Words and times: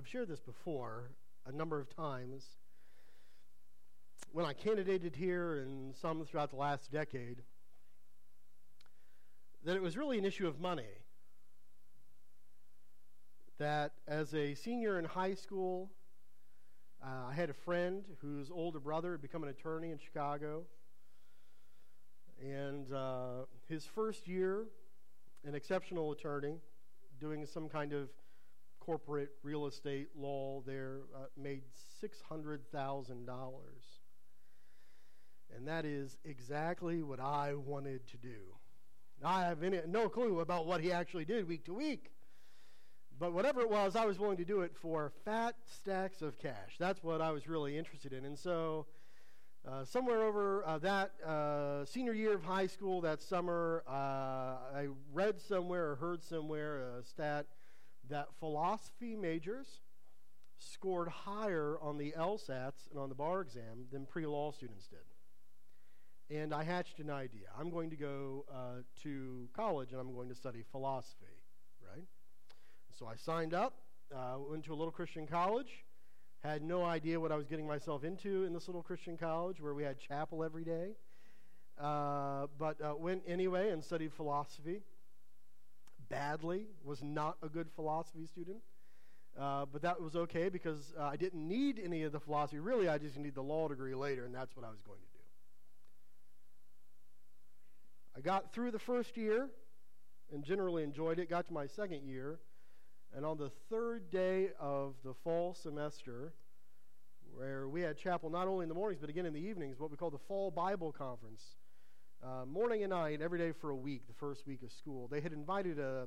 I've 0.00 0.08
shared 0.08 0.28
this 0.28 0.40
before 0.40 1.10
a 1.44 1.52
number 1.52 1.78
of 1.78 1.94
times. 1.94 2.56
When 4.32 4.46
I 4.46 4.54
candidated 4.54 5.14
here 5.14 5.58
and 5.58 5.94
some 5.94 6.24
throughout 6.24 6.48
the 6.48 6.56
last 6.56 6.90
decade, 6.90 7.42
that 9.62 9.76
it 9.76 9.82
was 9.82 9.98
really 9.98 10.16
an 10.16 10.24
issue 10.24 10.46
of 10.46 10.58
money. 10.58 10.88
That 13.58 13.92
as 14.08 14.32
a 14.32 14.54
senior 14.54 14.98
in 14.98 15.04
high 15.04 15.34
school, 15.34 15.90
uh, 17.04 17.28
I 17.28 17.34
had 17.34 17.50
a 17.50 17.54
friend 17.54 18.02
whose 18.22 18.50
older 18.50 18.80
brother 18.80 19.12
had 19.12 19.20
become 19.20 19.42
an 19.42 19.50
attorney 19.50 19.90
in 19.90 19.98
Chicago. 19.98 20.62
And 22.42 22.90
uh, 22.90 23.44
his 23.68 23.84
first 23.84 24.26
year, 24.26 24.64
an 25.46 25.54
exceptional 25.54 26.10
attorney, 26.10 26.54
doing 27.20 27.44
some 27.44 27.68
kind 27.68 27.92
of 27.92 28.08
corporate 28.80 29.30
real 29.42 29.66
estate 29.66 30.08
law 30.16 30.62
there, 30.66 31.02
uh, 31.14 31.26
made 31.36 31.62
$600,000. 32.02 32.60
And 35.54 35.68
that 35.68 35.84
is 35.84 36.16
exactly 36.24 37.02
what 37.02 37.20
I 37.20 37.54
wanted 37.54 38.06
to 38.08 38.16
do. 38.16 38.56
I 39.22 39.42
have 39.42 39.62
any, 39.62 39.80
no 39.86 40.08
clue 40.08 40.40
about 40.40 40.66
what 40.66 40.80
he 40.80 40.92
actually 40.92 41.24
did 41.24 41.46
week 41.46 41.64
to 41.66 41.74
week. 41.74 42.10
But 43.18 43.34
whatever 43.34 43.60
it 43.60 43.68
was, 43.68 43.96
I 43.96 44.06
was 44.06 44.18
willing 44.18 44.38
to 44.38 44.46
do 44.46 44.62
it 44.62 44.74
for 44.74 45.12
fat 45.26 45.54
stacks 45.66 46.22
of 46.22 46.38
cash. 46.38 46.76
That's 46.78 47.02
what 47.02 47.20
I 47.20 47.32
was 47.32 47.46
really 47.46 47.76
interested 47.76 48.14
in. 48.14 48.24
And 48.24 48.38
so, 48.38 48.86
uh, 49.68 49.84
somewhere 49.84 50.22
over 50.22 50.64
uh, 50.66 50.78
that 50.78 51.10
uh, 51.22 51.84
senior 51.84 52.14
year 52.14 52.34
of 52.34 52.42
high 52.42 52.66
school, 52.66 53.02
that 53.02 53.20
summer, 53.20 53.84
uh, 53.86 53.92
I 53.92 54.88
read 55.12 55.38
somewhere 55.38 55.90
or 55.90 55.96
heard 55.96 56.24
somewhere 56.24 56.98
a 56.98 57.04
stat 57.04 57.44
that 58.10 58.28
philosophy 58.38 59.16
majors 59.16 59.80
scored 60.58 61.08
higher 61.08 61.78
on 61.80 61.96
the 61.96 62.12
LSATs 62.16 62.90
and 62.90 62.98
on 62.98 63.08
the 63.08 63.14
bar 63.14 63.40
exam 63.40 63.86
than 63.90 64.06
pre 64.06 64.26
law 64.26 64.52
students 64.52 64.86
did. 64.86 66.36
And 66.36 66.54
I 66.54 66.62
hatched 66.62 67.00
an 67.00 67.10
idea. 67.10 67.48
I'm 67.58 67.70
going 67.70 67.90
to 67.90 67.96
go 67.96 68.44
uh, 68.52 68.82
to 69.02 69.48
college 69.56 69.90
and 69.92 70.00
I'm 70.00 70.14
going 70.14 70.28
to 70.28 70.34
study 70.34 70.62
philosophy, 70.70 71.40
right? 71.82 72.04
So 72.96 73.06
I 73.06 73.16
signed 73.16 73.54
up, 73.54 73.74
uh, 74.14 74.36
went 74.38 74.64
to 74.64 74.72
a 74.72 74.76
little 74.76 74.92
Christian 74.92 75.26
college, 75.26 75.84
had 76.44 76.62
no 76.62 76.84
idea 76.84 77.18
what 77.18 77.32
I 77.32 77.36
was 77.36 77.46
getting 77.46 77.66
myself 77.66 78.04
into 78.04 78.44
in 78.44 78.52
this 78.52 78.68
little 78.68 78.82
Christian 78.82 79.16
college 79.16 79.60
where 79.60 79.74
we 79.74 79.82
had 79.82 79.98
chapel 79.98 80.44
every 80.44 80.64
day, 80.64 80.92
uh, 81.80 82.46
but 82.58 82.80
uh, 82.80 82.94
went 82.96 83.22
anyway 83.26 83.70
and 83.70 83.82
studied 83.82 84.12
philosophy. 84.12 84.82
Badly, 86.10 86.66
was 86.84 87.02
not 87.02 87.36
a 87.42 87.48
good 87.48 87.68
philosophy 87.74 88.26
student. 88.26 88.58
Uh, 89.38 89.64
but 89.72 89.82
that 89.82 90.00
was 90.00 90.16
okay 90.16 90.48
because 90.48 90.92
uh, 90.98 91.04
I 91.04 91.16
didn't 91.16 91.46
need 91.46 91.80
any 91.82 92.02
of 92.02 92.12
the 92.12 92.20
philosophy. 92.20 92.58
Really, 92.58 92.88
I 92.88 92.98
just 92.98 93.16
needed 93.16 93.36
the 93.36 93.42
law 93.42 93.68
degree 93.68 93.94
later, 93.94 94.24
and 94.24 94.34
that's 94.34 94.56
what 94.56 94.66
I 94.66 94.70
was 94.70 94.80
going 94.80 94.98
to 94.98 95.04
do. 95.04 95.24
I 98.16 98.20
got 98.20 98.52
through 98.52 98.72
the 98.72 98.78
first 98.78 99.16
year 99.16 99.48
and 100.32 100.44
generally 100.44 100.82
enjoyed 100.82 101.18
it. 101.18 101.30
Got 101.30 101.46
to 101.46 101.52
my 101.52 101.66
second 101.68 102.04
year, 102.04 102.40
and 103.16 103.24
on 103.24 103.38
the 103.38 103.50
third 103.70 104.10
day 104.10 104.48
of 104.58 104.94
the 105.04 105.14
fall 105.24 105.54
semester, 105.54 106.32
where 107.34 107.68
we 107.68 107.80
had 107.82 107.96
chapel 107.96 108.30
not 108.30 108.48
only 108.48 108.64
in 108.64 108.68
the 108.68 108.74
mornings 108.74 109.00
but 109.00 109.10
again 109.10 109.26
in 109.26 109.32
the 109.32 109.40
evenings, 109.40 109.78
what 109.78 109.90
we 109.90 109.96
call 109.96 110.10
the 110.10 110.18
Fall 110.18 110.50
Bible 110.50 110.92
Conference, 110.92 111.42
uh, 112.22 112.44
morning 112.44 112.82
and 112.82 112.90
night, 112.90 113.20
every 113.22 113.38
day 113.38 113.52
for 113.52 113.70
a 113.70 113.76
week, 113.76 114.06
the 114.06 114.14
first 114.14 114.46
week 114.46 114.62
of 114.62 114.70
school. 114.72 115.08
They 115.08 115.20
had 115.20 115.32
invited 115.32 115.78
a 115.78 116.06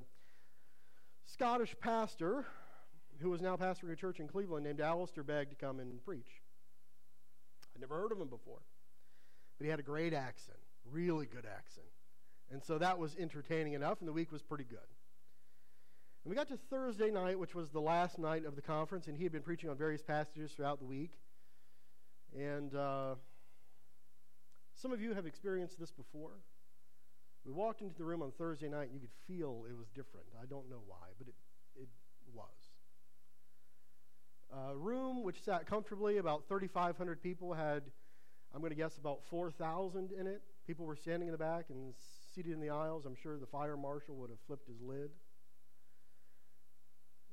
Scottish 1.26 1.76
pastor 1.80 2.46
who 3.20 3.30
was 3.30 3.42
now 3.42 3.56
pastoring 3.56 3.92
a 3.92 3.96
church 3.96 4.20
in 4.20 4.28
Cleveland 4.28 4.66
named 4.66 4.82
Alistair 4.82 5.24
Begg 5.24 5.50
to 5.50 5.56
come 5.56 5.80
and 5.80 6.04
preach. 6.04 6.42
I'd 7.76 7.82
never 7.82 7.96
heard 7.96 8.12
of 8.12 8.20
him 8.20 8.28
before, 8.28 8.62
but 9.58 9.66
he 9.66 9.70
had 9.70 9.80
a 9.80 9.84
great 9.84 10.14
accent, 10.14 10.58
really 10.92 11.26
good 11.26 11.46
accent. 11.46 11.88
And 12.52 12.64
so 12.64 12.78
that 12.78 13.00
was 13.00 13.16
entertaining 13.18 13.74
enough, 13.74 14.00
and 14.00 14.08
the 14.08 14.14
week 14.14 14.32
was 14.32 14.44
pretty 14.44 14.66
good. 14.66 14.78
And 16.24 16.30
we 16.30 16.36
got 16.36 16.48
to 16.50 16.58
Thursday 16.70 17.10
night, 17.10 17.40
which 17.40 17.56
was 17.56 17.70
the 17.72 17.82
last 17.82 18.20
night 18.20 18.46
of 18.46 18.56
the 18.56 18.62
conference, 18.62 19.08
and 19.08 19.18
he 19.18 19.24
had 19.24 19.32
been 19.32 19.42
preaching 19.42 19.70
on 19.70 19.78
various 19.78 20.04
passages 20.04 20.52
throughout 20.52 20.80
the 20.80 20.86
week. 20.86 21.14
And 22.38 22.76
uh, 22.76 23.16
some 24.76 24.92
of 24.92 25.02
you 25.02 25.14
have 25.14 25.26
experienced 25.26 25.80
this 25.80 25.92
before. 25.92 26.40
We 27.46 27.52
walked 27.52 27.82
into 27.82 27.96
the 27.98 28.06
room 28.06 28.22
on 28.22 28.32
Thursday 28.32 28.70
night, 28.70 28.90
and 28.90 28.94
you 28.94 29.00
could 29.00 29.10
feel 29.28 29.66
it 29.70 29.78
was 29.78 29.88
different. 29.90 30.28
I 30.42 30.46
don't 30.46 30.70
know 30.70 30.82
why, 30.88 31.08
but 31.18 31.28
it, 31.28 31.36
it 31.76 31.88
was. 32.34 32.48
A 34.72 34.78
room 34.78 35.24
which 35.24 35.42
sat 35.44 35.66
comfortably, 35.66 36.18
about 36.18 36.48
3,500 36.48 37.22
people, 37.22 37.54
had, 37.54 37.84
I'm 38.54 38.62
going 38.62 38.70
to 38.70 38.76
guess, 38.76 38.98
about 38.98 39.22
4,000 39.30 40.12
in 40.12 40.28
it. 40.28 40.42
People 40.68 40.86
were 40.86 40.96
standing 40.96 41.28
in 41.28 41.32
the 41.32 41.38
back 41.38 41.66
and 41.70 41.94
seated 42.34 42.54
in 42.54 42.60
the 42.60 42.70
aisles. 42.70 43.06
I'm 43.06 43.16
sure 43.16 43.38
the 43.38 43.46
fire 43.46 43.76
marshal 43.76 44.16
would 44.16 44.30
have 44.30 44.40
flipped 44.48 44.68
his 44.68 44.80
lid. 44.82 45.10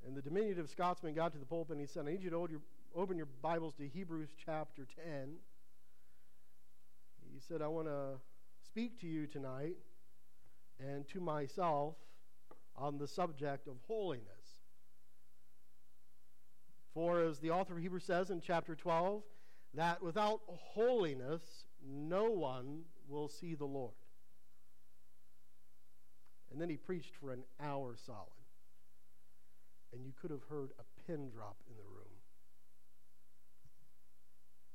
And 0.06 0.17
the 0.17 0.23
diminutive 0.23 0.69
Scotsman 0.71 1.15
got 1.15 1.33
to 1.33 1.39
the 1.39 1.45
pulpit 1.45 1.73
and 1.73 1.81
he 1.81 1.87
said, 1.87 2.06
I 2.06 2.11
need 2.11 2.23
you 2.23 2.31
to 2.31 2.49
open 2.97 3.17
your 3.17 3.29
Bibles 3.43 3.75
to 3.75 3.87
Hebrews 3.87 4.31
chapter 4.45 4.87
10. 5.05 5.34
He 7.41 7.47
said, 7.55 7.62
I 7.62 7.69
want 7.69 7.87
to 7.87 8.21
speak 8.67 9.01
to 9.01 9.06
you 9.06 9.27
tonight 9.27 9.77
and 10.78 11.09
to 11.09 11.21
myself 11.21 11.95
on 12.77 12.99
the 12.99 13.09
subject 13.09 13.67
of 13.67 13.77
holiness. 13.87 14.27
For 16.93 17.23
as 17.23 17.39
the 17.39 17.50
author 17.50 17.77
of 17.77 17.83
Hebrews 17.83 18.05
says 18.05 18.29
in 18.29 18.43
chapter 18.43 18.75
12, 18.75 19.23
that 19.73 20.03
without 20.03 20.41
holiness 20.49 21.41
no 21.83 22.25
one 22.25 22.83
will 23.09 23.29
see 23.29 23.55
the 23.55 23.65
Lord. 23.65 23.95
And 26.53 26.61
then 26.61 26.69
he 26.69 26.77
preached 26.77 27.17
for 27.17 27.33
an 27.33 27.45
hour 27.59 27.97
solid. 28.05 28.29
And 29.95 30.05
you 30.05 30.12
could 30.21 30.31
have 30.31 30.43
heard 30.50 30.73
a 30.79 31.06
pin 31.06 31.31
drop 31.31 31.56
in 31.71 31.75
the 31.75 31.84
room. 31.84 32.11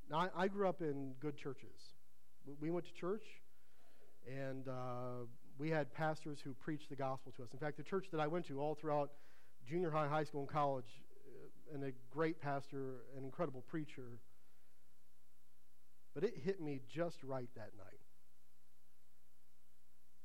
Now, 0.10 0.30
I, 0.36 0.46
I 0.46 0.48
grew 0.48 0.68
up 0.68 0.82
in 0.82 1.14
good 1.20 1.38
churches. 1.38 1.95
We 2.60 2.70
went 2.70 2.86
to 2.86 2.94
church, 2.94 3.24
and 4.28 4.68
uh, 4.68 5.26
we 5.58 5.70
had 5.70 5.94
pastors 5.94 6.40
who 6.44 6.54
preached 6.54 6.90
the 6.90 6.96
gospel 6.96 7.34
to 7.38 7.44
us. 7.44 7.50
In 7.54 7.60
fact, 7.60 7.78
the 7.78 7.84
church 7.84 8.08
that 8.12 8.20
I 8.20 8.28
went 8.28 8.48
to 8.48 8.60
all 8.60 8.76
throughout 8.76 9.12
junior 9.68 9.90
high, 9.90 10.08
high 10.08 10.24
school, 10.24 10.42
and 10.42 10.50
college, 10.50 11.02
uh, 11.28 11.76
and 11.76 11.84
a 11.84 11.92
great 12.12 12.40
pastor, 12.42 13.04
an 13.18 13.24
incredible 13.24 13.64
preacher. 13.68 14.20
But 16.14 16.24
it 16.24 16.36
hit 16.44 16.62
me 16.62 16.82
just 16.88 17.24
right 17.24 17.50
that 17.56 17.72
night. 17.78 18.00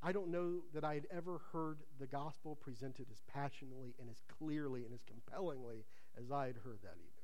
I 0.02 0.12
don't 0.12 0.30
know 0.30 0.62
that 0.72 0.82
I 0.82 0.94
had 0.94 1.06
ever 1.10 1.40
heard 1.52 1.78
the 1.98 2.06
gospel 2.06 2.56
presented 2.56 3.06
as 3.10 3.20
passionately 3.32 3.94
and 4.00 4.08
as 4.08 4.22
clearly 4.38 4.84
and 4.84 4.94
as 4.94 5.02
compellingly 5.06 5.84
as 6.18 6.30
I 6.30 6.46
had 6.46 6.56
heard 6.56 6.78
that 6.82 6.96
evening. 6.96 7.19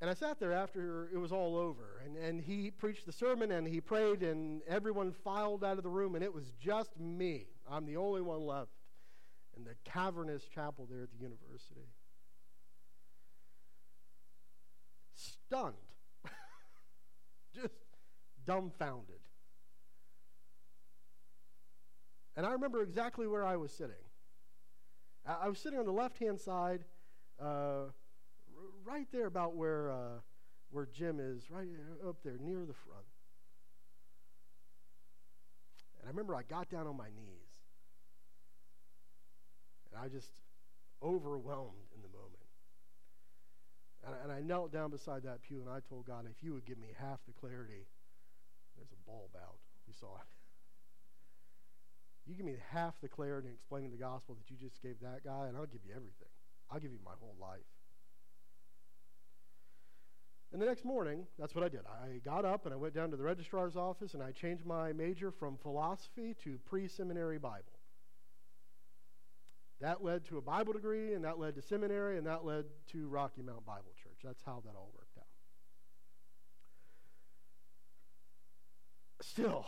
And 0.00 0.10
I 0.10 0.14
sat 0.14 0.38
there 0.38 0.52
after 0.52 1.08
it 1.12 1.16
was 1.16 1.32
all 1.32 1.56
over, 1.56 2.02
and, 2.04 2.16
and 2.16 2.40
he 2.40 2.70
preached 2.70 3.06
the 3.06 3.12
sermon 3.12 3.50
and 3.50 3.66
he 3.66 3.80
prayed, 3.80 4.22
and 4.22 4.60
everyone 4.68 5.12
filed 5.12 5.64
out 5.64 5.78
of 5.78 5.84
the 5.84 5.90
room, 5.90 6.14
and 6.14 6.22
it 6.22 6.34
was 6.34 6.52
just 6.60 6.98
me. 7.00 7.46
I'm 7.70 7.86
the 7.86 7.96
only 7.96 8.20
one 8.20 8.44
left 8.44 8.72
in 9.56 9.64
the 9.64 9.74
cavernous 9.84 10.44
chapel 10.44 10.86
there 10.90 11.02
at 11.02 11.10
the 11.10 11.18
university. 11.18 11.88
Stunned, 15.14 15.74
just 17.54 17.74
dumbfounded. 18.44 19.16
And 22.36 22.44
I 22.44 22.52
remember 22.52 22.82
exactly 22.82 23.26
where 23.26 23.46
I 23.46 23.56
was 23.56 23.72
sitting. 23.72 23.96
I, 25.26 25.48
was 25.48 25.58
sitting 25.58 25.78
on 25.78 25.86
the 25.86 25.92
left 25.92 26.18
hand 26.18 26.38
side, 26.38 26.84
uh, 27.40 27.86
right 28.84 29.06
there 29.12 29.26
about 29.26 29.54
where, 29.54 29.90
uh, 29.90 30.20
where 30.70 30.86
Jim 30.86 31.18
is, 31.20 31.50
right 31.50 31.68
up 32.06 32.16
there 32.24 32.38
near 32.38 32.60
the 32.60 32.74
front. 32.74 33.06
And 35.98 36.06
I 36.06 36.08
remember 36.08 36.34
I 36.34 36.42
got 36.42 36.68
down 36.68 36.86
on 36.86 36.96
my 36.96 37.08
knees. 37.08 37.50
And 39.90 40.02
I 40.02 40.08
just 40.08 40.30
overwhelmed 41.02 41.90
in 41.94 42.02
the 42.02 42.08
moment. 42.08 42.46
And 44.04 44.14
I, 44.14 44.18
and 44.22 44.32
I 44.32 44.40
knelt 44.40 44.72
down 44.72 44.90
beside 44.90 45.22
that 45.24 45.42
pew 45.42 45.60
and 45.60 45.68
I 45.68 45.80
told 45.88 46.06
God, 46.06 46.26
if 46.30 46.42
you 46.42 46.54
would 46.54 46.64
give 46.64 46.78
me 46.78 46.88
half 46.98 47.18
the 47.26 47.32
clarity, 47.32 47.86
there's 48.76 48.92
a 48.92 49.10
bulb 49.10 49.30
out. 49.34 49.58
We 49.86 49.94
saw 49.94 50.16
it. 50.16 50.28
You 52.26 52.34
give 52.34 52.44
me 52.44 52.56
half 52.72 52.98
the 53.00 53.06
clarity 53.06 53.46
in 53.46 53.54
explaining 53.54 53.92
the 53.92 54.02
gospel 54.02 54.34
that 54.34 54.50
you 54.50 54.56
just 54.58 54.82
gave 54.82 54.98
that 54.98 55.22
guy, 55.22 55.46
and 55.46 55.56
I'll 55.56 55.70
give 55.70 55.86
you 55.86 55.94
everything. 55.94 56.26
I'll 56.68 56.80
give 56.80 56.90
you 56.90 56.98
my 57.04 57.14
whole 57.20 57.36
life. 57.40 57.62
And 60.52 60.62
the 60.62 60.66
next 60.66 60.84
morning, 60.84 61.26
that's 61.38 61.54
what 61.54 61.64
I 61.64 61.68
did. 61.68 61.80
I 61.86 62.18
got 62.24 62.44
up 62.44 62.64
and 62.64 62.72
I 62.72 62.76
went 62.76 62.94
down 62.94 63.10
to 63.10 63.16
the 63.16 63.24
registrar's 63.24 63.76
office 63.76 64.14
and 64.14 64.22
I 64.22 64.30
changed 64.30 64.64
my 64.64 64.92
major 64.92 65.30
from 65.30 65.56
philosophy 65.56 66.34
to 66.44 66.58
pre 66.64 66.88
seminary 66.88 67.38
Bible. 67.38 67.76
That 69.80 70.02
led 70.02 70.24
to 70.26 70.38
a 70.38 70.40
Bible 70.40 70.72
degree, 70.72 71.12
and 71.12 71.24
that 71.24 71.38
led 71.38 71.54
to 71.56 71.62
seminary, 71.62 72.16
and 72.16 72.26
that 72.26 72.46
led 72.46 72.64
to 72.92 73.08
Rocky 73.08 73.42
Mount 73.42 73.66
Bible 73.66 73.92
Church. 74.02 74.18
That's 74.24 74.42
how 74.42 74.62
that 74.64 74.74
all 74.74 74.90
worked 74.94 75.18
out. 75.18 75.26
Still, 79.20 79.66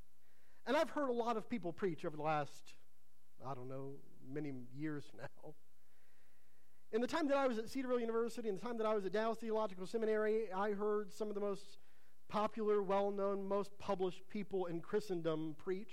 and 0.66 0.76
I've 0.76 0.90
heard 0.90 1.10
a 1.10 1.12
lot 1.12 1.36
of 1.36 1.48
people 1.48 1.72
preach 1.72 2.04
over 2.04 2.16
the 2.16 2.24
last, 2.24 2.74
I 3.46 3.54
don't 3.54 3.68
know, 3.68 3.92
many 4.28 4.52
years 4.74 5.04
now. 5.16 5.54
In 6.96 7.02
the 7.02 7.06
time 7.06 7.28
that 7.28 7.36
I 7.36 7.46
was 7.46 7.58
at 7.58 7.68
Cedarville 7.68 8.00
University, 8.00 8.48
in 8.48 8.54
the 8.54 8.60
time 8.62 8.78
that 8.78 8.86
I 8.86 8.94
was 8.94 9.04
at 9.04 9.12
Dallas 9.12 9.36
Theological 9.36 9.86
Seminary, 9.86 10.50
I 10.50 10.70
heard 10.70 11.12
some 11.12 11.28
of 11.28 11.34
the 11.34 11.42
most 11.42 11.76
popular, 12.30 12.82
well 12.82 13.10
known, 13.10 13.46
most 13.46 13.78
published 13.78 14.26
people 14.30 14.64
in 14.64 14.80
Christendom 14.80 15.56
preach. 15.62 15.92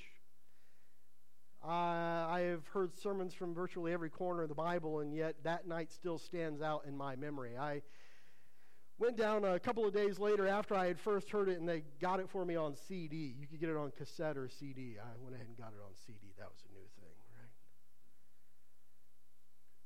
Uh, 1.61 1.67
I 1.67 2.45
have 2.47 2.65
heard 2.67 2.97
sermons 2.97 3.33
from 3.33 3.53
virtually 3.53 3.91
every 3.91 4.09
corner 4.09 4.43
of 4.43 4.47
the 4.47 4.55
Bible, 4.55 5.01
and 5.01 5.13
yet 5.13 5.35
that 5.43 5.67
night 5.67 5.91
still 5.91 6.17
stands 6.17 6.61
out 6.61 6.85
in 6.87 6.95
my 6.95 7.17
memory. 7.17 7.57
I 7.57 7.81
went 8.97 9.17
down 9.17 9.43
a 9.43 9.59
couple 9.59 9.85
of 9.85 9.93
days 9.93 10.19
later 10.19 10.47
after 10.47 10.73
I 10.73 10.87
had 10.87 11.01
first 11.01 11.29
heard 11.29 11.49
it, 11.49 11.59
and 11.59 11.67
they 11.67 11.83
got 11.99 12.21
it 12.21 12.29
for 12.29 12.45
me 12.45 12.55
on 12.55 12.77
CD. 12.77 13.35
You 13.37 13.45
could 13.45 13.59
get 13.59 13.67
it 13.67 13.75
on 13.75 13.91
cassette 13.91 14.37
or 14.37 14.47
CD. 14.47 14.95
I 15.03 15.21
went 15.21 15.35
ahead 15.35 15.47
and 15.47 15.57
got 15.57 15.73
it 15.73 15.83
on 15.85 15.91
CD. 16.07 16.31
That 16.37 16.47
was 16.47 16.63
a 16.63 16.71
new 16.71 16.87
thing, 16.95 17.11
right? 17.37 17.49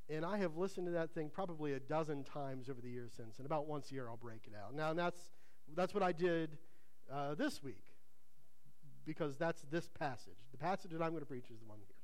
And 0.10 0.24
I 0.24 0.38
have 0.38 0.56
listened 0.56 0.88
to 0.88 0.92
that 0.94 1.14
thing 1.14 1.30
probably 1.30 1.74
a 1.74 1.80
dozen 1.80 2.24
times 2.24 2.70
over 2.70 2.80
the 2.80 2.90
years 2.90 3.12
since, 3.16 3.38
and 3.38 3.46
about 3.46 3.68
once 3.68 3.92
a 3.92 3.94
year 3.94 4.08
I'll 4.08 4.18
break 4.18 4.42
it 4.46 4.54
out. 4.56 4.74
Now, 4.74 4.92
and 4.92 5.00
that's, 5.00 5.20
that's 5.76 5.94
what 5.94 6.02
I 6.02 6.14
did 6.14 6.58
uh, 7.12 7.36
this 7.36 7.62
week 7.62 7.84
because 9.06 9.38
that's 9.38 9.64
this 9.72 9.90
passage. 9.90 10.38
The 10.52 10.58
passage 10.58 10.92
that 10.92 11.02
I'm 11.02 11.12
going 11.12 11.22
to 11.22 11.28
preach 11.28 11.50
is 11.52 11.60
the 11.60 11.66
one 11.66 11.80
here. 11.80 11.96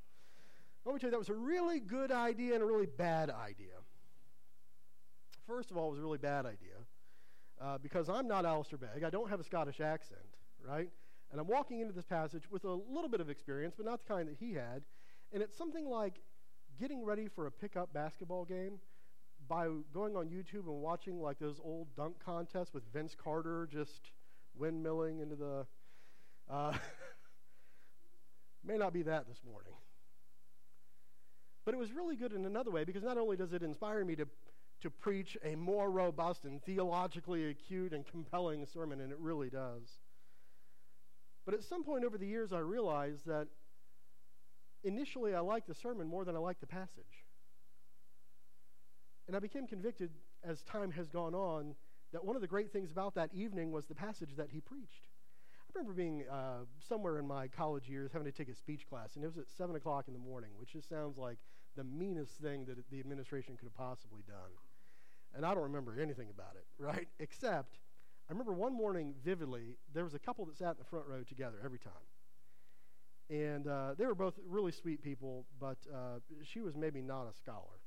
Let 0.85 0.94
me 0.94 1.00
tell 1.00 1.07
you, 1.07 1.11
that 1.11 1.19
was 1.19 1.29
a 1.29 1.33
really 1.33 1.79
good 1.79 2.11
idea 2.11 2.55
and 2.55 2.63
a 2.63 2.65
really 2.65 2.88
bad 2.88 3.29
idea. 3.29 3.75
First 5.47 5.71
of 5.71 5.77
all, 5.77 5.88
it 5.88 5.91
was 5.91 6.00
a 6.00 6.03
really 6.03 6.17
bad 6.17 6.45
idea 6.45 6.75
uh, 7.61 7.77
because 7.77 8.09
I'm 8.09 8.27
not 8.27 8.45
Alistair 8.45 8.77
Begg. 8.77 9.03
I 9.05 9.09
don't 9.09 9.29
have 9.29 9.39
a 9.39 9.44
Scottish 9.44 9.79
accent, 9.79 10.19
right? 10.65 10.89
And 11.31 11.39
I'm 11.39 11.47
walking 11.47 11.79
into 11.79 11.94
this 11.94 12.05
passage 12.05 12.44
with 12.50 12.63
a 12.65 12.73
little 12.73 13.09
bit 13.09 13.21
of 13.21 13.29
experience, 13.29 13.75
but 13.75 13.85
not 13.85 14.05
the 14.05 14.13
kind 14.13 14.27
that 14.27 14.35
he 14.39 14.53
had. 14.53 14.83
And 15.31 15.41
it's 15.41 15.57
something 15.57 15.88
like 15.89 16.21
getting 16.79 17.03
ready 17.03 17.27
for 17.27 17.47
a 17.47 17.51
pickup 17.51 17.93
basketball 17.93 18.45
game 18.45 18.79
by 19.47 19.67
going 19.93 20.15
on 20.15 20.27
YouTube 20.27 20.67
and 20.67 20.81
watching 20.81 21.21
like 21.21 21.39
those 21.39 21.59
old 21.63 21.87
dunk 21.95 22.15
contests 22.23 22.73
with 22.73 22.83
Vince 22.93 23.15
Carter 23.21 23.67
just 23.71 24.11
windmilling 24.59 25.21
into 25.21 25.35
the 25.35 25.65
uh, 26.49 26.73
may 28.63 28.77
not 28.77 28.93
be 28.93 29.03
that 29.03 29.27
this 29.27 29.41
morning. 29.45 29.73
But 31.65 31.73
it 31.73 31.77
was 31.77 31.91
really 31.91 32.15
good 32.15 32.33
in 32.33 32.45
another 32.45 32.71
way 32.71 32.83
because 32.83 33.03
not 33.03 33.17
only 33.17 33.37
does 33.37 33.53
it 33.53 33.63
inspire 33.63 34.03
me 34.03 34.15
to, 34.17 34.27
to 34.81 34.89
preach 34.89 35.37
a 35.43 35.55
more 35.55 35.89
robust 35.89 36.43
and 36.43 36.61
theologically 36.63 37.49
acute 37.49 37.93
and 37.93 38.05
compelling 38.05 38.65
sermon, 38.65 38.99
and 38.99 39.11
it 39.11 39.19
really 39.19 39.49
does, 39.49 39.99
but 41.45 41.53
at 41.53 41.63
some 41.63 41.83
point 41.83 42.05
over 42.05 42.17
the 42.17 42.27
years 42.27 42.51
I 42.53 42.59
realized 42.59 43.25
that 43.25 43.47
initially 44.83 45.33
I 45.33 45.39
liked 45.39 45.68
the 45.68 45.75
sermon 45.75 46.07
more 46.07 46.25
than 46.25 46.35
I 46.35 46.39
liked 46.39 46.62
the 46.62 46.68
passage. 46.68 47.25
And 49.27 49.35
I 49.35 49.39
became 49.39 49.68
convicted 49.68 50.12
as 50.44 50.62
time 50.63 50.91
has 50.91 51.09
gone 51.09 51.33
on 51.33 51.75
that 52.12 52.24
one 52.24 52.35
of 52.35 52.41
the 52.41 52.47
great 52.47 52.71
things 52.71 52.91
about 52.91 53.15
that 53.15 53.30
evening 53.33 53.71
was 53.71 53.85
the 53.85 53.95
passage 53.95 54.35
that 54.38 54.50
he 54.50 54.62
preached. 54.62 55.07
I 55.62 55.80
remember 55.80 55.94
being 55.94 56.25
uh, 56.30 56.65
somewhere 56.88 57.18
in 57.18 57.27
my 57.27 57.47
college 57.47 57.89
years 57.89 58.12
having 58.12 58.31
to 58.31 58.31
take 58.31 58.50
a 58.50 58.56
speech 58.56 58.88
class, 58.88 59.15
and 59.15 59.24
it 59.24 59.27
was 59.27 59.38
at 59.38 59.50
7 59.50 59.75
o'clock 59.75 60.06
in 60.07 60.13
the 60.13 60.19
morning, 60.19 60.51
which 60.57 60.74
just 60.74 60.88
sounds 60.88 61.18
like 61.18 61.38
the 61.75 61.83
meanest 61.83 62.33
thing 62.33 62.65
that 62.65 62.77
the 62.91 63.00
administration 63.00 63.57
could 63.57 63.65
have 63.65 63.75
possibly 63.75 64.21
done. 64.27 64.51
And 65.33 65.45
I 65.45 65.56
don't 65.56 65.63
remember 65.63 66.00
anything 66.00 66.29
about 66.29 66.53
it, 66.56 66.65
right? 66.77 67.07
Except 67.19 67.79
I 68.29 68.31
remember 68.31 68.53
one 68.53 68.74
morning 68.74 69.15
vividly, 69.24 69.77
there 69.94 70.03
was 70.03 70.13
a 70.13 70.19
couple 70.19 70.45
that 70.45 70.56
sat 70.56 70.71
in 70.71 70.77
the 70.77 70.86
front 70.86 71.07
row 71.07 71.24
together 71.24 71.57
every 71.63 71.79
time. 71.79 71.94
And 73.29 73.67
uh, 73.67 73.95
they 73.97 74.05
were 74.05 74.15
both 74.15 74.37
really 74.47 74.71
sweet 74.71 75.01
people, 75.01 75.45
but 75.59 75.77
uh, 75.93 76.19
she 76.43 76.61
was 76.61 76.75
maybe 76.75 77.01
not 77.01 77.23
a 77.23 77.33
scholar. 77.33 77.79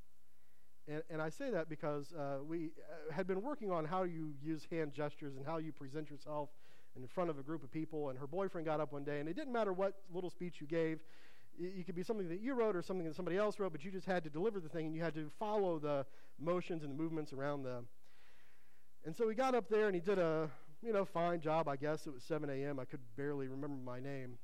And, 0.89 1.03
and 1.11 1.21
I 1.21 1.29
say 1.29 1.51
that 1.51 1.69
because 1.69 2.13
uh, 2.13 2.39
we 2.47 2.71
uh, 2.79 3.13
had 3.13 3.27
been 3.27 3.43
working 3.43 3.71
on 3.71 3.85
how 3.85 4.05
you 4.05 4.35
use 4.43 4.67
hand 4.71 4.93
gestures 4.93 5.37
and 5.37 5.45
how 5.45 5.59
you 5.59 5.73
present 5.73 6.11
yourself 6.11 6.49
in 6.97 7.07
front 7.07 7.29
of 7.29 7.39
a 7.39 7.43
group 7.43 7.63
of 7.63 7.71
people, 7.71 8.09
and 8.09 8.19
her 8.19 8.27
boyfriend 8.27 8.67
got 8.67 8.81
up 8.81 8.93
one 8.93 9.05
day, 9.05 9.21
and 9.21 9.29
it 9.29 9.37
didn't 9.37 9.53
matter 9.53 9.73
what 9.73 9.95
little 10.13 10.31
speech 10.31 10.61
you 10.61 10.67
gave. 10.67 11.01
It, 11.59 11.87
could 11.87 11.95
be 11.95 12.03
something 12.03 12.29
that 12.29 12.41
you 12.41 12.55
wrote 12.55 12.77
or 12.77 12.83
something 12.83 13.07
that 13.07 13.17
somebody 13.17 13.37
else 13.37 13.59
wrote, 13.59 13.73
but 13.73 13.85
you 13.85 13.91
just 13.91 14.07
had 14.07 14.25
to 14.25 14.31
deliver 14.31 14.61
the 14.61 14.69
thing, 14.69 14.87
and 14.87 14.95
you 14.95 15.03
had 15.03 15.15
to 15.15 15.31
follow 15.39 15.79
the 15.79 16.07
motions 16.39 16.83
and 16.83 16.93
the 16.93 17.03
movements 17.03 17.33
around 17.33 17.63
them. 17.63 17.87
And 19.05 19.15
so 19.15 19.29
he 19.29 19.35
got 19.35 19.55
up 19.55 19.69
there, 19.69 19.87
and 19.87 19.95
he 19.95 20.01
did 20.01 20.19
a 20.19 20.51
you 20.83 20.93
know 20.93 21.05
fine 21.05 21.41
job, 21.41 21.69
I 21.69 21.77
guess. 21.77 22.07
It 22.07 22.13
was 22.13 22.23
7 22.25 22.49
a.m. 22.51 22.79
I 22.79 22.85
could 22.85 23.01
barely 23.17 23.49
remember 23.49 23.77
my 23.83 24.01
name. 24.01 24.39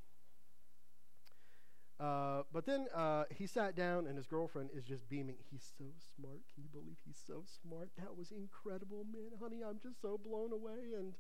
Uh, 2.01 2.43
but 2.53 2.67
then 2.67 2.87
uh, 2.95 3.25
he 3.31 3.47
sat 3.47 3.77
down, 3.77 4.07
and 4.07 4.17
his 4.17 4.27
girlfriend 4.27 4.71
is 4.75 4.83
just 4.85 5.09
beaming. 5.09 5.37
He's 5.51 5.73
so 5.79 5.85
smart. 6.17 6.41
Can 6.53 6.65
you 6.65 6.69
believe 6.73 6.97
he's 7.07 7.21
so 7.27 7.45
smart? 7.63 7.91
That 7.99 8.17
was 8.17 8.33
incredible, 8.33 9.07
man. 9.13 9.39
Honey, 9.41 9.63
I'm 9.67 9.79
just 9.81 10.01
so 10.03 10.19
blown 10.19 10.53
away. 10.53 10.95
And 10.99 11.15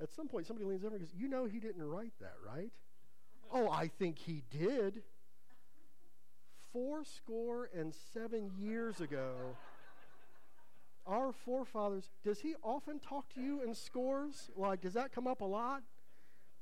at 0.00 0.12
some 0.14 0.28
point, 0.28 0.46
somebody 0.46 0.66
leans 0.68 0.84
over 0.84 0.94
and 0.94 1.04
goes, 1.04 1.14
You 1.16 1.28
know, 1.28 1.46
he 1.46 1.58
didn't 1.58 1.82
write 1.82 2.12
that, 2.20 2.34
right? 2.46 2.70
oh, 3.52 3.68
I 3.70 3.88
think 3.88 4.18
he 4.18 4.42
did. 4.50 5.02
Four 6.72 7.04
score 7.04 7.68
and 7.76 7.92
seven 8.12 8.50
years 8.56 9.00
ago, 9.00 9.56
our 11.06 11.32
forefathers, 11.32 12.10
does 12.22 12.40
he 12.40 12.54
often 12.62 13.00
talk 13.00 13.28
to 13.34 13.40
you 13.40 13.62
in 13.62 13.74
scores? 13.74 14.50
Like, 14.54 14.80
does 14.80 14.94
that 14.94 15.12
come 15.12 15.26
up 15.26 15.40
a 15.40 15.46
lot? 15.46 15.82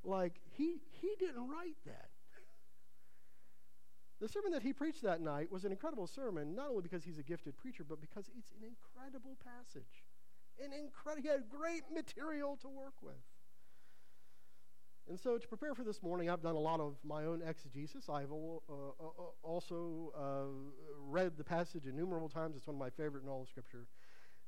Like, 0.05 0.41
he, 0.56 0.76
he 1.03 1.11
didn't 1.19 1.47
write 1.49 1.76
that. 1.85 2.09
The 4.20 4.29
sermon 4.29 4.50
that 4.53 4.62
he 4.62 4.73
preached 4.73 5.03
that 5.03 5.20
night 5.20 5.50
was 5.50 5.65
an 5.65 5.70
incredible 5.70 6.09
sermon, 6.09 6.55
not 6.55 6.70
only 6.70 6.82
because 6.82 7.05
he's 7.05 7.19
a 7.19 7.23
gifted 7.23 7.56
preacher, 7.56 7.85
but 7.88 8.00
because 8.00 8.29
it's 8.37 8.50
an 8.50 8.67
incredible 8.67 9.37
passage. 9.44 10.05
An 10.62 10.73
incredible, 10.73 11.23
he 11.23 11.29
had 11.29 11.49
great 11.49 11.85
material 11.94 12.56
to 12.62 12.69
work 12.69 12.94
with. 13.00 13.15
And 15.09 15.19
so, 15.19 15.38
to 15.38 15.49
prepare 15.49 15.75
for 15.75 15.85
this 15.85 16.03
morning, 16.03 16.29
I've 16.29 16.43
done 16.43 16.56
a 16.56 16.61
lot 16.61 16.81
of 16.81 16.97
my 17.03 17.25
own 17.25 17.43
exegesis. 17.43 18.09
I've 18.11 18.32
uh, 18.32 18.56
uh, 18.69 19.05
also 19.43 20.12
uh, 20.15 20.73
read 20.99 21.38
the 21.38 21.44
passage 21.44 21.87
innumerable 21.87 22.29
times. 22.29 22.56
It's 22.56 22.67
one 22.67 22.76
of 22.76 22.81
my 22.81 22.91
favorite 22.91 23.23
in 23.23 23.28
all 23.28 23.43
of 23.43 23.49
Scripture. 23.49 23.87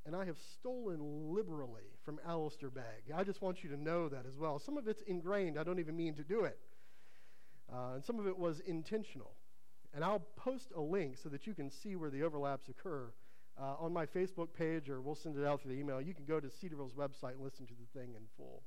And 0.04 0.16
I 0.16 0.24
have 0.24 0.36
stolen 0.38 1.32
liberally 1.32 1.96
from 2.04 2.18
Alistair 2.26 2.70
Begg. 2.70 3.14
I 3.14 3.22
just 3.22 3.40
want 3.40 3.62
you 3.62 3.70
to 3.70 3.76
know 3.76 4.08
that 4.08 4.26
as 4.26 4.36
well. 4.36 4.58
Some 4.58 4.76
of 4.76 4.88
it's 4.88 5.02
ingrained. 5.02 5.58
I 5.58 5.62
don't 5.62 5.78
even 5.78 5.96
mean 5.96 6.14
to 6.14 6.24
do 6.24 6.44
it. 6.44 6.58
Uh, 7.72 7.94
and 7.94 8.04
some 8.04 8.18
of 8.18 8.26
it 8.26 8.36
was 8.36 8.60
intentional. 8.60 9.32
And 9.92 10.04
I'll 10.04 10.22
post 10.36 10.72
a 10.76 10.80
link 10.80 11.18
so 11.18 11.28
that 11.30 11.46
you 11.46 11.54
can 11.54 11.70
see 11.70 11.96
where 11.96 12.10
the 12.10 12.22
overlaps 12.22 12.68
occur 12.68 13.12
uh, 13.60 13.74
on 13.78 13.92
my 13.92 14.06
Facebook 14.06 14.54
page, 14.56 14.88
or 14.88 15.00
we'll 15.00 15.14
send 15.14 15.36
it 15.36 15.44
out 15.44 15.60
through 15.60 15.74
the 15.74 15.80
email. 15.80 16.00
You 16.00 16.14
can 16.14 16.24
go 16.24 16.38
to 16.38 16.48
Cedarville's 16.48 16.94
website 16.94 17.32
and 17.32 17.42
listen 17.42 17.66
to 17.66 17.74
the 17.74 17.98
thing 17.98 18.14
in 18.14 18.22
full. 18.36 18.62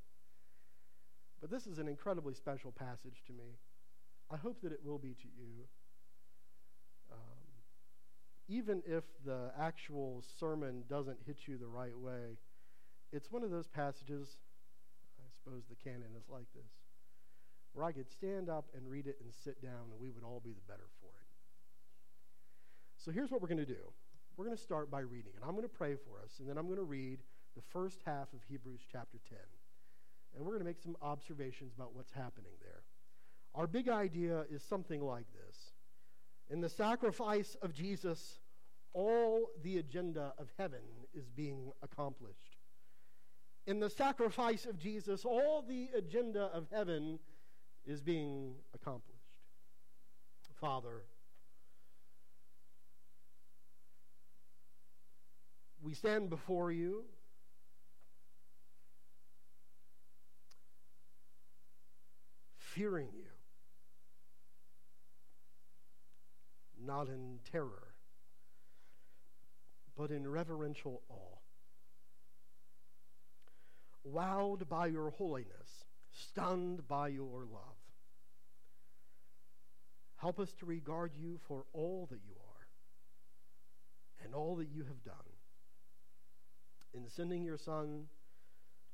But 1.40 1.50
this 1.50 1.66
is 1.68 1.80
an 1.80 1.88
incredibly 1.88 2.34
special 2.34 2.72
passage 2.72 3.24
to 3.28 3.34
me. 3.34 3.58
I 4.32 4.38
hope 4.38 4.62
that 4.62 4.72
it 4.72 4.80
will 4.84 4.98
be 4.98 5.14
to 5.14 5.28
you. 5.38 5.66
Um, 7.12 7.18
even 8.48 8.82
if 8.86 9.04
the 9.26 9.52
actual 9.60 10.24
sermon 10.40 10.84
doesn't 10.90 11.20
hit 11.26 11.40
you 11.48 11.58
the 11.58 11.68
right 11.68 11.98
way, 11.98 12.38
it's 13.12 13.32
one 13.32 13.44
of 13.44 13.52
those 13.52 13.68
passages, 13.68 14.38
I 15.20 15.30
suppose 15.36 15.64
the 15.70 15.76
canon 15.76 16.16
is 16.18 16.30
like 16.30 16.48
this, 16.56 16.72
where 17.74 17.86
I 17.86 17.92
could 17.92 18.10
stand 18.10 18.50
up 18.50 18.66
and 18.76 18.90
read 18.90 19.08
it 19.08 19.18
and 19.22 19.34
sit 19.44 19.62
down, 19.62 19.92
and 19.92 20.00
we 20.00 20.10
would 20.12 20.24
all 20.24 20.42
be 20.44 20.54
the 20.54 20.62
better 20.68 20.88
for 21.02 21.10
it. 21.10 21.28
So 22.98 23.12
here's 23.12 23.32
what 23.32 23.42
we're 23.42 23.50
going 23.50 23.58
to 23.58 23.66
do 23.66 23.92
we're 24.38 24.46
going 24.46 24.58
to 24.58 24.64
start 24.64 24.90
by 24.90 25.02
reading, 25.02 25.34
and 25.36 25.44
I'm 25.44 25.52
going 25.52 25.64
to 25.64 25.70
pray 25.70 25.96
for 25.96 26.22
us, 26.24 26.40
and 26.40 26.50
then 26.50 26.58
I'm 26.58 26.66
going 26.66 26.78
to 26.78 26.84
read 26.84 27.20
the 27.56 27.62
first 27.62 28.02
half 28.06 28.34
of 28.34 28.42
Hebrews 28.48 28.82
chapter 28.92 29.20
10 29.30 29.38
and 30.36 30.44
we're 30.44 30.54
going 30.54 30.62
to 30.62 30.66
make 30.66 30.80
some 30.80 30.98
observations 31.02 31.74
about 31.76 31.96
what's 31.96 32.12
happening 32.12 32.54
there. 32.62 32.84
Our 33.56 33.68
big 33.68 33.88
idea 33.88 34.46
is 34.50 34.64
something 34.64 35.02
like 35.02 35.26
this 35.34 35.74
In 36.50 36.62
the 36.62 36.70
sacrifice 36.70 37.56
of 37.62 37.74
Jesus, 37.74 38.40
all 38.94 39.50
the 39.64 39.78
agenda 39.78 40.34
of 40.38 40.52
heaven 40.58 40.82
is 41.14 41.30
being 41.30 41.72
accomplished. 41.82 42.58
In 43.66 43.80
the 43.80 43.90
sacrifice 43.90 44.66
of 44.66 44.78
Jesus, 44.78 45.24
all 45.24 45.64
the 45.68 45.90
agenda 45.96 46.50
of 46.54 46.68
heaven 46.72 47.20
is 47.86 48.02
being 48.02 48.56
accomplished. 48.74 49.14
Father, 50.60 51.04
we 55.82 55.94
stand 55.94 56.30
before 56.30 56.72
you 56.72 57.04
fearing 62.58 63.10
you, 63.14 63.26
not 66.82 67.10
in 67.10 67.40
terror, 67.52 67.94
but 69.98 70.10
in 70.10 70.26
reverential 70.26 71.02
awe. 71.10 71.40
Wowed 74.10 74.70
by 74.70 74.88
your 74.88 75.12
holiness, 75.12 75.84
stunned 76.30 76.88
by 76.88 77.10
your 77.10 77.46
love. 77.46 77.78
Help 80.18 80.40
us 80.40 80.54
to 80.60 80.66
regard 80.66 81.12
you 81.16 81.38
for 81.48 81.66
all 81.74 82.08
that 82.10 82.22
you 82.26 82.34
are 82.34 82.54
and 84.24 84.34
all 84.34 84.56
that 84.56 84.70
you 84.70 84.84
have 84.84 85.04
done. 85.04 85.16
In 86.94 87.10
sending 87.10 87.44
your 87.44 87.58
Son, 87.58 88.06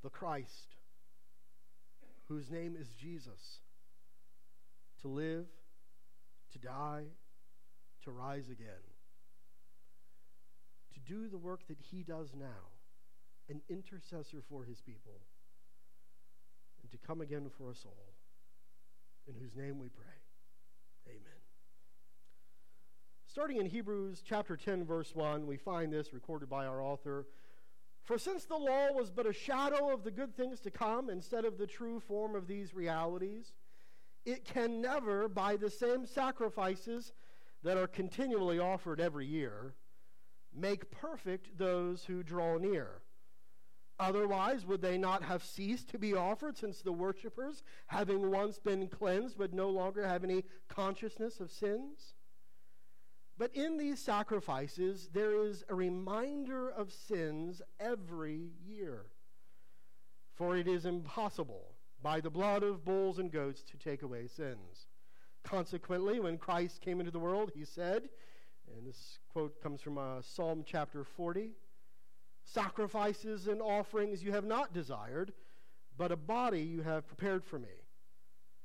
the 0.03 0.09
Christ, 0.09 0.75
whose 2.27 2.49
name 2.49 2.75
is 2.79 2.87
Jesus, 2.99 3.59
to 5.01 5.07
live, 5.07 5.45
to 6.53 6.59
die, 6.59 7.03
to 8.03 8.11
rise 8.11 8.49
again, 8.49 8.85
to 10.93 10.99
do 11.01 11.27
the 11.27 11.37
work 11.37 11.61
that 11.67 11.77
he 11.91 12.03
does 12.03 12.29
now, 12.37 12.71
an 13.49 13.61
intercessor 13.69 14.41
for 14.49 14.63
his 14.63 14.79
people, 14.81 15.21
and 16.89 16.99
to 16.99 17.07
come 17.07 17.21
again 17.21 17.49
for 17.57 17.69
us 17.69 17.83
all, 17.85 18.13
in 19.27 19.35
whose 19.35 19.55
name 19.55 19.79
we 19.79 19.89
pray. 19.89 20.05
Amen. 21.07 21.21
Starting 23.27 23.57
in 23.57 23.65
Hebrews 23.65 24.23
chapter 24.25 24.57
10, 24.57 24.85
verse 24.85 25.13
1, 25.13 25.45
we 25.45 25.57
find 25.57 25.93
this 25.93 26.13
recorded 26.13 26.49
by 26.49 26.65
our 26.65 26.81
author. 26.81 27.27
For 28.03 28.17
since 28.17 28.45
the 28.45 28.55
law 28.55 28.91
was 28.91 29.11
but 29.11 29.27
a 29.27 29.33
shadow 29.33 29.93
of 29.93 30.03
the 30.03 30.11
good 30.11 30.35
things 30.35 30.59
to 30.61 30.71
come 30.71 31.09
instead 31.09 31.45
of 31.45 31.57
the 31.57 31.67
true 31.67 31.99
form 31.99 32.35
of 32.35 32.47
these 32.47 32.73
realities, 32.73 33.53
it 34.25 34.45
can 34.45 34.81
never, 34.81 35.27
by 35.29 35.57
the 35.57 35.69
same 35.69 36.05
sacrifices 36.05 37.13
that 37.63 37.77
are 37.77 37.87
continually 37.87 38.57
offered 38.57 38.99
every 38.99 39.27
year, 39.27 39.75
make 40.55 40.89
perfect 40.89 41.57
those 41.57 42.03
who 42.05 42.23
draw 42.23 42.57
near. 42.57 43.01
Otherwise, 43.99 44.65
would 44.65 44.81
they 44.81 44.97
not 44.97 45.23
have 45.23 45.43
ceased 45.43 45.89
to 45.89 45.99
be 45.99 46.13
offered, 46.13 46.57
since 46.57 46.81
the 46.81 46.91
worshippers, 46.91 47.63
having 47.87 48.31
once 48.31 48.57
been 48.57 48.87
cleansed, 48.87 49.37
would 49.37 49.53
no 49.53 49.69
longer 49.69 50.07
have 50.07 50.23
any 50.23 50.45
consciousness 50.69 51.41
of 51.41 51.51
sins? 51.51 52.13
But 53.37 53.53
in 53.53 53.77
these 53.77 53.99
sacrifices, 53.99 55.09
there 55.13 55.43
is 55.43 55.65
a 55.67 55.75
reminder 55.75 56.69
of 56.69 56.93
sins 56.93 57.61
every 57.79 58.51
year. 58.65 59.05
For 60.33 60.55
it 60.55 60.67
is 60.67 60.85
impossible 60.85 61.75
by 62.01 62.21
the 62.21 62.29
blood 62.29 62.63
of 62.63 62.85
bulls 62.85 63.19
and 63.19 63.29
goats 63.29 63.63
to 63.63 63.77
take 63.77 64.01
away 64.01 64.27
sins. 64.27 64.87
Consequently, 65.43 66.21
when 66.21 66.37
Christ 66.37 66.81
came 66.81 67.01
into 67.01 67.11
the 67.11 67.19
world, 67.19 67.51
he 67.53 67.65
said, 67.65 68.09
and 68.73 68.87
this 68.87 69.19
quote 69.29 69.61
comes 69.61 69.81
from 69.81 69.97
uh, 69.97 70.21
Psalm 70.21 70.63
chapter 70.65 71.03
40 71.03 71.51
Sacrifices 72.53 73.47
and 73.47 73.61
offerings 73.61 74.23
you 74.23 74.31
have 74.31 74.45
not 74.45 74.73
desired, 74.73 75.33
but 75.97 76.11
a 76.11 76.15
body 76.15 76.61
you 76.61 76.81
have 76.81 77.07
prepared 77.07 77.43
for 77.43 77.59
me. 77.59 77.67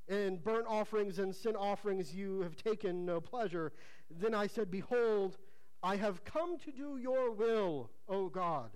And 0.09 0.43
burnt 0.43 0.67
offerings 0.69 1.19
and 1.19 1.35
sin 1.35 1.57
offerings 1.57 2.15
you 2.15 2.41
have 2.43 2.57
taken 2.57 3.05
no 3.05 3.21
pleasure. 3.21 3.73
Then 4.11 4.35
I 4.35 4.47
said, 4.47 4.71
Behold, 4.71 5.37
I 5.83 5.97
have 5.97 6.25
come 6.25 6.59
to 6.61 6.73
do 6.73 6.97
your 6.97 7.31
will, 7.31 7.91
O 8.09 8.29
God, 8.29 8.71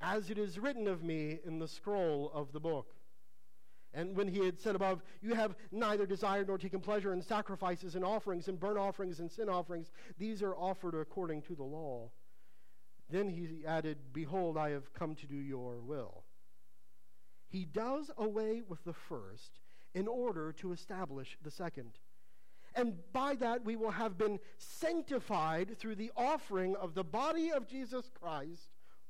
as 0.00 0.30
it 0.30 0.38
is 0.38 0.58
written 0.58 0.88
of 0.88 1.02
me 1.02 1.38
in 1.46 1.58
the 1.58 1.68
scroll 1.68 2.30
of 2.34 2.52
the 2.52 2.60
book. 2.60 2.94
And 3.94 4.14
when 4.14 4.28
he 4.28 4.44
had 4.44 4.60
said 4.60 4.74
above, 4.74 5.02
You 5.22 5.34
have 5.34 5.56
neither 5.72 6.06
desired 6.06 6.48
nor 6.48 6.58
taken 6.58 6.80
pleasure 6.80 7.12
in 7.12 7.22
sacrifices 7.22 7.94
and 7.94 8.04
offerings 8.04 8.48
and 8.48 8.60
burnt 8.60 8.78
offerings 8.78 9.20
and 9.20 9.30
sin 9.30 9.48
offerings, 9.48 9.90
these 10.18 10.42
are 10.42 10.54
offered 10.54 10.94
according 10.94 11.42
to 11.42 11.54
the 11.54 11.64
law. 11.64 12.10
Then 13.10 13.28
he 13.28 13.66
added, 13.66 13.98
Behold, 14.12 14.56
I 14.56 14.70
have 14.70 14.92
come 14.92 15.14
to 15.16 15.26
do 15.26 15.36
your 15.36 15.80
will. 15.80 16.24
He 17.48 17.64
does 17.64 18.10
away 18.18 18.62
with 18.66 18.84
the 18.84 18.92
first 18.92 19.60
in 19.94 20.06
order 20.06 20.52
to 20.52 20.72
establish 20.72 21.38
the 21.42 21.50
second. 21.50 21.98
And 22.74 22.98
by 23.12 23.34
that 23.36 23.64
we 23.64 23.76
will 23.76 23.90
have 23.90 24.18
been 24.18 24.38
sanctified 24.58 25.78
through 25.78 25.96
the 25.96 26.12
offering 26.16 26.76
of 26.76 26.94
the 26.94 27.04
body 27.04 27.50
of 27.50 27.66
Jesus 27.66 28.10
Christ 28.20 28.68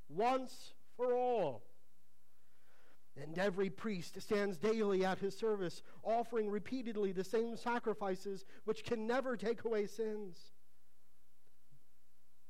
once 0.09 0.75
for 0.97 1.13
all. 1.15 1.65
And 3.21 3.37
every 3.37 3.69
priest 3.69 4.21
stands 4.23 4.57
daily 4.59 5.05
at 5.05 5.19
his 5.19 5.37
service, 5.37 5.83
offering 6.05 6.49
repeatedly 6.49 7.11
the 7.11 7.25
same 7.25 7.57
sacrifices 7.57 8.45
which 8.65 8.85
can 8.85 9.09
never 9.09 9.37
take 9.37 9.65
away 9.65 9.87
sins. 9.87 10.39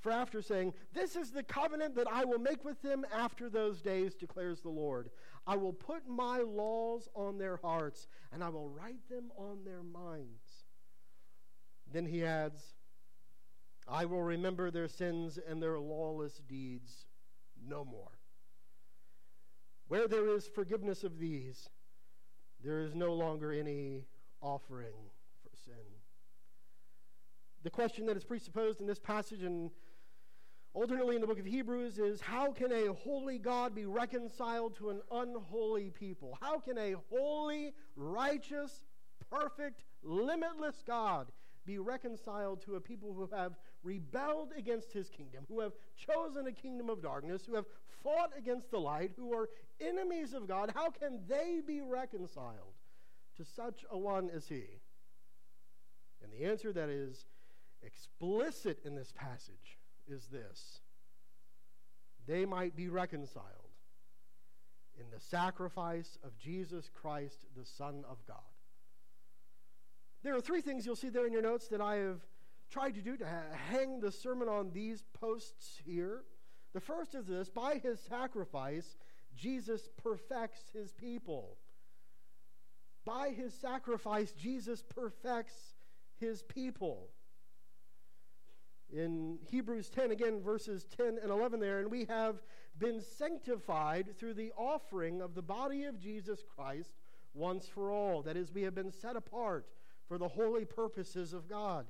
for 0.00 0.12
after 0.12 0.40
saying, 0.40 0.72
This 0.92 1.16
is 1.16 1.30
the 1.30 1.42
covenant 1.42 1.94
that 1.96 2.10
I 2.10 2.24
will 2.24 2.38
make 2.38 2.64
with 2.64 2.80
them 2.82 3.04
after 3.14 3.48
those 3.48 3.82
days, 3.82 4.14
declares 4.14 4.60
the 4.60 4.70
Lord. 4.70 5.10
I 5.46 5.56
will 5.56 5.72
put 5.72 6.08
my 6.08 6.38
laws 6.38 7.08
on 7.14 7.38
their 7.38 7.56
hearts, 7.56 8.08
and 8.32 8.42
I 8.42 8.48
will 8.48 8.68
write 8.68 9.08
them 9.08 9.30
on 9.36 9.64
their 9.64 9.82
minds. 9.82 10.64
Then 11.92 12.06
he 12.06 12.24
adds, 12.24 12.62
I 13.88 14.04
will 14.04 14.22
remember 14.22 14.70
their 14.70 14.88
sins 14.88 15.38
and 15.48 15.62
their 15.62 15.78
lawless 15.78 16.40
deeds 16.48 17.06
no 17.66 17.84
more. 17.84 18.12
Where 19.88 20.06
there 20.06 20.28
is 20.28 20.46
forgiveness 20.46 21.02
of 21.02 21.18
these, 21.18 21.68
there 22.62 22.80
is 22.80 22.94
no 22.94 23.12
longer 23.12 23.52
any 23.52 24.04
offering 24.40 24.94
for 25.42 25.56
sin. 25.64 25.74
The 27.62 27.70
question 27.70 28.06
that 28.06 28.16
is 28.16 28.24
presupposed 28.24 28.80
in 28.80 28.86
this 28.86 28.98
passage 28.98 29.42
and 29.42 29.70
alternately 30.72 31.16
in 31.16 31.20
the 31.20 31.26
book 31.26 31.38
of 31.38 31.46
Hebrews 31.46 31.98
is 31.98 32.20
how 32.20 32.52
can 32.52 32.72
a 32.72 32.92
holy 32.92 33.38
God 33.38 33.74
be 33.74 33.86
reconciled 33.86 34.76
to 34.76 34.90
an 34.90 35.00
unholy 35.10 35.90
people? 35.90 36.38
How 36.40 36.58
can 36.58 36.78
a 36.78 36.94
holy, 37.10 37.72
righteous, 37.96 38.84
perfect, 39.30 39.82
limitless 40.02 40.82
God 40.86 41.28
be 41.66 41.78
reconciled 41.78 42.62
to 42.62 42.76
a 42.76 42.80
people 42.80 43.12
who 43.12 43.28
have 43.36 43.52
rebelled 43.82 44.52
against 44.56 44.92
his 44.92 45.08
kingdom, 45.08 45.44
who 45.48 45.60
have 45.60 45.72
chosen 45.96 46.46
a 46.46 46.52
kingdom 46.52 46.88
of 46.88 47.02
darkness, 47.02 47.44
who 47.46 47.54
have 47.54 47.66
fought 48.02 48.30
against 48.36 48.70
the 48.70 48.78
light, 48.78 49.12
who 49.16 49.34
are 49.34 49.48
enemies 49.80 50.32
of 50.32 50.48
God, 50.48 50.72
how 50.74 50.90
can 50.90 51.20
they 51.28 51.60
be 51.66 51.80
reconciled 51.80 52.74
to 53.36 53.44
such 53.44 53.84
a 53.90 53.98
one 53.98 54.30
as 54.30 54.48
he? 54.48 54.64
And 56.22 56.32
the 56.32 56.46
answer 56.46 56.72
that 56.72 56.88
is 56.88 57.26
explicit 57.82 58.78
in 58.84 58.94
this 58.94 59.12
passage 59.12 59.78
is 60.10 60.26
this 60.26 60.80
they 62.26 62.44
might 62.44 62.76
be 62.76 62.88
reconciled 62.88 63.46
in 64.98 65.06
the 65.10 65.20
sacrifice 65.20 66.18
of 66.22 66.36
Jesus 66.38 66.90
Christ, 66.92 67.46
the 67.56 67.64
Son 67.64 68.04
of 68.08 68.24
God. 68.26 68.36
There 70.22 70.36
are 70.36 70.40
three 70.40 70.60
things 70.60 70.84
you'll 70.84 70.96
see 70.96 71.08
there 71.08 71.26
in 71.26 71.32
your 71.32 71.42
notes 71.42 71.68
that 71.68 71.80
I 71.80 71.96
have 71.96 72.20
tried 72.70 72.94
to 72.94 73.00
do 73.00 73.16
to 73.16 73.24
ha- 73.24 73.56
hang 73.70 74.00
the 74.00 74.12
sermon 74.12 74.48
on 74.48 74.70
these 74.70 75.02
posts 75.14 75.80
here. 75.84 76.24
The 76.74 76.80
first 76.80 77.14
is 77.14 77.26
this 77.26 77.48
by 77.48 77.76
his 77.76 77.98
sacrifice, 78.00 78.96
Jesus 79.34 79.88
perfects 80.02 80.62
his 80.72 80.92
people. 80.92 81.56
By 83.04 83.30
his 83.30 83.54
sacrifice, 83.54 84.32
Jesus 84.32 84.82
perfects 84.82 85.54
his 86.20 86.42
people. 86.42 87.08
In 88.92 89.38
Hebrews 89.48 89.88
10, 89.88 90.10
again, 90.10 90.40
verses 90.42 90.84
10 90.96 91.18
and 91.22 91.30
11 91.30 91.60
there, 91.60 91.78
and 91.78 91.90
we 91.90 92.06
have 92.06 92.42
been 92.78 93.00
sanctified 93.00 94.16
through 94.18 94.34
the 94.34 94.52
offering 94.56 95.20
of 95.20 95.34
the 95.34 95.42
body 95.42 95.84
of 95.84 95.98
Jesus 95.98 96.40
Christ 96.56 96.90
once 97.32 97.68
for 97.68 97.92
all. 97.92 98.22
That 98.22 98.36
is, 98.36 98.52
we 98.52 98.62
have 98.62 98.74
been 98.74 98.92
set 98.92 99.14
apart 99.14 99.66
for 100.08 100.18
the 100.18 100.28
holy 100.28 100.64
purposes 100.64 101.32
of 101.32 101.48
God. 101.48 101.86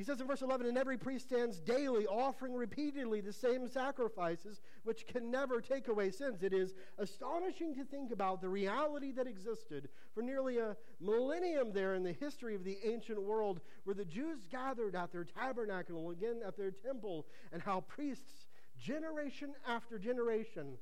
He 0.00 0.04
says 0.04 0.18
in 0.18 0.26
verse 0.26 0.40
11, 0.40 0.66
and 0.66 0.78
every 0.78 0.96
priest 0.96 1.26
stands 1.26 1.60
daily 1.60 2.06
offering 2.06 2.54
repeatedly 2.54 3.20
the 3.20 3.34
same 3.34 3.68
sacrifices, 3.68 4.62
which 4.82 5.06
can 5.06 5.30
never 5.30 5.60
take 5.60 5.88
away 5.88 6.10
sins. 6.10 6.42
It 6.42 6.54
is 6.54 6.72
astonishing 6.96 7.74
to 7.74 7.84
think 7.84 8.10
about 8.10 8.40
the 8.40 8.48
reality 8.48 9.12
that 9.12 9.26
existed 9.26 9.90
for 10.14 10.22
nearly 10.22 10.56
a 10.56 10.74
millennium 11.00 11.74
there 11.74 11.96
in 11.96 12.02
the 12.02 12.14
history 12.14 12.54
of 12.54 12.64
the 12.64 12.78
ancient 12.82 13.20
world, 13.20 13.60
where 13.84 13.92
the 13.92 14.06
Jews 14.06 14.38
gathered 14.50 14.96
at 14.96 15.12
their 15.12 15.24
tabernacle, 15.24 16.12
again 16.12 16.40
at 16.46 16.56
their 16.56 16.70
temple, 16.70 17.26
and 17.52 17.60
how 17.60 17.82
priests, 17.82 18.46
generation 18.78 19.52
after 19.68 19.98
generation, 19.98 20.78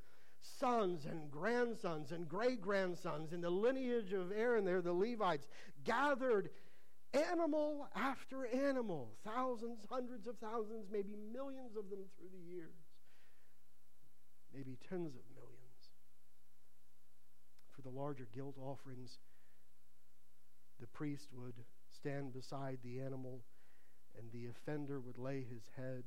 sons 0.61 1.07
and 1.07 1.29
grandsons 1.29 2.13
and 2.13 2.29
great 2.29 2.61
grandsons 2.61 3.33
in 3.33 3.41
the 3.41 3.51
lineage 3.51 4.13
of 4.13 4.31
Aaron 4.31 4.65
there, 4.65 4.81
the 4.81 4.93
Levites, 4.93 5.49
gathered 5.83 6.51
animal 7.15 7.89
after 7.95 8.47
animal, 8.47 9.13
thousands, 9.25 9.79
hundreds 9.91 10.27
of 10.27 10.37
thousands, 10.39 10.87
maybe 10.91 11.15
millions 11.33 11.77
of 11.77 11.89
them 11.91 12.01
through 12.19 12.29
the 12.33 12.55
years, 12.55 12.85
maybe 14.53 14.77
tens 14.89 15.15
of 15.15 15.23
millions. 15.35 15.91
For 17.75 17.83
the 17.83 17.91
larger 17.91 18.27
guilt 18.35 18.57
offerings, 18.59 19.19
the 20.81 20.87
priest 20.87 21.29
would 21.33 21.55
stand 21.91 22.33
beside 22.33 22.79
the 22.83 23.01
animal 23.01 23.43
and 24.19 24.31
the 24.33 24.47
offender 24.47 25.01
would 25.01 25.19
lay 25.19 25.45
his 25.49 25.63
head 25.77 26.03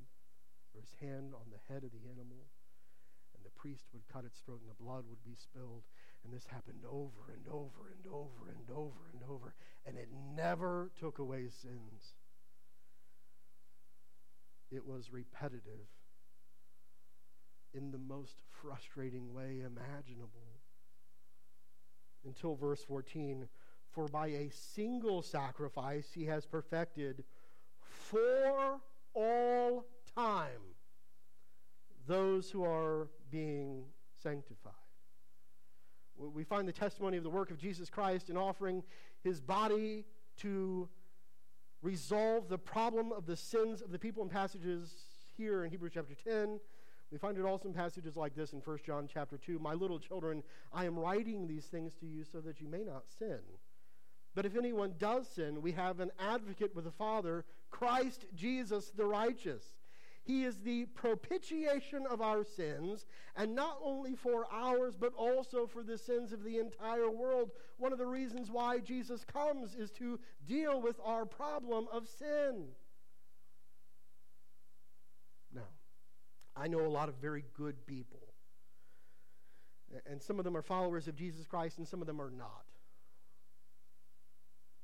or 0.73 0.81
his 0.81 0.93
hand 0.99 1.33
on 1.33 1.47
the 1.51 1.73
head 1.73 1.83
of 1.83 1.91
the 1.91 2.03
animal 2.09 2.47
and 3.35 3.43
the 3.43 3.49
priest 3.59 3.85
would 3.93 4.07
cut 4.11 4.25
its 4.25 4.39
throat 4.39 4.59
and 4.61 4.69
the 4.69 4.83
blood 4.83 5.03
would 5.09 5.23
be 5.23 5.35
spilled 5.35 5.83
and 6.23 6.33
this 6.33 6.45
happened 6.45 6.83
over 6.85 7.33
and 7.33 7.47
over 7.47 7.89
and 7.95 8.13
over 8.13 8.49
and 8.49 8.69
over 8.75 8.99
and 9.13 9.23
over, 9.29 9.53
and 9.85 9.97
it 9.97 10.09
never 10.35 10.91
took 10.99 11.19
away 11.19 11.47
sins. 11.49 12.13
It 14.71 14.85
was 14.85 15.11
repetitive 15.11 15.87
in 17.73 17.91
the 17.91 17.97
most 17.97 18.37
frustrating 18.49 19.33
way 19.33 19.61
imaginable. 19.65 20.59
Until 22.25 22.55
verse 22.55 22.83
14 22.83 23.47
For 23.89 24.07
by 24.07 24.27
a 24.27 24.49
single 24.51 25.21
sacrifice 25.21 26.11
he 26.13 26.25
has 26.25 26.45
perfected 26.45 27.23
for 27.81 28.79
all 29.13 29.85
time 30.15 30.75
those 32.07 32.49
who 32.49 32.63
are 32.63 33.09
being 33.29 33.85
sanctified 34.21 34.80
we 36.29 36.43
find 36.43 36.67
the 36.67 36.73
testimony 36.73 37.17
of 37.17 37.23
the 37.23 37.29
work 37.29 37.51
of 37.51 37.57
Jesus 37.57 37.89
Christ 37.89 38.29
in 38.29 38.37
offering 38.37 38.83
his 39.23 39.39
body 39.39 40.05
to 40.37 40.87
resolve 41.81 42.47
the 42.47 42.57
problem 42.57 43.11
of 43.11 43.25
the 43.25 43.35
sins 43.35 43.81
of 43.81 43.91
the 43.91 43.99
people 43.99 44.23
in 44.23 44.29
passages 44.29 44.93
here 45.37 45.63
in 45.63 45.71
Hebrews 45.71 45.91
chapter 45.93 46.13
10. 46.13 46.59
We 47.11 47.17
find 47.17 47.37
it 47.37 47.43
also 47.43 47.67
in 47.67 47.73
passages 47.73 48.15
like 48.15 48.35
this 48.35 48.53
in 48.53 48.59
1 48.59 48.79
John 48.85 49.09
chapter 49.11 49.37
2. 49.37 49.59
My 49.59 49.73
little 49.73 49.99
children, 49.99 50.43
I 50.71 50.85
am 50.85 50.97
writing 50.97 51.47
these 51.47 51.65
things 51.65 51.93
to 51.95 52.05
you 52.05 52.23
so 52.23 52.39
that 52.41 52.61
you 52.61 52.67
may 52.67 52.83
not 52.83 53.03
sin. 53.19 53.39
But 54.33 54.45
if 54.45 54.55
anyone 54.55 54.93
does 54.97 55.27
sin, 55.27 55.61
we 55.61 55.73
have 55.73 55.99
an 55.99 56.11
advocate 56.19 56.73
with 56.73 56.85
the 56.85 56.91
Father, 56.91 57.43
Christ 57.69 58.25
Jesus 58.33 58.91
the 58.91 59.05
righteous. 59.05 59.63
He 60.23 60.43
is 60.43 60.59
the 60.59 60.85
propitiation 60.85 62.05
of 62.05 62.21
our 62.21 62.43
sins, 62.43 63.07
and 63.35 63.55
not 63.55 63.79
only 63.83 64.15
for 64.15 64.45
ours, 64.51 64.95
but 64.95 65.13
also 65.15 65.65
for 65.65 65.81
the 65.81 65.97
sins 65.97 66.31
of 66.31 66.43
the 66.43 66.59
entire 66.59 67.09
world. 67.09 67.51
One 67.77 67.91
of 67.91 67.97
the 67.97 68.05
reasons 68.05 68.51
why 68.51 68.79
Jesus 68.79 69.25
comes 69.25 69.73
is 69.73 69.89
to 69.91 70.19
deal 70.45 70.79
with 70.79 70.99
our 71.03 71.25
problem 71.25 71.87
of 71.91 72.07
sin. 72.07 72.67
Now, 75.53 75.69
I 76.55 76.67
know 76.67 76.85
a 76.85 76.87
lot 76.87 77.09
of 77.09 77.15
very 77.15 77.43
good 77.57 77.87
people, 77.87 78.21
and 80.05 80.21
some 80.21 80.37
of 80.37 80.45
them 80.45 80.55
are 80.55 80.61
followers 80.61 81.07
of 81.07 81.15
Jesus 81.15 81.47
Christ, 81.47 81.79
and 81.79 81.87
some 81.87 81.99
of 81.99 82.05
them 82.05 82.21
are 82.21 82.31
not. 82.31 82.65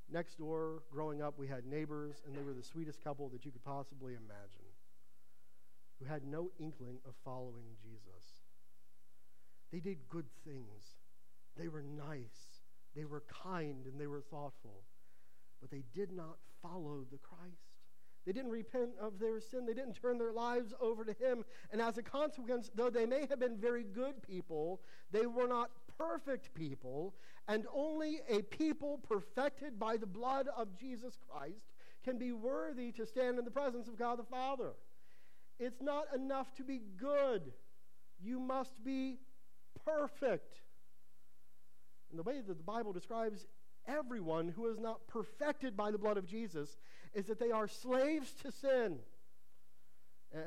Next 0.09 0.39
door, 0.39 0.81
growing 0.89 1.21
up, 1.21 1.37
we 1.37 1.47
had 1.47 1.65
neighbors, 1.65 2.23
and 2.25 2.35
they 2.35 2.41
were 2.41 2.53
the 2.53 2.63
sweetest 2.63 3.03
couple 3.03 3.29
that 3.29 3.45
you 3.45 3.51
could 3.51 3.63
possibly 3.63 4.13
imagine 4.13 4.66
who 5.99 6.05
had 6.05 6.25
no 6.25 6.51
inkling 6.59 6.99
of 7.05 7.13
following 7.23 7.75
Jesus. 7.81 8.43
They 9.71 9.79
did 9.79 10.07
good 10.09 10.27
things. 10.45 10.97
They 11.57 11.67
were 11.67 11.83
nice. 11.83 12.61
They 12.95 13.05
were 13.05 13.23
kind 13.43 13.85
and 13.85 13.99
they 13.99 14.07
were 14.07 14.21
thoughtful. 14.21 14.83
But 15.61 15.71
they 15.71 15.83
did 15.93 16.11
not 16.11 16.37
follow 16.61 17.05
the 17.11 17.17
Christ. 17.17 17.77
They 18.25 18.33
didn't 18.33 18.51
repent 18.51 18.89
of 18.99 19.19
their 19.19 19.39
sin. 19.39 19.65
They 19.65 19.73
didn't 19.73 19.93
turn 19.93 20.17
their 20.17 20.33
lives 20.33 20.73
over 20.81 21.05
to 21.05 21.13
Him. 21.13 21.45
And 21.71 21.81
as 21.81 21.97
a 21.97 22.03
consequence, 22.03 22.69
though 22.75 22.89
they 22.89 23.05
may 23.05 23.25
have 23.29 23.39
been 23.39 23.57
very 23.57 23.83
good 23.83 24.21
people, 24.21 24.81
they 25.11 25.25
were 25.25 25.47
not 25.47 25.71
perfect 25.97 26.53
people. 26.53 27.15
And 27.47 27.65
only 27.73 28.19
a 28.29 28.41
people 28.41 28.99
perfected 29.07 29.79
by 29.79 29.95
the 29.95 30.05
blood 30.05 30.49
of 30.57 30.77
Jesus 30.77 31.17
Christ 31.29 31.73
can 32.03 32.17
be 32.17 32.33
worthy 32.33 32.91
to 32.93 33.05
stand 33.05 33.39
in 33.39 33.45
the 33.45 33.51
presence 33.51 33.87
of 33.87 33.97
God 33.97 34.19
the 34.19 34.23
Father. 34.23 34.73
It's 35.59 35.81
not 35.81 36.05
enough 36.15 36.53
to 36.55 36.63
be 36.63 36.81
good. 36.97 37.53
You 38.21 38.39
must 38.39 38.83
be 38.83 39.19
perfect. 39.85 40.61
And 42.09 42.19
the 42.19 42.23
way 42.23 42.41
that 42.41 42.57
the 42.57 42.63
Bible 42.63 42.93
describes 42.93 43.45
everyone 43.87 44.49
who 44.49 44.67
is 44.67 44.79
not 44.79 45.07
perfected 45.07 45.75
by 45.75 45.91
the 45.91 45.97
blood 45.97 46.17
of 46.17 46.25
Jesus 46.25 46.77
is 47.13 47.25
that 47.25 47.39
they 47.39 47.51
are 47.51 47.67
slaves 47.67 48.33
to 48.43 48.51
sin. 48.51 48.99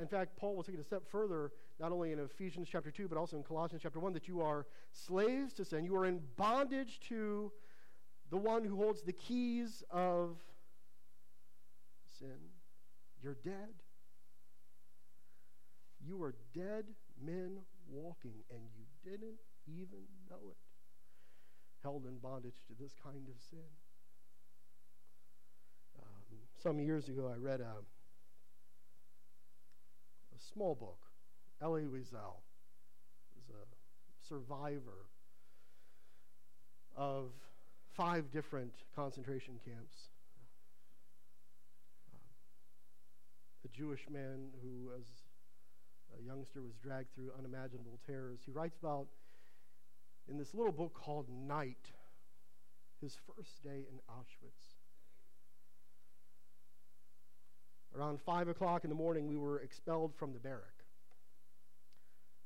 In 0.01 0.07
fact, 0.07 0.37
Paul 0.37 0.57
will 0.57 0.63
take 0.63 0.75
it 0.75 0.81
a 0.81 0.85
step 0.85 1.09
further, 1.11 1.53
not 1.79 1.91
only 1.91 2.13
in 2.13 2.19
Ephesians 2.19 2.69
chapter 2.71 2.91
2, 2.91 3.09
but 3.09 3.17
also 3.17 3.37
in 3.37 3.43
Colossians 3.43 3.83
chapter 3.83 3.99
1, 3.99 4.13
that 4.13 4.29
you 4.29 4.43
are 4.43 4.67
slaves 4.93 5.55
to 5.55 5.65
sin. 5.65 5.85
You 5.85 5.97
are 5.97 6.05
in 6.05 6.21
bondage 6.37 7.01
to 7.09 7.51
the 8.31 8.37
one 8.37 8.65
who 8.65 8.77
holds 8.77 9.03
the 9.03 9.13
keys 9.13 9.83
of 9.91 10.39
sin. 12.19 12.37
You're 13.23 13.39
dead. 13.43 13.75
You 16.05 16.17
were 16.17 16.35
dead 16.55 16.85
men 17.23 17.59
walking, 17.91 18.45
and 18.51 18.61
you 18.77 18.85
didn't 19.05 19.39
even 19.67 20.05
know 20.31 20.51
it. 20.51 20.57
Held 21.83 22.07
in 22.07 22.19
bondage 22.19 22.65
to 22.69 22.75
this 22.83 22.93
kind 23.03 23.29
of 23.29 23.41
sin. 23.51 23.59
Um, 25.99 26.39
some 26.63 26.79
years 26.79 27.09
ago, 27.09 27.31
I 27.33 27.37
read 27.39 27.61
a, 27.61 27.75
a 30.35 30.41
small 30.53 30.75
book. 30.75 30.99
Elie 31.63 31.85
Wiesel 31.85 32.41
was 33.37 33.49
a 33.51 34.27
survivor 34.27 35.07
of 36.97 37.31
five 37.95 38.31
different 38.31 38.73
concentration 38.95 39.55
camps. 39.65 40.09
Um, 42.15 42.21
a 43.65 43.69
Jewish 43.77 44.07
man 44.11 44.51
who 44.63 44.89
was 44.89 45.07
a 46.19 46.23
youngster 46.23 46.63
was 46.63 46.75
dragged 46.83 47.15
through 47.15 47.33
unimaginable 47.39 47.99
terrors. 48.07 48.41
He 48.45 48.53
writes 48.53 48.77
about, 48.79 49.07
in 50.29 50.39
this 50.39 50.55
little 50.55 50.73
book 50.73 50.95
called 50.95 51.27
Night, 51.29 51.91
his 53.01 53.17
first 53.27 53.63
day 53.63 53.87
in 53.91 53.99
Auschwitz. 54.09 54.77
Around 57.97 58.21
5 58.21 58.49
o'clock 58.49 58.85
in 58.85 58.91
the 58.91 58.97
morning, 58.97 59.27
we 59.27 59.37
were 59.37 59.61
expelled 59.61 60.15
from 60.15 60.33
the 60.33 60.39
barrack. 60.39 60.85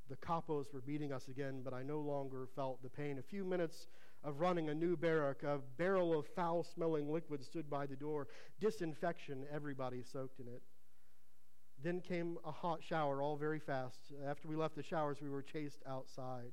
The 0.08 0.16
capos 0.16 0.72
were 0.72 0.80
beating 0.80 1.12
us 1.12 1.28
again, 1.28 1.62
but 1.64 1.74
I 1.74 1.82
no 1.82 2.00
longer 2.00 2.46
felt 2.54 2.82
the 2.82 2.88
pain. 2.88 3.18
A 3.18 3.22
few 3.22 3.44
minutes 3.44 3.88
of 4.22 4.40
running 4.40 4.70
a 4.70 4.74
new 4.74 4.96
barrack, 4.96 5.42
a 5.42 5.60
barrel 5.76 6.18
of 6.18 6.26
foul 6.34 6.62
smelling 6.62 7.10
liquid 7.10 7.44
stood 7.44 7.68
by 7.68 7.86
the 7.86 7.96
door. 7.96 8.28
Disinfection, 8.60 9.44
everybody 9.52 10.02
soaked 10.02 10.40
in 10.40 10.46
it. 10.46 10.62
Then 11.84 12.00
came 12.00 12.38
a 12.46 12.50
hot 12.50 12.82
shower, 12.82 13.20
all 13.20 13.36
very 13.36 13.58
fast. 13.58 14.10
After 14.26 14.48
we 14.48 14.56
left 14.56 14.74
the 14.74 14.82
showers, 14.82 15.18
we 15.20 15.28
were 15.28 15.42
chased 15.42 15.82
outside. 15.86 16.52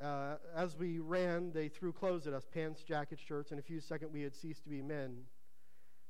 Uh, 0.00 0.36
as 0.54 0.76
we 0.76 1.00
ran, 1.00 1.50
they 1.50 1.66
threw 1.66 1.92
clothes 1.92 2.28
at 2.28 2.32
us 2.32 2.46
pants, 2.54 2.84
jackets, 2.84 3.20
shirts. 3.20 3.50
In 3.50 3.58
a 3.58 3.62
few 3.62 3.80
seconds, 3.80 4.12
we 4.12 4.22
had 4.22 4.36
ceased 4.36 4.62
to 4.62 4.68
be 4.68 4.80
men. 4.80 5.24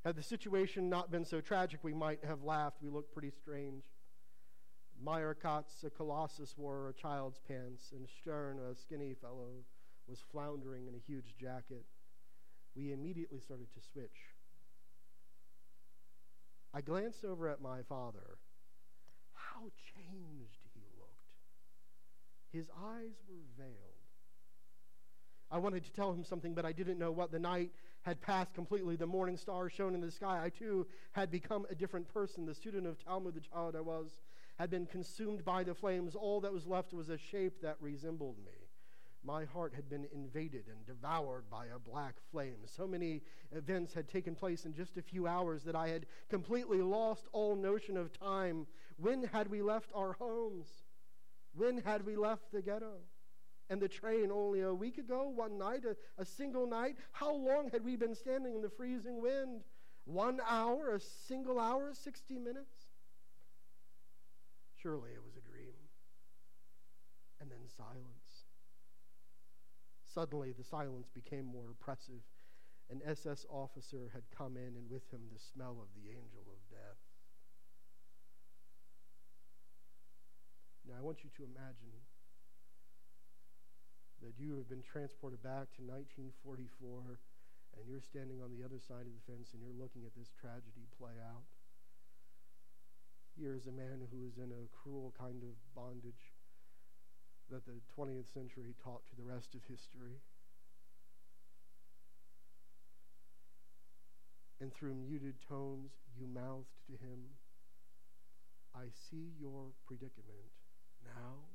Had 0.05 0.15
the 0.15 0.23
situation 0.23 0.91
not 0.91 1.11
been 1.11 1.25
so 1.25 1.41
tragic, 1.41 1.81
we 1.83 1.95
might 1.95 2.23
have 2.23 2.43
laughed. 2.43 2.83
We 2.83 2.91
looked 2.91 3.15
pretty 3.15 3.31
strange. 3.31 3.85
Meyer 5.03 5.33
Katz, 5.33 5.83
a 5.85 5.89
colossus, 5.89 6.55
wore 6.59 6.91
a 6.91 6.93
child's 6.93 7.41
pants, 7.49 7.93
and 7.93 8.07
Stern, 8.21 8.59
a 8.59 8.75
skinny 8.75 9.15
fellow, 9.15 9.65
was 10.07 10.23
floundering 10.31 10.87
in 10.87 10.95
a 10.95 10.99
huge 10.99 11.35
jacket. 11.41 11.87
We 12.77 12.93
immediately 12.93 13.41
started 13.41 13.73
to 13.73 13.81
switch. 13.81 14.35
I 16.73 16.81
glanced 16.81 17.25
over 17.25 17.49
at 17.49 17.61
my 17.61 17.83
father. 17.89 18.39
How 19.35 19.71
changed 19.95 20.61
he 20.73 20.83
looked. 20.99 21.11
His 22.53 22.69
eyes 22.71 23.15
were 23.29 23.43
veiled. 23.59 23.91
I 25.51 25.59
wanted 25.59 25.85
to 25.85 25.93
tell 25.93 26.13
him 26.13 26.23
something, 26.23 26.55
but 26.55 26.65
I 26.65 26.73
didn't 26.73 26.99
know 26.99 27.11
what. 27.11 27.33
The 27.33 27.39
night 27.41 27.73
had 28.03 28.21
passed 28.21 28.55
completely. 28.55 28.95
The 28.97 29.07
morning 29.07 29.37
star 29.37 29.69
shone 29.69 29.95
in 29.95 30.01
the 30.01 30.11
sky. 30.11 30.45
I 30.45 30.49
too 30.49 30.87
had 31.13 31.31
become 31.31 31.67
a 31.71 31.75
different 31.75 32.09
person. 32.13 32.47
The 32.47 32.55
student 32.55 32.87
of 32.87 33.03
Talmud, 33.05 33.35
the 33.35 33.41
child 33.41 33.75
I 33.75 33.81
was, 33.81 34.21
had 34.59 34.71
been 34.71 34.87
consumed 34.87 35.45
by 35.45 35.65
the 35.65 35.75
flames. 35.75 36.15
All 36.15 36.41
that 36.43 36.53
was 36.53 36.67
left 36.67 36.93
was 36.93 37.09
a 37.09 37.19
shape 37.19 37.63
that 37.63 37.77
resembled 37.81 38.37
me. 38.39 38.60
My 39.23 39.45
heart 39.45 39.75
had 39.75 39.91
been 39.91 40.07
invaded 40.15 40.65
and 40.69 40.87
devoured 40.87 41.51
by 41.51 41.67
a 41.67 41.79
black 41.79 42.15
flame. 42.31 42.57
So 42.65 42.87
many 42.87 43.21
events 43.53 43.93
had 43.93 44.09
taken 44.09 44.35
place 44.35 44.65
in 44.65 44.73
just 44.73 44.97
a 44.97 45.03
few 45.03 45.27
hours 45.27 45.63
that 45.65 45.77
I 45.77 45.89
had 45.89 46.07
completely 46.31 46.81
lost 46.81 47.29
all 47.33 47.55
notion 47.55 47.99
of 47.99 48.19
time. 48.19 48.67
When 48.97 49.25
had 49.25 49.51
we 49.51 49.61
left 49.61 49.91
our 49.95 50.15
homes? 50.15 50.69
When 51.55 51.79
had 51.79 52.07
we 52.07 52.17
left 52.17 52.51
the 52.51 52.63
ghetto? 52.63 52.95
And 53.69 53.81
the 53.81 53.89
train 53.89 54.33
only 54.33 54.63
a 54.63 54.73
week 54.73 54.97
ago, 54.97 55.29
one 55.29 55.59
night, 55.59 55.85
a, 55.85 55.97
a 56.21 56.25
single 56.25 56.67
night? 56.67 56.97
How 57.13 57.33
long 57.33 57.71
had 57.71 57.85
we 57.85 57.97
been 57.97 58.15
standing 58.15 58.55
in 58.55 58.63
the 58.63 58.71
freezing 58.71 59.21
wind? 59.21 59.63
One 60.07 60.41
hour, 60.49 60.95
a 60.95 61.01
single 61.01 61.61
hour, 61.61 61.93
60 61.93 62.39
minutes? 62.39 62.75
Surely 64.83 65.11
it 65.11 65.23
was 65.23 65.37
a 65.37 65.47
dream. 65.49 65.75
And 67.41 67.51
then 67.51 67.69
silence. 67.77 68.20
Suddenly, 70.13 70.53
the 70.53 70.65
silence 70.65 71.09
became 71.15 71.47
more 71.47 71.71
oppressive. 71.71 72.27
An 72.91 73.01
SS 73.07 73.47
officer 73.49 74.11
had 74.13 74.27
come 74.37 74.57
in, 74.57 74.75
and 74.75 74.91
with 74.91 75.07
him 75.13 75.31
the 75.33 75.39
smell 75.39 75.79
of 75.79 75.95
the 75.95 76.11
angel 76.11 76.43
of 76.51 76.59
death. 76.69 76.99
Now, 80.83 80.99
I 80.99 81.03
want 81.03 81.23
you 81.23 81.31
to 81.37 81.45
imagine 81.47 81.95
that 84.23 84.35
you 84.37 84.59
have 84.59 84.69
been 84.69 84.83
transported 84.83 85.41
back 85.43 85.71
to 85.79 85.87
1944 85.87 87.23
and 87.79 87.87
you're 87.87 88.03
standing 88.03 88.43
on 88.43 88.51
the 88.51 88.67
other 88.67 88.83
side 88.83 89.07
of 89.07 89.15
the 89.15 89.25
fence 89.25 89.55
and 89.55 89.63
you're 89.63 89.77
looking 89.77 90.05
at 90.05 90.13
this 90.19 90.35
tragedy 90.35 90.91
play 90.99 91.17
out. 91.23 91.47
Here 93.39 93.55
is 93.55 93.71
a 93.71 93.73
man 93.73 94.05
who 94.11 94.27
is 94.27 94.37
in 94.37 94.51
a 94.53 94.69
cruel 94.75 95.15
kind 95.17 95.41
of 95.47 95.57
bondage 95.73 96.35
that 97.51 97.67
the 97.67 97.81
20th 97.99 98.33
century 98.33 98.75
taught 98.83 99.07
to 99.09 99.17
the 99.17 99.23
rest 99.23 99.55
of 99.55 99.61
history. 99.69 100.21
And 104.61 104.73
through 104.73 104.95
muted 104.95 105.37
tones, 105.49 105.93
you 106.19 106.27
mouthed 106.27 106.77
to 106.87 106.93
him, 106.93 107.21
I 108.75 108.85
see 109.11 109.33
your 109.41 109.73
predicament. 109.87 110.53
Now, 111.05 111.49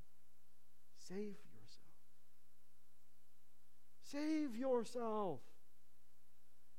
save 0.98 1.38
yourself. 1.54 1.86
Save 4.04 4.56
yourself. 4.56 5.40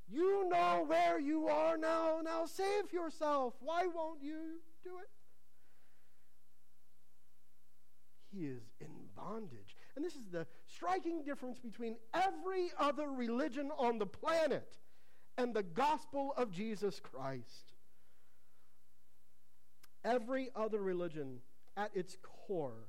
You 0.08 0.48
know 0.48 0.84
where 0.86 1.18
you 1.18 1.48
are 1.48 1.76
now. 1.76 2.20
Now 2.22 2.46
save 2.46 2.92
yourself. 2.92 3.54
Why 3.60 3.86
won't 3.92 4.22
you 4.22 4.60
do 4.84 4.98
it? 4.98 5.10
He 8.32 8.46
is 8.46 8.62
in 8.80 9.05
bondage. 9.16 9.74
And 9.94 10.04
this 10.04 10.14
is 10.14 10.26
the 10.30 10.46
striking 10.66 11.24
difference 11.24 11.58
between 11.58 11.96
every 12.14 12.70
other 12.78 13.10
religion 13.10 13.70
on 13.78 13.98
the 13.98 14.06
planet 14.06 14.76
and 15.38 15.54
the 15.54 15.62
gospel 15.62 16.34
of 16.36 16.50
Jesus 16.50 17.00
Christ. 17.00 17.74
Every 20.04 20.50
other 20.54 20.80
religion 20.80 21.38
at 21.76 21.90
its 21.94 22.16
core 22.22 22.88